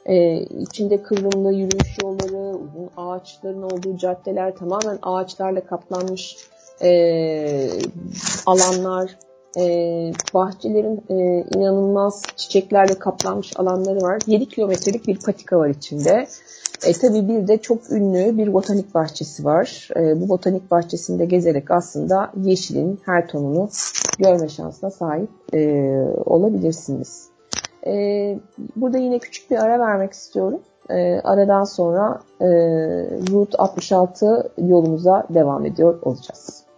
E, 0.05 0.39
içinde 0.39 1.03
kıvrımlı 1.03 1.53
yürüyüş 1.53 1.97
yolları, 2.03 2.57
uzun 2.57 2.89
ağaçların 2.97 3.61
olduğu 3.61 3.97
caddeler, 3.97 4.55
tamamen 4.55 4.99
ağaçlarla 5.01 5.65
kaplanmış 5.65 6.37
e, 6.81 7.69
alanlar, 8.45 9.17
e, 9.57 9.63
bahçelerin 10.33 11.03
e, 11.09 11.45
inanılmaz 11.55 12.23
çiçeklerle 12.35 12.99
kaplanmış 12.99 13.59
alanları 13.59 14.01
var. 14.01 14.19
7 14.27 14.45
kilometrelik 14.45 15.07
bir 15.07 15.19
patika 15.19 15.59
var 15.59 15.69
içinde. 15.69 16.27
E, 16.85 16.93
tabii 16.93 17.27
bir 17.27 17.47
de 17.47 17.57
çok 17.57 17.91
ünlü 17.91 18.37
bir 18.37 18.53
botanik 18.53 18.95
bahçesi 18.95 19.45
var. 19.45 19.89
E, 19.95 20.21
bu 20.21 20.29
botanik 20.29 20.71
bahçesinde 20.71 21.25
gezerek 21.25 21.71
aslında 21.71 22.31
yeşilin 22.43 22.99
her 23.05 23.27
tonunu 23.27 23.69
görme 24.19 24.49
şansına 24.49 24.91
sahip 24.91 25.29
e, 25.53 25.59
olabilirsiniz. 26.25 27.29
E, 27.87 27.93
burada 28.75 28.97
yine 28.97 29.19
küçük 29.19 29.51
bir 29.51 29.57
ara 29.57 29.79
vermek 29.79 30.13
istiyorum. 30.13 30.59
E, 30.89 31.19
aradan 31.23 31.63
sonra 31.63 32.19
e, 32.41 32.47
Route 33.31 33.57
66 33.57 34.51
yolumuza 34.57 35.27
devam 35.29 35.65
ediyor 35.65 36.01
olacağız. 36.01 36.68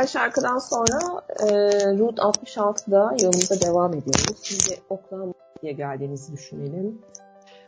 Güzel 0.00 0.20
şarkıdan 0.20 0.58
sonra 0.58 1.22
e, 1.40 1.46
Route 1.98 2.22
66'da 2.22 3.16
yolumuza 3.22 3.60
devam 3.60 3.94
ediyoruz. 3.94 4.36
Şimdi 4.42 4.80
Oklahoma'ya 4.90 5.72
geldiğinizi 5.72 6.32
düşünelim. 6.32 6.98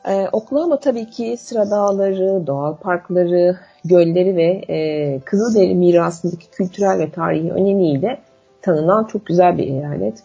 E, 0.05 0.29
Oklahoma 0.33 0.81
tabii 0.81 1.11
ki 1.11 1.37
sıra 1.41 1.71
dağları, 1.71 2.47
doğal 2.47 2.77
parkları, 2.77 3.59
gölleri 3.85 4.37
ve 4.37 4.75
e, 4.75 5.21
Kızılderili 5.21 5.75
mirasındaki 5.75 6.51
kültürel 6.51 6.99
ve 6.99 7.11
tarihi 7.11 7.53
önemiyle 7.53 8.21
tanınan 8.63 9.05
çok 9.05 9.27
güzel 9.27 9.59
bir 9.59 9.67
eyalet. 9.67 10.19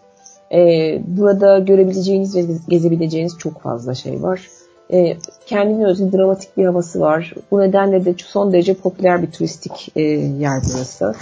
E, 0.52 0.58
burada 1.06 1.58
görebileceğiniz 1.58 2.36
ve 2.36 2.42
gezebileceğiniz 2.68 3.38
çok 3.38 3.60
fazla 3.60 3.94
şey 3.94 4.22
var. 4.22 4.48
E, 4.92 5.16
kendine 5.46 5.86
özgü 5.86 6.12
dramatik 6.12 6.56
bir 6.56 6.66
havası 6.66 7.00
var. 7.00 7.34
Bu 7.50 7.60
nedenle 7.60 8.04
de 8.04 8.14
son 8.18 8.52
derece 8.52 8.74
popüler 8.74 9.22
bir 9.22 9.30
turistik 9.30 9.92
e, 9.96 10.02
yer 10.02 10.62
burası. 10.72 11.14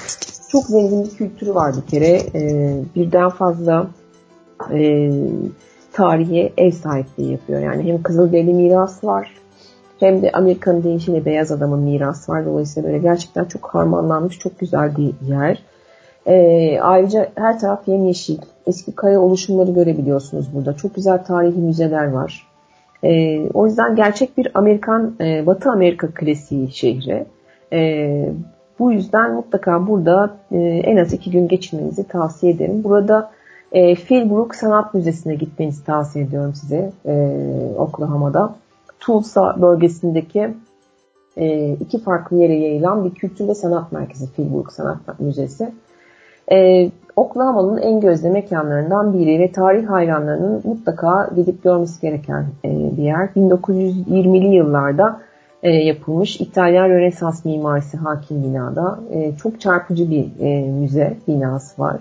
Çok 0.55 0.67
zengin 0.67 1.05
bir 1.05 1.11
kültürü 1.11 1.55
var 1.55 1.75
bir 1.77 1.91
kere. 1.91 2.21
E, 2.35 2.75
birden 2.95 3.29
fazla 3.29 3.87
e, 4.73 5.11
tarihe 5.93 6.53
ev 6.57 6.71
sahipliği 6.71 7.33
yapıyor. 7.33 7.61
Yani 7.61 7.83
hem 7.83 8.03
Kızılderili 8.03 8.55
mirası 8.55 9.07
var 9.07 9.33
hem 10.01 10.23
de 10.23 10.33
Amerika'nın 10.33 10.83
deyişiyle 10.83 11.25
beyaz 11.25 11.53
adamın 11.53 11.81
mirası 11.81 12.33
var. 12.33 12.47
Dolayısıyla 12.47 12.89
böyle 12.89 12.99
gerçekten 12.99 13.45
çok 13.45 13.67
harmanlanmış, 13.67 14.39
çok 14.39 14.59
güzel 14.59 14.97
bir 14.97 15.29
yer. 15.29 15.63
E, 16.27 16.81
ayrıca 16.81 17.29
her 17.35 17.59
taraf 17.59 17.89
yemyeşil. 17.89 18.39
Eski 18.67 18.93
kaya 18.93 19.21
oluşumları 19.21 19.71
görebiliyorsunuz 19.71 20.55
burada. 20.55 20.77
Çok 20.77 20.95
güzel 20.95 21.25
tarihi 21.25 21.59
müzeler 21.59 22.07
var. 22.07 22.47
E, 23.05 23.41
o 23.55 23.67
yüzden 23.67 23.97
gerçek 23.97 24.39
bir 24.39 24.49
Amerikan, 24.55 25.15
e, 25.21 25.47
Batı 25.47 25.71
Amerika 25.71 26.09
klasiği 26.15 26.73
şehri. 26.73 27.27
E, 27.73 28.33
bu 28.79 28.93
yüzden 28.93 29.35
mutlaka 29.35 29.87
burada 29.87 30.37
e, 30.53 30.59
en 30.59 30.97
az 30.97 31.13
iki 31.13 31.31
gün 31.31 31.49
geçirmenizi 31.49 32.09
tavsiye 32.09 32.53
ederim. 32.53 32.85
Burada 32.85 33.31
e, 33.73 33.95
Philbrook 33.95 34.55
Sanat 34.55 34.95
Müzesi'ne 34.95 35.35
gitmenizi 35.35 35.85
tavsiye 35.85 36.25
ediyorum 36.25 36.55
size 36.55 36.93
e, 37.07 37.15
Oklahoma'da. 37.79 38.55
Tulsa 39.01 39.57
bölgesindeki 39.63 40.55
e, 41.37 41.73
iki 41.73 41.99
farklı 42.03 42.37
yere 42.37 42.55
yayılan 42.55 43.05
bir 43.05 43.11
kültür 43.11 43.49
ve 43.49 43.55
sanat 43.55 43.93
merkezi 43.93 44.33
Philbrook 44.33 44.73
Sanat 44.73 45.21
Müzesi. 45.21 45.73
E, 46.53 46.91
Oklahoma'nın 47.17 47.79
en 47.79 48.01
gözde 48.01 48.31
mekanlarından 48.31 49.13
biri 49.13 49.39
ve 49.39 49.53
tarih 49.53 49.89
hayranlarının 49.89 50.63
mutlaka 50.65 51.31
gidip 51.37 51.63
görmesi 51.63 52.01
gereken 52.01 52.47
bir 52.65 53.03
yer. 53.03 53.29
1920'li 53.37 54.55
yıllarda 54.55 55.21
e, 55.65 55.71
yapılmış 55.71 56.41
İtalyan 56.41 56.89
Rönesans 56.89 57.45
mimarisi 57.45 57.97
hakim 57.97 58.43
binada. 58.43 58.99
E, 59.13 59.37
çok 59.37 59.61
çarpıcı 59.61 60.11
bir 60.11 60.27
e, 60.41 60.69
müze 60.69 61.17
binası 61.29 61.83
var. 61.83 62.01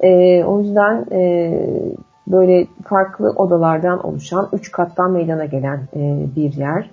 E, 0.00 0.44
o 0.44 0.60
yüzden 0.60 1.06
e, 1.12 1.52
böyle 2.26 2.66
farklı 2.84 3.30
odalardan 3.30 4.06
oluşan 4.06 4.48
3 4.52 4.72
kattan 4.72 5.10
meydana 5.10 5.44
gelen 5.44 5.80
e, 5.96 6.26
bir 6.36 6.52
yer. 6.52 6.90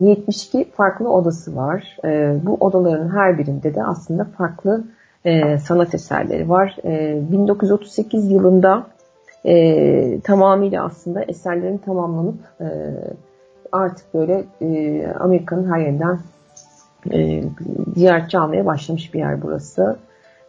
72 0.00 0.70
farklı 0.70 1.12
odası 1.12 1.56
var. 1.56 1.96
E, 2.04 2.36
bu 2.42 2.56
odaların 2.60 3.08
her 3.08 3.38
birinde 3.38 3.74
de 3.74 3.84
aslında 3.84 4.24
farklı 4.24 4.84
e, 5.24 5.58
sanat 5.58 5.94
eserleri 5.94 6.48
var. 6.48 6.76
E, 6.84 7.22
1938 7.32 8.30
yılında 8.30 8.86
e, 9.46 10.20
tamamıyla 10.20 10.84
aslında 10.84 11.22
eserlerin 11.22 11.78
tamamlanıp 11.78 12.38
e, 12.60 12.66
artık 13.72 14.14
böyle 14.14 14.44
e, 14.60 15.06
Amerika'nın 15.20 15.72
her 15.72 15.78
yerinden 15.78 16.18
e, 17.12 17.42
ziyaretçi 17.96 18.38
almaya 18.38 18.66
başlamış 18.66 19.14
bir 19.14 19.18
yer 19.18 19.42
burası. 19.42 19.96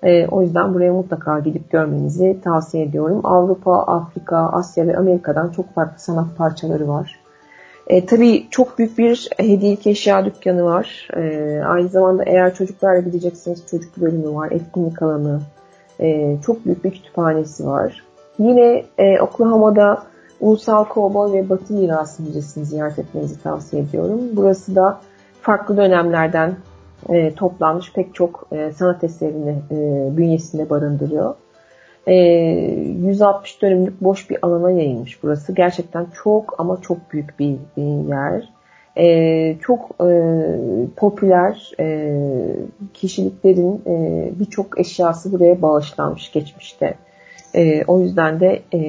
E, 0.03 0.27
o 0.27 0.41
yüzden 0.41 0.73
buraya 0.73 0.93
mutlaka 0.93 1.39
gidip 1.39 1.71
görmenizi 1.71 2.37
tavsiye 2.43 2.83
ediyorum. 2.83 3.21
Avrupa, 3.23 3.77
Afrika, 3.77 4.37
Asya 4.37 4.87
ve 4.87 4.97
Amerika'dan 4.97 5.49
çok 5.49 5.73
farklı 5.73 5.99
sanat 5.99 6.37
parçaları 6.37 6.87
var. 6.87 7.19
E, 7.87 8.05
tabii 8.05 8.47
çok 8.49 8.77
büyük 8.77 8.97
bir 8.97 9.29
hediyelik 9.37 9.87
eşya 9.87 10.25
dükkanı 10.25 10.65
var. 10.65 11.07
E, 11.17 11.61
aynı 11.65 11.89
zamanda 11.89 12.23
eğer 12.23 12.53
çocuklarla 12.53 12.99
gidecekseniz 12.99 13.67
çocuk 13.67 13.97
bölümü 13.97 14.35
var, 14.35 14.51
etkinlik 14.51 15.01
alanı, 15.01 15.41
e, 15.99 16.37
çok 16.45 16.65
büyük 16.65 16.83
bir 16.83 16.91
kütüphanesi 16.91 17.65
var. 17.65 18.03
Yine 18.39 18.83
e, 18.97 19.19
Oklahoma'da 19.19 20.03
Ulusal 20.43 20.85
Kovboy 20.85 21.33
ve 21.33 21.49
Batı 21.49 21.73
Mirası 21.73 22.23
Müzesi'ni 22.23 22.65
ziyaret 22.65 22.99
etmenizi 22.99 23.43
tavsiye 23.43 23.81
ediyorum. 23.81 24.21
Burası 24.33 24.75
da 24.75 24.99
farklı 25.41 25.77
dönemlerden 25.77 26.55
e, 27.09 27.33
toplanmış 27.35 27.93
pek 27.93 28.15
çok 28.15 28.47
e, 28.51 28.71
sanat 28.71 29.03
eserini 29.03 29.55
e, 29.71 30.07
bünyesinde 30.17 30.69
barındırıyor. 30.69 31.35
E, 32.07 32.15
160 32.15 33.61
dönümlük 33.61 34.01
boş 34.01 34.29
bir 34.29 34.37
alana 34.41 34.71
yayılmış 34.71 35.23
burası. 35.23 35.53
Gerçekten 35.53 36.07
çok 36.23 36.59
ama 36.59 36.81
çok 36.81 37.11
büyük 37.13 37.39
bir, 37.39 37.57
bir 37.77 38.09
yer. 38.09 38.49
E, 38.97 39.57
çok 39.59 39.89
e, 40.01 40.39
popüler 40.95 41.71
e, 41.79 42.15
kişiliklerin 42.93 43.81
e, 43.87 44.29
birçok 44.39 44.79
eşyası 44.79 45.31
buraya 45.31 45.61
bağışlanmış 45.61 46.31
geçmişte. 46.31 46.95
E, 47.55 47.83
o 47.87 47.99
yüzden 47.99 48.39
de 48.39 48.61
e, 48.73 48.79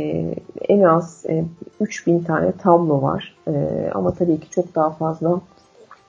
en 0.68 0.82
az 0.82 1.26
e, 1.28 1.44
3000 1.80 2.22
tane 2.22 2.52
tablo 2.52 3.02
var. 3.02 3.36
E, 3.48 3.52
ama 3.94 4.14
tabii 4.14 4.40
ki 4.40 4.50
çok 4.50 4.74
daha 4.74 4.90
fazla 4.90 5.40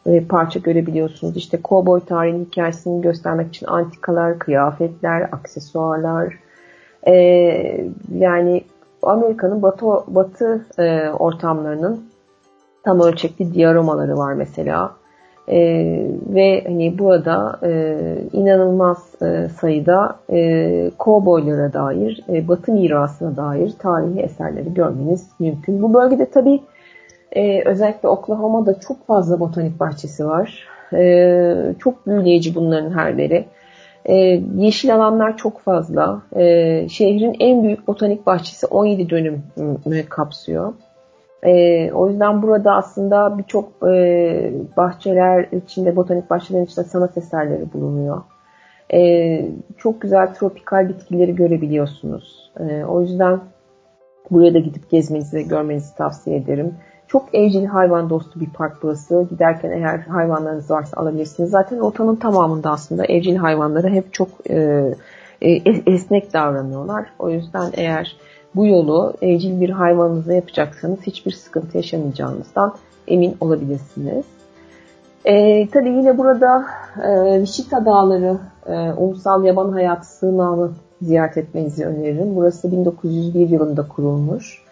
e, 0.06 0.26
parça 0.26 0.60
görebiliyorsunuz. 0.60 1.38
İşte 1.38 1.62
kovboy 1.62 1.99
tarihinin 2.06 2.45
hikayesini 2.45 3.01
göstermek 3.01 3.47
için 3.47 3.66
antikalar, 3.66 4.39
kıyafetler, 4.39 5.22
aksesuarlar. 5.22 6.39
E, 7.08 7.14
yani 8.18 8.64
Amerika'nın 9.03 9.62
batı, 9.62 9.86
batı 10.08 10.66
e, 10.80 11.10
ortamlarının 11.10 12.06
tam 12.84 12.99
ölçekli 12.99 13.53
diyaramaları 13.53 14.18
var 14.18 14.34
mesela. 14.34 14.95
E, 15.49 15.59
ve 16.27 16.63
hani 16.67 16.99
burada 16.99 17.59
e, 17.63 17.97
inanılmaz 18.33 19.21
e, 19.21 19.49
sayıda 19.49 20.15
e, 20.31 20.91
kovboylara 20.97 21.73
dair, 21.73 22.23
e, 22.29 22.47
batı 22.47 22.71
mirasına 22.71 23.37
dair 23.37 23.73
tarihi 23.79 24.19
eserleri 24.19 24.73
görmeniz 24.73 25.29
mümkün. 25.39 25.81
Bu 25.81 25.93
bölgede 25.93 26.29
tabii 26.29 26.61
ee, 27.35 27.61
özellikle 27.65 28.09
Oklahoma'da 28.09 28.79
çok 28.79 29.07
fazla 29.07 29.39
botanik 29.39 29.79
bahçesi 29.79 30.25
var. 30.25 30.67
Ee, 30.93 31.75
çok 31.79 32.07
büyüleyici 32.07 32.55
bunların 32.55 32.91
her 32.91 33.17
biri. 33.17 33.45
Ee, 34.05 34.15
yeşil 34.57 34.95
alanlar 34.95 35.37
çok 35.37 35.59
fazla. 35.59 36.21
Ee, 36.35 36.87
şehrin 36.89 37.35
en 37.39 37.63
büyük 37.63 37.87
botanik 37.87 38.25
bahçesi 38.25 38.67
17 38.67 39.09
dönüm 39.09 39.43
kapsıyor. 40.09 40.73
Ee, 41.45 41.91
o 41.93 42.09
yüzden 42.09 42.41
burada 42.41 42.75
aslında 42.75 43.37
birçok 43.37 43.69
e, 43.87 44.53
bahçeler 44.77 45.47
içinde, 45.51 45.95
botanik 45.95 46.29
bahçelerin 46.29 46.65
içinde 46.65 46.85
sanat 46.85 47.17
eserleri 47.17 47.73
bulunuyor. 47.73 48.21
Ee, 48.93 49.45
çok 49.77 50.01
güzel 50.01 50.33
tropikal 50.33 50.89
bitkileri 50.89 51.35
görebiliyorsunuz. 51.35 52.51
Ee, 52.59 52.83
o 52.83 53.01
yüzden 53.01 53.39
buraya 54.31 54.53
da 54.53 54.59
gidip 54.59 54.89
gezmenizi 54.89 55.47
görmenizi 55.47 55.95
tavsiye 55.95 56.37
ederim. 56.37 56.73
Çok 57.07 57.35
evcil 57.35 57.65
hayvan 57.65 58.09
dostu 58.09 58.39
bir 58.39 58.49
park 58.49 58.77
burası. 58.83 59.27
Giderken 59.29 59.71
eğer 59.71 59.97
hayvanlarınız 59.97 60.71
varsa 60.71 61.01
alabilirsiniz. 61.01 61.49
Zaten 61.49 61.79
rotanın 61.79 62.15
tamamında 62.15 62.71
aslında 62.71 63.05
evcil 63.05 63.35
hayvanları 63.35 63.89
hep 63.89 64.13
çok 64.13 64.29
e, 64.49 64.55
e, 65.41 65.51
esnek 65.91 66.33
davranıyorlar. 66.33 67.05
O 67.19 67.29
yüzden 67.29 67.71
eğer 67.73 68.17
bu 68.56 68.68
yolu 68.68 69.14
evcil 69.22 69.62
bir 69.62 69.70
hayvanınıza 69.70 70.34
yapacaksanız 70.34 71.01
hiçbir 71.01 71.32
sıkıntı 71.32 71.78
yaşamayacağınızdan 71.78 72.74
emin 73.08 73.38
olabilirsiniz. 73.41 74.26
E, 75.26 75.68
tabii 75.70 75.89
yine 75.89 76.18
burada 76.18 76.66
e, 77.08 77.45
Wichita 77.45 77.86
Dağları 77.86 78.38
e, 78.68 78.93
Ulusal 78.93 79.43
Yaban 79.43 79.72
Hayatı 79.72 80.08
Sığınağı'nı 80.08 80.72
ziyaret 81.01 81.38
etmenizi 81.38 81.86
öneririm. 81.86 82.36
Burası 82.36 82.72
1901 82.72 83.49
yılında 83.49 83.88
kurulmuş 83.88 84.66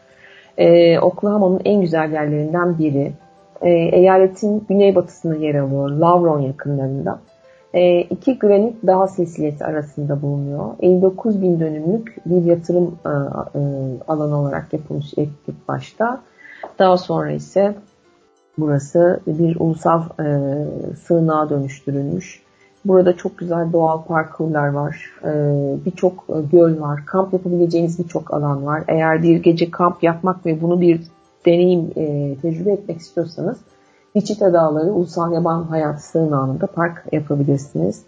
e, 0.57 0.99
Oklahoma'nın 0.99 1.61
en 1.65 1.81
güzel 1.81 2.11
yerlerinden 2.11 2.79
biri. 2.79 3.13
E, 3.61 3.69
eyaletin 3.69 4.65
güneybatısında 4.69 5.35
yer 5.35 5.55
alıyor, 5.55 5.89
Lavron 5.89 6.39
yakınlarında. 6.39 7.19
E, 7.73 8.01
iki 8.01 8.39
granit 8.39 8.87
dağ 8.87 9.07
silsilesi 9.07 9.65
arasında 9.65 10.21
bulunuyor. 10.21 10.65
59 10.79 11.41
bin 11.41 11.59
dönümlük 11.59 12.15
bir 12.25 12.43
yatırım 12.43 12.97
e, 13.05 13.09
e, 13.09 13.61
alanı 14.07 14.39
olarak 14.39 14.73
yapılmış 14.73 15.13
ilk 15.13 15.67
başta. 15.67 16.21
Daha 16.79 16.97
sonra 16.97 17.31
ise 17.31 17.75
burası 18.57 19.19
bir 19.27 19.55
ulusal 19.59 20.03
e, 20.19 20.25
sığınağa 20.95 21.49
dönüştürülmüş. 21.49 22.43
Burada 22.85 23.17
çok 23.17 23.37
güzel 23.37 23.73
doğal 23.73 24.03
parkurlar 24.03 24.67
var. 24.67 25.11
Ee, 25.23 25.85
birçok 25.85 26.25
e, 26.29 26.33
göl 26.51 26.81
var. 26.81 27.05
Kamp 27.05 27.33
yapabileceğiniz 27.33 27.99
birçok 27.99 28.33
alan 28.33 28.65
var. 28.65 28.83
Eğer 28.87 29.23
bir 29.23 29.43
gece 29.43 29.71
kamp 29.71 30.03
yapmak 30.03 30.45
ve 30.45 30.61
bunu 30.61 30.81
bir 30.81 31.01
deneyim, 31.45 31.91
e, 31.95 32.35
tecrübe 32.41 32.71
etmek 32.71 32.97
istiyorsanız 32.97 33.57
Wichita 34.13 34.53
Dağları 34.53 34.93
Ulusal 34.93 35.33
Yaban 35.33 35.63
Hayatı 35.63 36.03
Sığınağı'nda 36.03 36.67
park 36.67 37.05
yapabilirsiniz. 37.11 38.03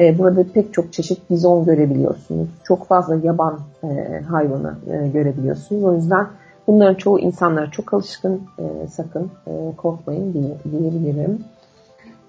E, 0.00 0.18
burada 0.18 0.44
pek 0.54 0.74
çok 0.74 0.92
çeşit 0.92 1.30
bizon 1.30 1.64
görebiliyorsunuz. 1.64 2.48
Çok 2.64 2.86
fazla 2.86 3.16
yaban 3.16 3.60
e, 3.84 4.20
hayvanı 4.28 4.74
e, 4.90 5.08
görebiliyorsunuz. 5.08 5.84
O 5.84 5.94
yüzden 5.94 6.26
bunların 6.66 6.94
çoğu 6.94 7.18
insanlara 7.18 7.70
çok 7.70 7.94
alışkın. 7.94 8.42
Sakın 8.90 9.30
korkmayın 9.76 10.34
diye, 10.34 10.56
diyebilirim. 10.72 11.44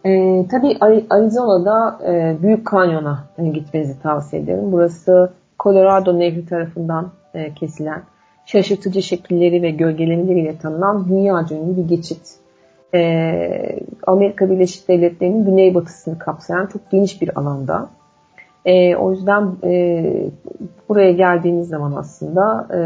E, 0.05 0.45
tabii 0.47 0.77
Arizona'da 1.09 1.99
e, 2.07 2.37
Büyük 2.41 2.67
Kanyon'a 2.67 3.23
e, 3.37 3.47
gitmenizi 3.47 4.01
tavsiye 4.01 4.41
ederim. 4.41 4.71
Burası 4.71 5.31
Colorado 5.59 6.19
Nehri 6.19 6.45
tarafından 6.45 7.11
e, 7.33 7.53
kesilen 7.53 8.01
şaşırtıcı 8.45 9.01
şekilleri 9.01 9.61
ve 9.61 9.71
gölgelemeleriyle 9.71 10.57
tanınan 10.57 11.07
dünya 11.07 11.45
ünlü 11.51 11.77
bir 11.77 11.87
geçit. 11.87 12.44
Ee, 12.95 13.79
Amerika 14.07 14.49
Birleşik 14.49 14.87
Devletleri'nin 14.87 15.45
güneybatısını 15.45 16.19
kapsayan 16.19 16.65
çok 16.65 16.91
geniş 16.91 17.21
bir 17.21 17.39
alanda. 17.39 17.89
E, 18.65 18.95
o 18.95 19.11
yüzden 19.11 19.51
e, 19.63 20.03
buraya 20.89 21.11
geldiğiniz 21.11 21.67
zaman 21.67 21.91
aslında 21.91 22.67
e, 22.73 22.79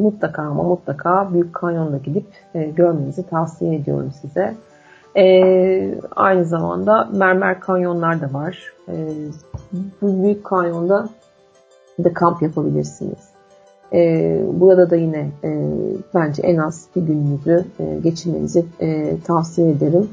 mutlaka 0.00 0.42
ama 0.42 0.62
mutlaka 0.62 1.32
Büyük 1.32 1.54
Kanyon'da 1.54 1.96
gidip 1.96 2.26
e, 2.54 2.64
görmenizi 2.64 3.26
tavsiye 3.26 3.74
ediyorum 3.74 4.12
size. 4.20 4.54
E, 5.16 5.94
aynı 6.16 6.44
zamanda 6.44 7.08
mermer 7.12 7.60
kanyonlar 7.60 8.20
da 8.20 8.32
var. 8.32 8.72
E, 8.88 8.94
bu 10.02 10.22
Büyük 10.22 10.44
Kanyon'da 10.44 11.08
da 12.04 12.12
kamp 12.14 12.42
yapabilirsiniz. 12.42 13.33
E, 13.92 14.40
burada 14.52 14.90
da 14.90 14.96
yine 14.96 15.30
e, 15.44 15.70
bence 16.14 16.42
en 16.42 16.56
az 16.56 16.86
bir 16.96 17.02
gününüzü 17.02 17.64
e, 17.80 17.98
geçirmenizi 18.02 18.64
e, 18.80 19.16
tavsiye 19.24 19.70
ederim. 19.70 20.08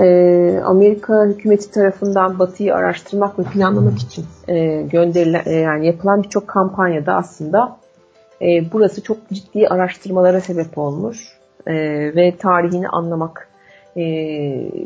E, 0.00 0.60
Amerika 0.64 1.24
hükümeti 1.24 1.70
tarafından 1.70 2.38
Batı'yı 2.38 2.74
araştırmak 2.74 3.38
ve 3.38 3.42
planlamak 3.42 3.98
için 3.98 4.24
e, 4.48 4.82
gönderilen 4.82 5.42
e, 5.46 5.52
yani 5.52 5.86
yapılan 5.86 6.22
birçok 6.22 6.48
kampanyada 6.48 7.14
aslında 7.14 7.76
e, 8.42 8.72
burası 8.72 9.02
çok 9.02 9.28
ciddi 9.32 9.68
araştırmalara 9.68 10.40
sebep 10.40 10.78
olmuş 10.78 11.38
e, 11.66 11.74
ve 12.16 12.36
tarihini 12.36 12.88
anlamak 12.88 13.48
e, 13.96 14.02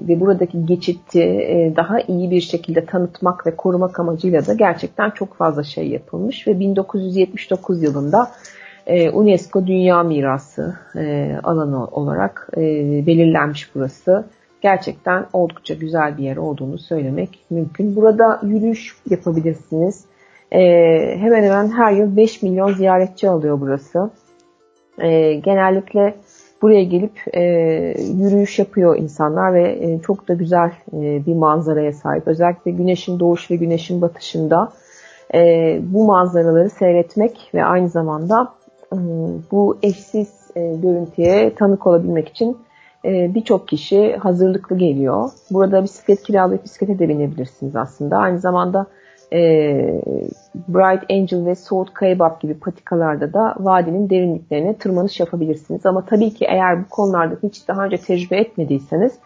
ve 0.09 0.21
buradaki 0.21 0.67
geçiti 0.67 1.23
e, 1.23 1.73
daha 1.77 2.01
iyi 2.01 2.31
bir 2.31 2.41
şekilde 2.41 2.85
tanıtmak 2.85 3.47
ve 3.47 3.57
korumak 3.57 4.01
amacıyla 4.01 4.47
da 4.47 4.55
gerçekten 4.55 5.11
çok 5.11 5.35
fazla 5.35 5.63
şey 5.63 5.89
yapılmış 5.89 6.47
ve 6.47 6.61
1979 6.61 7.83
yılında 7.83 8.31
e, 8.87 9.11
UNESCO 9.11 9.67
Dünya 9.67 10.03
Mirası 10.03 10.75
e, 10.97 11.37
alanı 11.43 11.87
olarak 11.87 12.49
e, 12.57 12.61
belirlenmiş 13.07 13.75
burası. 13.75 14.25
Gerçekten 14.61 15.27
oldukça 15.33 15.75
güzel 15.75 16.19
bir 16.19 16.23
yer 16.23 16.37
olduğunu 16.37 16.79
söylemek 16.79 17.39
mümkün. 17.51 17.97
Burada 17.97 18.41
yürüyüş 18.43 18.97
yapabilirsiniz. 19.11 20.05
E, 20.53 20.61
hemen 21.19 21.43
hemen 21.43 21.69
her 21.71 21.93
yıl 21.93 22.17
5 22.17 22.43
milyon 22.43 22.75
ziyaretçi 22.75 23.29
alıyor 23.29 23.61
burası. 23.61 24.11
E, 24.99 25.35
genellikle 25.35 26.15
Buraya 26.63 26.85
gelip 26.85 27.21
e, 27.35 27.43
yürüyüş 28.17 28.59
yapıyor 28.59 28.97
insanlar 28.97 29.55
ve 29.55 29.79
e, 29.81 30.01
çok 30.01 30.29
da 30.29 30.35
güzel 30.35 30.73
e, 30.93 31.27
bir 31.27 31.35
manzaraya 31.35 31.93
sahip. 31.93 32.29
Özellikle 32.29 32.71
güneşin 32.71 33.21
doğuş 33.21 33.51
ve 33.51 33.57
güneşin 33.57 34.01
batışında 34.01 34.73
e, 35.35 35.79
bu 35.83 36.05
manzaraları 36.05 36.71
seyretmek 36.71 37.51
ve 37.55 37.65
aynı 37.65 37.89
zamanda 37.89 38.53
e, 38.93 38.99
bu 39.51 39.79
eşsiz 39.83 40.51
e, 40.57 40.77
görüntüye 40.77 41.55
tanık 41.55 41.87
olabilmek 41.87 42.29
için 42.29 42.57
e, 43.05 43.35
birçok 43.35 43.69
kişi 43.69 44.17
hazırlıklı 44.17 44.79
geliyor. 44.79 45.31
Burada 45.51 45.83
bisiklet 45.83 46.23
kiralayıp 46.23 46.65
bisiklete 46.65 46.99
de 46.99 47.09
binebilirsiniz 47.09 47.77
aslında. 47.77 48.17
Aynı 48.17 48.39
zamanda 48.39 48.87
e, 49.33 49.41
Bright 50.68 51.11
Angel 51.11 51.47
ve 51.47 51.55
Soğut 51.55 51.95
Kayabap 51.95 52.41
gibi 52.41 52.55
patikalarda 52.55 53.33
da 53.33 53.55
vadinin 53.59 54.11
derinliklerine 54.11 54.74
tırmanış 54.74 55.20
yapabilirsiniz. 55.20 55.87
Ama 55.87 56.05
tabii 56.05 56.35
ki 56.35 56.45
eğer 56.45 56.85
bu 56.85 56.89
konularda 56.89 57.37
hiç 57.43 57.68
daha 57.68 57.85
önce 57.85 57.97
tecrübe 57.97 58.37
etmediyseniz 58.37 59.18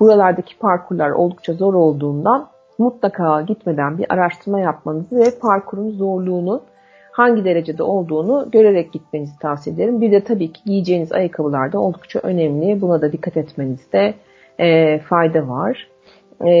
buralardaki 0.00 0.58
parkurlar 0.58 1.10
oldukça 1.10 1.52
zor 1.52 1.74
olduğundan 1.74 2.48
mutlaka 2.78 3.40
gitmeden 3.42 3.98
bir 3.98 4.06
araştırma 4.08 4.60
yapmanızı 4.60 5.16
ve 5.16 5.38
parkurun 5.40 5.90
zorluğunu 5.90 6.62
hangi 7.12 7.44
derecede 7.44 7.82
olduğunu 7.82 8.48
görerek 8.52 8.92
gitmenizi 8.92 9.38
tavsiye 9.38 9.74
ederim. 9.74 10.00
Bir 10.00 10.12
de 10.12 10.24
tabii 10.24 10.52
ki 10.52 10.60
giyeceğiniz 10.64 11.12
ayakkabılar 11.12 11.72
da 11.72 11.80
oldukça 11.80 12.20
önemli. 12.22 12.80
Buna 12.80 13.02
da 13.02 13.12
dikkat 13.12 13.36
etmenizde 13.36 14.14
e, 14.58 14.98
fayda 14.98 15.48
var 15.48 15.89
e, 16.46 16.52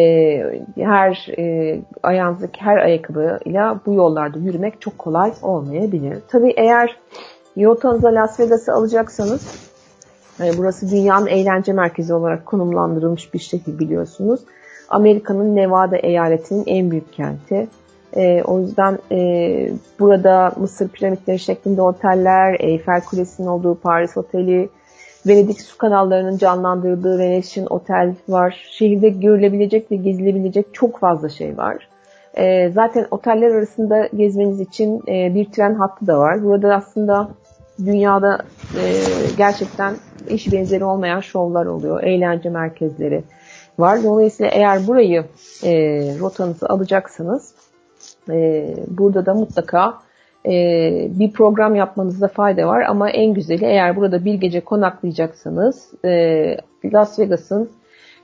her 0.76 1.28
e, 1.38 1.80
ayağınızdaki 2.02 2.60
her 2.60 2.76
ayakkabıyla 2.76 3.80
bu 3.86 3.94
yollarda 3.94 4.38
yürümek 4.38 4.80
çok 4.80 4.98
kolay 4.98 5.32
olmayabilir. 5.42 6.18
Tabii 6.28 6.54
eğer 6.56 6.96
yotanıza 7.56 8.14
Las 8.14 8.40
Vegas'ı 8.40 8.72
alacaksanız 8.72 9.70
e, 10.40 10.58
burası 10.58 10.90
dünyanın 10.90 11.26
eğlence 11.26 11.72
merkezi 11.72 12.14
olarak 12.14 12.46
konumlandırılmış 12.46 13.34
bir 13.34 13.38
şehir 13.38 13.78
biliyorsunuz. 13.78 14.40
Amerika'nın 14.88 15.56
Nevada 15.56 15.96
eyaletinin 15.96 16.64
en 16.66 16.90
büyük 16.90 17.12
kenti. 17.12 17.68
E, 18.16 18.42
o 18.42 18.60
yüzden 18.60 18.98
e, 19.12 19.70
burada 20.00 20.52
Mısır 20.56 20.88
piramitleri 20.88 21.38
şeklinde 21.38 21.82
oteller, 21.82 22.56
Eyfel 22.60 23.04
Kulesi'nin 23.04 23.46
olduğu 23.46 23.74
Paris 23.74 24.16
Oteli, 24.16 24.68
Venedik 25.26 25.60
su 25.60 25.78
kanallarının 25.78 26.38
canlandırdığı 26.38 27.18
Venetian 27.18 27.66
Otel 27.72 28.14
var. 28.28 28.68
Şehirde 28.70 29.08
görülebilecek 29.08 29.90
ve 29.90 29.96
gezilebilecek 29.96 30.66
çok 30.72 30.98
fazla 31.00 31.28
şey 31.28 31.56
var. 31.56 31.88
E, 32.34 32.70
zaten 32.70 33.06
oteller 33.10 33.50
arasında 33.50 34.08
gezmeniz 34.16 34.60
için 34.60 35.02
e, 35.08 35.34
bir 35.34 35.44
tren 35.44 35.74
hattı 35.74 36.06
da 36.06 36.18
var. 36.18 36.44
Burada 36.44 36.74
aslında 36.74 37.28
dünyada 37.78 38.38
e, 38.74 38.84
gerçekten 39.36 39.94
eş 40.28 40.52
benzeri 40.52 40.84
olmayan 40.84 41.20
şovlar 41.20 41.66
oluyor. 41.66 42.02
Eğlence 42.02 42.50
merkezleri 42.50 43.22
var. 43.78 44.04
Dolayısıyla 44.04 44.52
eğer 44.52 44.86
burayı 44.86 45.24
e, 45.64 45.70
rotanızı 46.20 46.68
alacaksanız 46.68 47.54
e, 48.30 48.66
burada 48.88 49.26
da 49.26 49.34
mutlaka 49.34 49.98
bir 51.18 51.32
program 51.32 51.74
yapmanızda 51.74 52.28
fayda 52.28 52.66
var 52.66 52.82
ama 52.82 53.10
en 53.10 53.34
güzeli 53.34 53.64
eğer 53.64 53.96
burada 53.96 54.24
bir 54.24 54.34
gece 54.34 54.60
konaklayacaksanız 54.60 55.90
e, 56.04 56.56
Las 56.84 57.18
Vegas'ın 57.18 57.70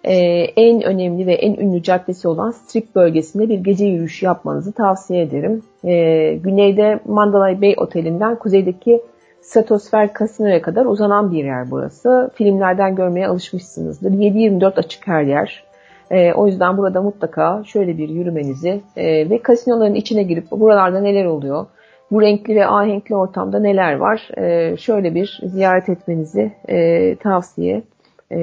e, 0.04 0.14
en 0.56 0.82
önemli 0.82 1.26
ve 1.26 1.34
en 1.34 1.54
ünlü 1.54 1.82
caddesi 1.82 2.28
olan 2.28 2.50
Strip 2.50 2.94
bölgesinde 2.94 3.48
bir 3.48 3.58
gece 3.58 3.86
yürüyüşü 3.86 4.26
yapmanızı 4.26 4.72
tavsiye 4.72 5.22
ederim. 5.22 5.62
E, 5.84 6.34
güneyde 6.34 7.00
Mandalay 7.04 7.62
Bay 7.62 7.74
Oteli'nden 7.76 8.36
kuzeydeki 8.36 9.02
Stratosfer 9.40 10.10
Casino'ya 10.18 10.62
kadar 10.62 10.86
uzanan 10.86 11.32
bir 11.32 11.44
yer 11.44 11.70
burası. 11.70 12.30
Filmlerden 12.34 12.94
görmeye 12.94 13.28
alışmışsınızdır. 13.28 14.10
7-24 14.10 14.78
açık 14.78 15.06
her 15.06 15.22
yer. 15.22 15.64
E, 16.10 16.32
o 16.32 16.46
yüzden 16.46 16.76
burada 16.76 17.02
mutlaka 17.02 17.62
şöyle 17.66 17.98
bir 17.98 18.08
yürümenizi 18.08 18.80
e, 18.96 19.30
ve 19.30 19.42
kasinoların 19.42 19.94
içine 19.94 20.22
girip 20.22 20.50
buralarda 20.50 21.00
neler 21.00 21.24
oluyor, 21.24 21.66
bu 22.10 22.22
renkli 22.22 22.54
ve 22.54 22.66
ahenkli 22.66 23.14
ortamda 23.16 23.58
neler 23.58 23.96
var? 23.96 24.28
E, 24.36 24.76
şöyle 24.76 25.14
bir 25.14 25.40
ziyaret 25.42 25.88
etmenizi 25.88 26.52
e, 26.68 27.16
tavsiye 27.16 27.82
e, 28.30 28.38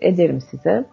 ederim 0.00 0.40
size. 0.40 0.84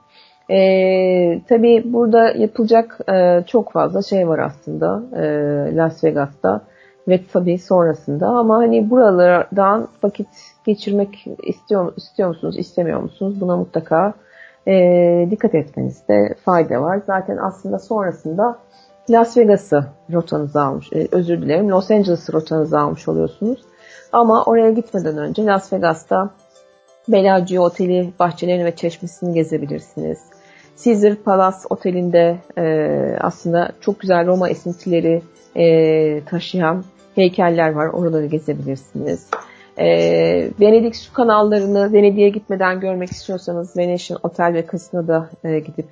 E, 0.49 1.41
tabii 1.49 1.84
burada 1.86 2.30
yapılacak 2.30 2.99
e, 3.09 3.43
çok 3.47 3.72
fazla 3.72 4.01
şey 4.01 4.28
var 4.28 4.39
aslında 4.39 5.03
e, 5.16 5.26
Las 5.76 6.03
Vegas'ta 6.03 6.61
ve 7.07 7.20
tabii 7.34 7.57
sonrasında 7.57 8.28
ama 8.28 8.57
hani 8.57 8.89
buralardan 8.89 9.88
vakit 10.03 10.28
geçirmek 10.66 11.26
istiyor, 11.43 11.93
istiyor 11.97 12.30
musunuz, 12.30 12.57
istemiyor 12.57 12.99
musunuz? 12.99 13.41
Buna 13.41 13.57
mutlaka 13.57 14.13
e, 14.68 15.28
dikkat 15.32 15.55
etmenizde 15.55 16.36
fayda 16.45 16.82
var. 16.82 17.01
Zaten 17.05 17.38
aslında 17.38 17.80
sonrasında 17.80 18.57
Las 19.10 19.38
Vegas'ı 19.38 19.86
rotanızı 20.14 20.62
almış, 20.62 20.93
e, 20.93 21.08
özür 21.12 21.41
dilerim 21.41 21.70
Los 21.70 21.91
Angeles'ı 21.91 22.34
rotanızı 22.34 22.80
almış 22.80 23.08
oluyorsunuz. 23.08 23.60
Ama 24.12 24.43
oraya 24.43 24.72
gitmeden 24.72 25.18
önce 25.18 25.45
Las 25.45 25.74
Vegas'ta 25.74 26.30
Bellagio 27.08 27.64
Oteli 27.64 28.14
bahçelerini 28.20 28.66
ve 28.66 28.76
çeşmesini 28.76 29.34
gezebilirsiniz. 29.34 30.20
Caesar 30.84 31.16
Palace 31.16 31.58
Oteli'nde 31.70 32.38
e, 32.58 32.66
aslında 33.22 33.72
çok 33.82 33.99
güzel 33.99 34.28
Roma 34.28 34.49
esintileri 34.49 35.22
e, 35.56 36.26
taşıyan 36.26 36.84
heykeller 37.16 37.72
var. 37.72 37.88
Oraları 37.88 38.26
gezebilirsiniz. 38.26 39.30
E, 39.78 39.88
Venedik 40.60 40.95
su 40.95 41.14
kanallarını 41.14 41.93
Venedik'e 41.93 42.30
gitmeden 42.30 42.80
görmek 42.80 43.12
istiyorsanız 43.12 43.78
Venetian 43.78 44.20
Otel 44.24 44.53
ve 44.53 44.66
Casino'da 44.72 45.30
e, 45.43 45.60
gidip 45.60 45.86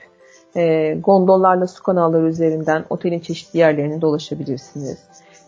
e, 0.55 0.93
gondollarla 0.93 1.67
su 1.67 1.83
kanalları 1.83 2.27
üzerinden 2.27 2.85
otelin 2.89 3.19
çeşitli 3.19 3.59
yerlerini 3.59 4.01
dolaşabilirsiniz. 4.01 4.97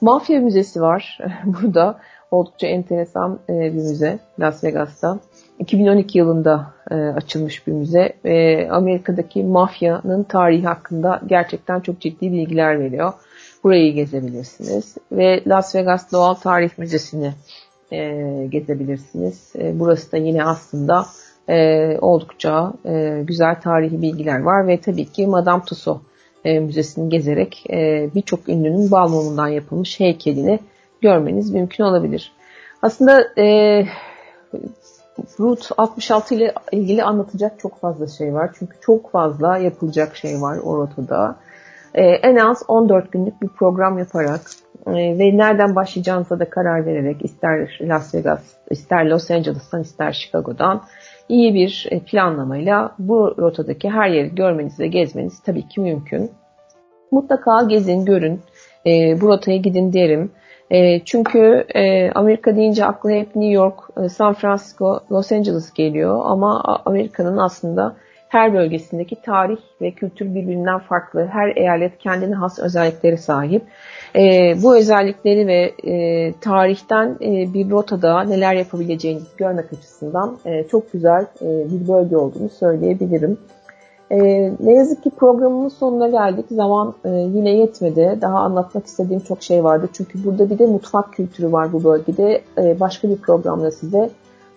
Mafya 0.01 0.39
Müzesi 0.39 0.82
var 0.82 1.18
burada. 1.45 1.99
Oldukça 2.32 2.68
enteresan 2.68 3.39
e, 3.49 3.53
bir 3.53 3.72
müze 3.72 4.20
Las 4.39 4.64
Vegas'ta. 4.64 5.20
2012 5.60 6.18
yılında 6.18 6.74
e, 6.91 6.95
açılmış 6.95 7.68
bir 7.68 7.72
müze. 7.72 8.14
E, 8.26 8.68
Amerika'daki 8.70 9.43
mafyanın 9.43 10.24
tarihi 10.24 10.64
hakkında 10.64 11.22
gerçekten 11.26 11.80
çok 11.80 11.99
ciddi 11.99 12.32
bilgiler 12.32 12.80
veriyor. 12.80 13.14
Burayı 13.64 13.93
gezebilirsiniz. 13.93 14.97
Ve 15.12 15.43
Las 15.47 15.76
Vegas 15.76 16.12
Doğal 16.12 16.34
Tarih 16.34 16.70
Müzesi'ni 16.78 17.34
e, 17.91 18.22
gezebilirsiniz. 18.49 19.53
E, 19.56 19.80
burası 19.80 20.12
da 20.12 20.18
yine 20.18 20.43
aslında 20.43 21.06
e, 21.49 21.97
oldukça 22.01 22.73
e, 22.85 23.21
güzel 23.23 23.61
tarihi 23.61 24.01
bilgiler 24.01 24.39
var. 24.39 24.67
Ve 24.67 24.81
tabii 24.81 25.05
ki 25.05 25.27
Madame 25.27 25.63
Tussauds 25.65 26.01
e, 26.45 26.59
Müzesi'ni 26.59 27.09
gezerek 27.09 27.63
e, 27.69 28.09
birçok 28.15 28.49
ünlünün 28.49 28.91
bal 28.91 29.09
mumundan 29.09 29.47
yapılmış 29.47 29.99
heykelini 29.99 30.59
görmeniz 31.01 31.51
mümkün 31.51 31.83
olabilir. 31.83 32.31
Aslında 32.81 33.41
e, 33.41 33.85
Route 35.39 35.65
66 35.77 36.35
ile 36.35 36.53
ilgili 36.71 37.03
anlatacak 37.03 37.59
çok 37.59 37.79
fazla 37.79 38.07
şey 38.07 38.33
var. 38.33 38.51
Çünkü 38.59 38.77
çok 38.81 39.11
fazla 39.11 39.57
yapılacak 39.57 40.15
şey 40.15 40.41
var 40.41 40.57
o 40.63 40.77
rotada. 40.77 41.35
Ee, 41.93 42.03
en 42.03 42.35
az 42.35 42.63
14 42.67 43.11
günlük 43.11 43.41
bir 43.41 43.47
program 43.47 43.99
yaparak 43.99 44.41
e, 44.87 44.91
ve 44.93 45.37
nereden 45.37 45.75
başlayacağınıza 45.75 46.39
da 46.39 46.49
karar 46.49 46.85
vererek 46.85 47.25
ister 47.25 47.77
Las 47.81 48.15
Vegas, 48.15 48.41
ister 48.69 49.05
Los 49.05 49.31
Angeles'tan, 49.31 49.81
ister 49.81 50.11
Chicago'dan 50.11 50.83
iyi 51.30 51.53
bir 51.53 51.88
e, 51.91 51.99
planlamayla 51.99 52.95
bu 52.99 53.36
rotadaki 53.38 53.89
her 53.89 54.09
yeri 54.09 54.36
görmeniz 54.36 54.80
ve 54.80 54.88
gezmeniz 54.88 55.39
tabii 55.39 55.67
ki 55.67 55.82
mümkün. 55.82 56.32
Mutlaka 57.11 57.63
gezin, 57.63 58.05
görün, 58.05 58.41
e, 58.86 59.21
bu 59.21 59.28
rotaya 59.28 59.57
gidin 59.57 59.93
derim. 59.93 60.32
E, 60.71 60.99
çünkü 61.05 61.65
e, 61.76 62.11
Amerika 62.11 62.55
deyince 62.55 62.86
akla 62.86 63.09
hep 63.11 63.36
New 63.36 63.53
York, 63.53 63.80
e, 64.03 64.09
San 64.09 64.34
Francisco, 64.34 64.99
Los 65.11 65.32
Angeles 65.32 65.73
geliyor 65.73 66.21
ama 66.26 66.82
Amerika'nın 66.86 67.38
aslında 67.38 67.95
her 68.36 68.53
bölgesindeki 68.53 69.21
tarih 69.21 69.57
ve 69.81 69.91
kültür 69.91 70.36
birbirinden 70.36 70.79
farklı. 70.79 71.25
Her 71.31 71.55
eyalet 71.55 71.97
kendine 71.97 72.36
has 72.36 72.59
özellikleri 72.59 73.17
sahip. 73.17 73.63
E, 74.15 74.53
bu 74.63 74.77
özellikleri 74.77 75.47
ve 75.47 75.73
e, 75.83 76.33
tarihten 76.41 77.17
e, 77.21 77.53
bir 77.53 77.69
rotada 77.69 78.23
neler 78.23 78.53
yapabileceğinizi 78.53 79.38
görmek 79.38 79.73
açısından 79.73 80.38
e, 80.45 80.67
çok 80.67 80.93
güzel 80.93 81.25
e, 81.41 81.45
bir 81.45 81.88
bölge 81.88 82.17
olduğunu 82.17 82.49
söyleyebilirim. 82.49 83.38
E, 84.11 84.17
ne 84.59 84.73
yazık 84.73 85.03
ki 85.03 85.09
programımın 85.09 85.69
sonuna 85.69 86.07
geldik. 86.07 86.45
Zaman 86.51 86.93
e, 87.05 87.09
yine 87.09 87.49
yetmedi. 87.49 88.17
Daha 88.21 88.39
anlatmak 88.39 88.86
istediğim 88.86 89.21
çok 89.21 89.43
şey 89.43 89.63
vardı. 89.63 89.89
Çünkü 89.93 90.25
burada 90.25 90.49
bir 90.49 90.59
de 90.59 90.65
mutfak 90.65 91.13
kültürü 91.13 91.51
var 91.51 91.73
bu 91.73 91.83
bölgede. 91.83 92.41
E, 92.57 92.79
başka 92.79 93.09
bir 93.09 93.17
programda 93.17 93.71
size 93.71 94.09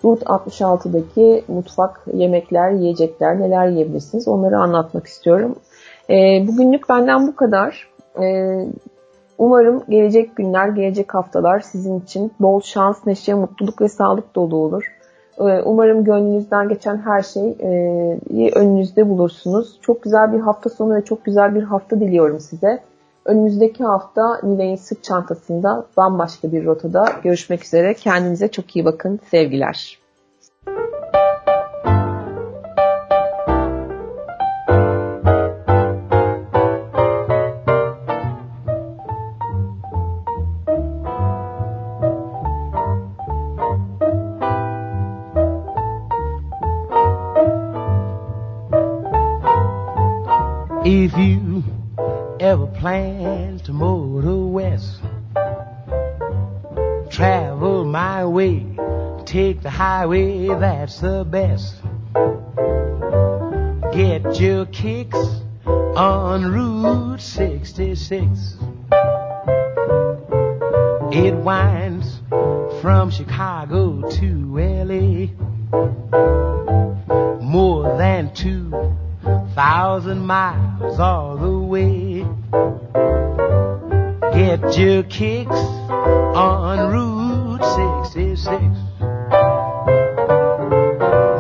Route 0.05 0.25
66'daki 0.25 1.45
mutfak, 1.49 2.01
yemekler, 2.15 2.71
yiyecekler, 2.71 3.41
neler 3.41 3.69
yiyebilirsiniz 3.69 4.29
onları 4.29 4.59
anlatmak 4.59 5.07
istiyorum. 5.07 5.57
E, 6.11 6.15
bugünlük 6.49 6.89
benden 6.89 7.27
bu 7.27 7.37
kadar. 7.37 7.89
E, 8.23 8.57
umarım 9.39 9.83
gelecek 9.89 10.37
günler, 10.37 10.69
gelecek 10.69 11.15
haftalar 11.15 11.61
sizin 11.61 12.01
için 12.01 12.33
bol 12.41 12.61
şans, 12.61 13.07
neşe, 13.07 13.35
mutluluk 13.35 13.81
ve 13.81 13.89
sağlık 13.89 14.35
dolu 14.35 14.57
olur. 14.57 14.99
Ee, 15.41 15.63
umarım 15.65 16.05
gönlünüzden 16.05 16.69
geçen 16.69 16.97
her 16.97 17.23
şeyi 17.23 17.57
e, 17.61 18.51
önünüzde 18.55 19.09
bulursunuz. 19.09 19.79
Çok 19.83 20.03
güzel 20.03 20.33
bir 20.33 20.41
hafta 20.41 20.71
sonu 20.71 20.95
ve 20.95 21.05
çok 21.05 21.25
güzel 21.25 21.55
bir 21.55 21.63
hafta 21.63 22.01
diliyorum 22.01 22.41
size. 22.41 22.81
Önümüzdeki 23.29 23.85
hafta 23.85 24.41
Nilay'ın 24.43 24.77
sırt 24.77 25.05
çantasında 25.05 25.87
bambaşka 25.97 26.53
bir 26.53 26.65
rotada 26.65 27.05
görüşmek 27.23 27.65
üzere. 27.65 27.95
Kendinize 27.95 28.49
çok 28.49 28.77
iyi 28.77 28.85
bakın. 28.85 29.21
Sevgiler. 29.31 29.99
Plan 52.79 53.59
to 53.59 53.73
motor 53.73 54.47
west. 54.47 55.01
Travel 57.11 57.85
my 57.85 58.25
way, 58.25 58.65
take 59.25 59.63
the 59.63 59.71
highway, 59.71 60.47
that's 60.47 61.01
the 61.01 61.25
best. 61.29 61.75
Get 63.93 64.39
your 64.41 64.67
kicks 64.67 65.19
on 65.67 66.53
Route 66.53 67.21
66. 67.21 68.57
It 71.11 71.35
winds 71.35 72.21
from 72.81 73.11
Chicago 73.11 74.09
to 74.09 74.57
LA. 74.57 75.27
More 77.43 77.97
than 77.99 78.33
2,000 78.35 80.19
miles 80.21 81.01
all 81.01 81.37
the 81.37 81.59
way. 81.59 81.98
Get 84.49 84.79
your 84.79 85.03
kicks 85.03 85.51
on 85.51 86.91
Route 86.91 87.63
66. 88.09 88.51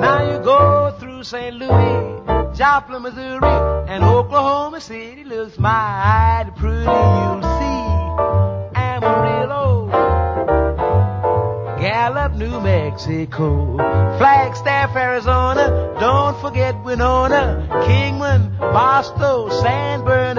Now 0.03 0.31
you 0.31 0.39
go 0.45 0.95
through 1.01 1.23
St. 1.25 1.57
Louis, 1.57 2.55
Joplin, 2.55 3.01
Missouri, 3.01 3.49
and 3.89 4.05
Oklahoma 4.05 4.83
City 4.83 5.25
looks 5.25 5.59
mighty 5.59 6.51
pretty. 6.51 6.85
You'll 6.85 7.43
see 7.57 8.79
Amarillo, 8.79 9.89
Gallup, 11.81 12.35
New 12.35 12.61
Mexico, 12.61 13.79
Flagstaff, 14.19 14.95
Arizona. 14.95 15.97
Don't 15.99 16.39
forget 16.43 16.85
Winona, 16.85 17.67
Kingman, 17.87 18.55
Boston, 18.59 19.51
San 19.63 20.05
Bernardino. 20.05 20.38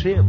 Trip, 0.00 0.24